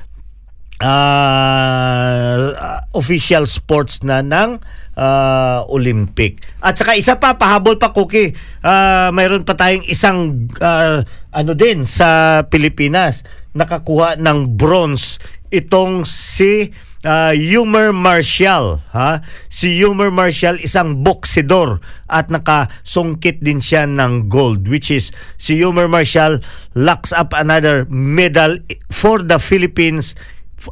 ah, 0.79 2.87
official 2.95 3.51
sports 3.51 4.07
na 4.07 4.23
ng 4.23 4.63
ah, 4.99 5.63
Olympic. 5.71 6.43
At 6.63 6.79
saka 6.79 6.99
isa 6.99 7.19
pa, 7.19 7.39
pahabol 7.39 7.79
pa, 7.79 7.95
Cookie. 7.95 8.35
Ah, 8.65 9.15
mayroon 9.15 9.47
pa 9.47 9.55
tayong 9.55 9.87
isang 9.87 10.51
ah, 10.59 11.03
ano 11.31 11.53
din 11.55 11.87
sa 11.87 12.43
Pilipinas 12.47 13.23
nakakuha 13.55 14.19
ng 14.19 14.55
bronze 14.55 15.19
itong 15.51 16.07
si 16.07 16.71
ah, 17.05 17.33
Yumer 17.33 17.95
Marshall 17.95 18.83
ha? 18.93 19.25
Si 19.49 19.81
Yumer 19.81 20.13
Marshall 20.13 20.61
isang 20.61 21.01
boksidor 21.01 21.81
at 22.11 22.29
nakasungkit 22.29 23.41
din 23.41 23.63
siya 23.63 23.89
ng 23.89 24.29
gold 24.29 24.69
which 24.69 24.93
is 24.93 25.15
si 25.41 25.61
Yumer 25.61 25.89
Marshall 25.89 26.45
locks 26.77 27.13
up 27.15 27.33
another 27.33 27.89
medal 27.89 28.61
for 28.93 29.21
the 29.25 29.41
Philippines 29.41 30.13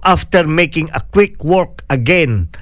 after 0.05 0.45
making 0.45 0.93
a 0.93 1.01
quick 1.15 1.41
work 1.41 1.81
again 1.89 2.53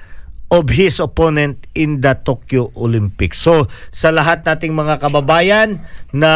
of 0.47 0.71
his 0.71 1.03
opponent 1.03 1.67
in 1.75 1.99
the 1.99 2.15
Tokyo 2.23 2.71
Olympics. 2.79 3.43
So, 3.43 3.67
sa 3.91 4.15
lahat 4.15 4.47
nating 4.47 4.71
mga 4.71 5.03
kababayan 5.03 5.83
na 6.15 6.31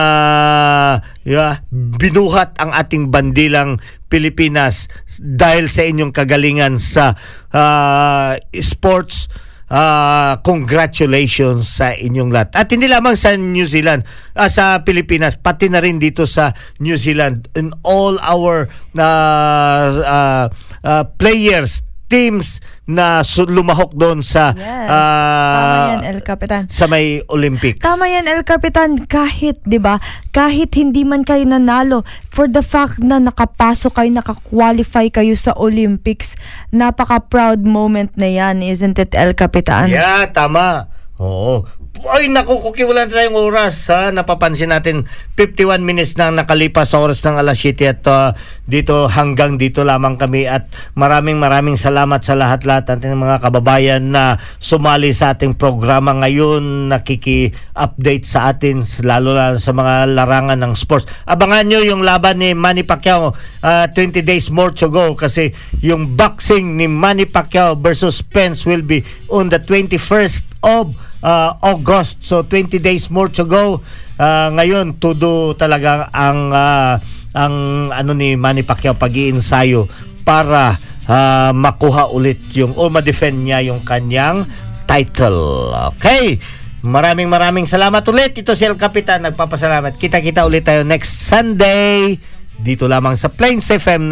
yeah, 1.23 1.63
binuhat 1.71 2.59
ang 2.59 2.75
ating 2.75 3.07
bandilang 3.07 3.79
Pilipinas 4.11 4.91
dahil 5.15 5.71
sa 5.71 5.87
inyong 5.87 6.11
kagalingan 6.11 6.75
sa 6.75 7.15
ah, 7.55 8.35
sports, 8.59 9.31
ah, 9.71 10.43
congratulations 10.43 11.71
sa 11.71 11.95
inyong 11.95 12.35
lahat. 12.35 12.51
At 12.51 12.67
hindi 12.75 12.91
lamang 12.91 13.15
sa 13.15 13.39
New 13.39 13.63
Zealand, 13.63 14.03
ah, 14.35 14.51
sa 14.51 14.83
Pilipinas, 14.83 15.39
pati 15.39 15.71
na 15.71 15.79
rin 15.79 16.03
dito 16.03 16.27
sa 16.27 16.51
New 16.83 16.99
Zealand. 16.99 17.47
In 17.55 17.71
all 17.87 18.19
our 18.19 18.67
ah, 18.99 19.87
ah, 20.03 20.45
ah, 20.83 21.03
players, 21.15 21.87
teams 22.11 22.59
na 22.83 23.23
lumahok 23.47 23.95
doon 23.95 24.19
sa 24.19 24.51
Yes. 24.51 24.67
ah, 24.85 25.55
Tama 25.55 25.87
yan, 25.87 26.01
El 26.03 26.19
Capitan. 26.19 26.63
sa 26.67 26.85
may 26.85 27.23
Olympics. 27.25 27.79
Tama 27.79 28.05
yan, 28.05 28.27
El 28.27 28.43
Capitan. 28.43 28.99
Kahit, 29.07 29.63
di 29.63 29.79
ba, 29.79 30.03
kahit 30.29 30.75
hindi 30.75 31.01
man 31.01 31.23
kayo 31.23 31.47
nanalo, 31.47 32.03
for 32.27 32.45
the 32.45 32.59
fact 32.59 32.99
na 32.99 33.17
nakapasok 33.17 33.95
kayo, 33.95 34.11
nakakwalify 34.11 35.07
kayo 35.07 35.31
sa 35.33 35.55
Olympics, 35.55 36.35
napaka-proud 36.69 37.63
moment 37.63 38.11
na 38.13 38.27
yan, 38.27 38.59
isn't 38.59 38.99
it, 38.99 39.15
El 39.15 39.31
Capitan? 39.31 39.87
Yeah, 39.87 40.27
tama. 40.27 40.91
Oo. 41.15 41.63
Ay, 42.01 42.33
naku, 42.33 42.57
Kuki, 42.57 42.81
wala 42.81 43.05
na 43.05 43.13
tayong 43.13 43.37
oras. 43.37 43.85
Ha? 43.93 44.09
Napapansin 44.09 44.73
natin, 44.73 45.05
51 45.37 45.85
minutes 45.85 46.17
na 46.17 46.33
nakalipas 46.33 46.89
sa 46.89 46.97
oras 46.97 47.21
ng 47.21 47.37
alas 47.37 47.61
7 47.61 47.77
at 47.85 48.01
uh, 48.09 48.33
dito 48.65 49.05
hanggang 49.05 49.61
dito 49.61 49.85
lamang 49.85 50.17
kami 50.17 50.49
at 50.49 50.65
maraming 50.97 51.37
maraming 51.37 51.77
salamat 51.77 52.25
sa 52.25 52.33
lahat-lahat 52.33 52.89
natin 52.89 53.21
mga 53.21 53.37
kababayan 53.45 54.01
na 54.09 54.41
sumali 54.57 55.13
sa 55.13 55.37
ating 55.37 55.53
programa 55.53 56.17
ngayon, 56.25 56.89
nakiki-update 56.89 58.25
sa 58.25 58.49
atin, 58.49 58.81
lalo 59.05 59.37
na 59.37 59.61
sa 59.61 59.69
mga 59.69 60.09
larangan 60.09 60.57
ng 60.57 60.73
sports. 60.73 61.05
Abangan 61.29 61.69
nyo 61.69 61.85
yung 61.85 62.01
laban 62.01 62.41
ni 62.41 62.57
Manny 62.57 62.81
Pacquiao, 62.81 63.37
uh, 63.61 63.85
20 63.93 64.25
days 64.25 64.49
more 64.49 64.73
to 64.73 64.89
go 64.89 65.13
kasi 65.13 65.53
yung 65.85 66.17
boxing 66.17 66.81
ni 66.81 66.89
Manny 66.89 67.29
Pacquiao 67.29 67.77
versus 67.77 68.25
Spence 68.25 68.65
will 68.65 68.81
be 68.81 69.05
on 69.29 69.53
the 69.53 69.61
21st 69.61 70.49
of 70.65 70.97
uh, 71.23 71.57
August. 71.61 72.25
So 72.25 72.43
20 72.43 72.81
days 72.81 73.07
more 73.09 73.29
to 73.33 73.45
go. 73.45 73.81
Uh, 74.19 74.49
ngayon 74.53 75.01
todo 75.01 75.57
talaga 75.57 76.09
ang 76.13 76.53
uh, 76.53 77.01
ang 77.31 77.55
ano 77.89 78.11
ni 78.11 78.35
Manny 78.35 78.61
Pacquiao 78.67 78.99
pag-iinsayo 78.99 79.87
para 80.27 80.75
uh, 81.07 81.55
makuha 81.55 82.11
ulit 82.11 82.51
yung 82.53 82.75
o 82.75 82.91
ma-defend 82.91 83.47
niya 83.47 83.63
yung 83.63 83.81
kanyang 83.81 84.45
title. 84.85 85.71
Okay. 85.95 86.37
Maraming 86.81 87.29
maraming 87.29 87.69
salamat 87.69 88.01
ulit. 88.09 88.33
Ito 88.35 88.57
si 88.57 88.65
El 88.65 88.75
Capitan 88.75 89.21
nagpapasalamat. 89.21 90.01
Kita-kita 90.01 90.43
ulit 90.43 90.65
tayo 90.65 90.81
next 90.81 91.29
Sunday 91.29 92.17
dito 92.61 92.85
lamang 92.85 93.17
sa 93.17 93.29
Plains 93.29 93.69
FM 93.69 94.05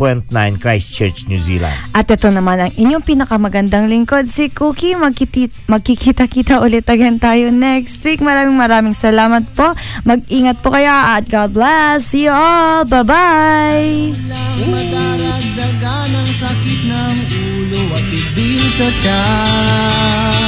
96.9 0.00 0.56
Christchurch, 0.64 1.28
New 1.28 1.36
Zealand. 1.36 1.76
At 1.92 2.08
ito 2.08 2.32
naman 2.32 2.56
ang 2.56 2.72
inyong 2.72 3.04
pinakamagandang 3.04 3.84
lingkod, 3.92 4.32
si 4.32 4.48
Cookie. 4.48 4.96
Magkiti- 4.96 5.52
magkikita-kita 5.68 6.64
ulit 6.64 6.88
again 6.88 7.20
tayo 7.20 7.52
next 7.52 8.00
week. 8.08 8.24
Maraming 8.24 8.56
maraming 8.56 8.96
salamat 8.96 9.44
po. 9.52 9.76
Mag-ingat 10.08 10.64
po 10.64 10.72
kayo 10.72 10.88
at 10.88 11.28
God 11.28 11.52
bless. 11.52 12.08
See 12.08 12.24
you 12.24 12.32
all. 12.32 12.88
Bye-bye! 12.88 14.16
madaragdagan 14.60 16.10
ang 16.16 16.30
sakit 16.32 16.80
ng 16.88 17.16
ulo 17.36 17.82
at 17.92 18.04
bibig 18.08 18.64
sa 18.72 18.88
tiyan. 19.04 20.40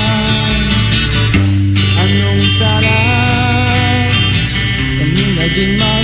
Anong 2.03 2.45
sarap 2.57 4.13
kami 5.03 5.25
naging 5.35 5.75
magkaibigan 5.77 6.02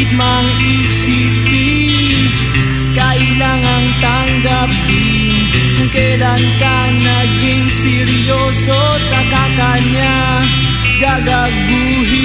Bakit 0.00 0.16
mang 0.16 0.48
isipin 0.64 2.32
Kailangang 2.96 3.88
tanggapin 4.00 5.44
Kung 5.76 5.92
kailan 5.92 6.40
ka 6.56 6.76
naging 7.04 7.68
seryoso 7.68 8.80
Sa 8.96 9.20
kakanya 9.28 10.40
gagaguhin 11.04 12.16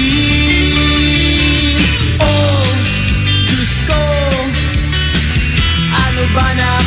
Oh, 2.16 2.64
Diyos 3.44 3.76
ko 3.84 4.04
Ano 5.92 6.24
ba 6.32 6.48
na 6.56 6.85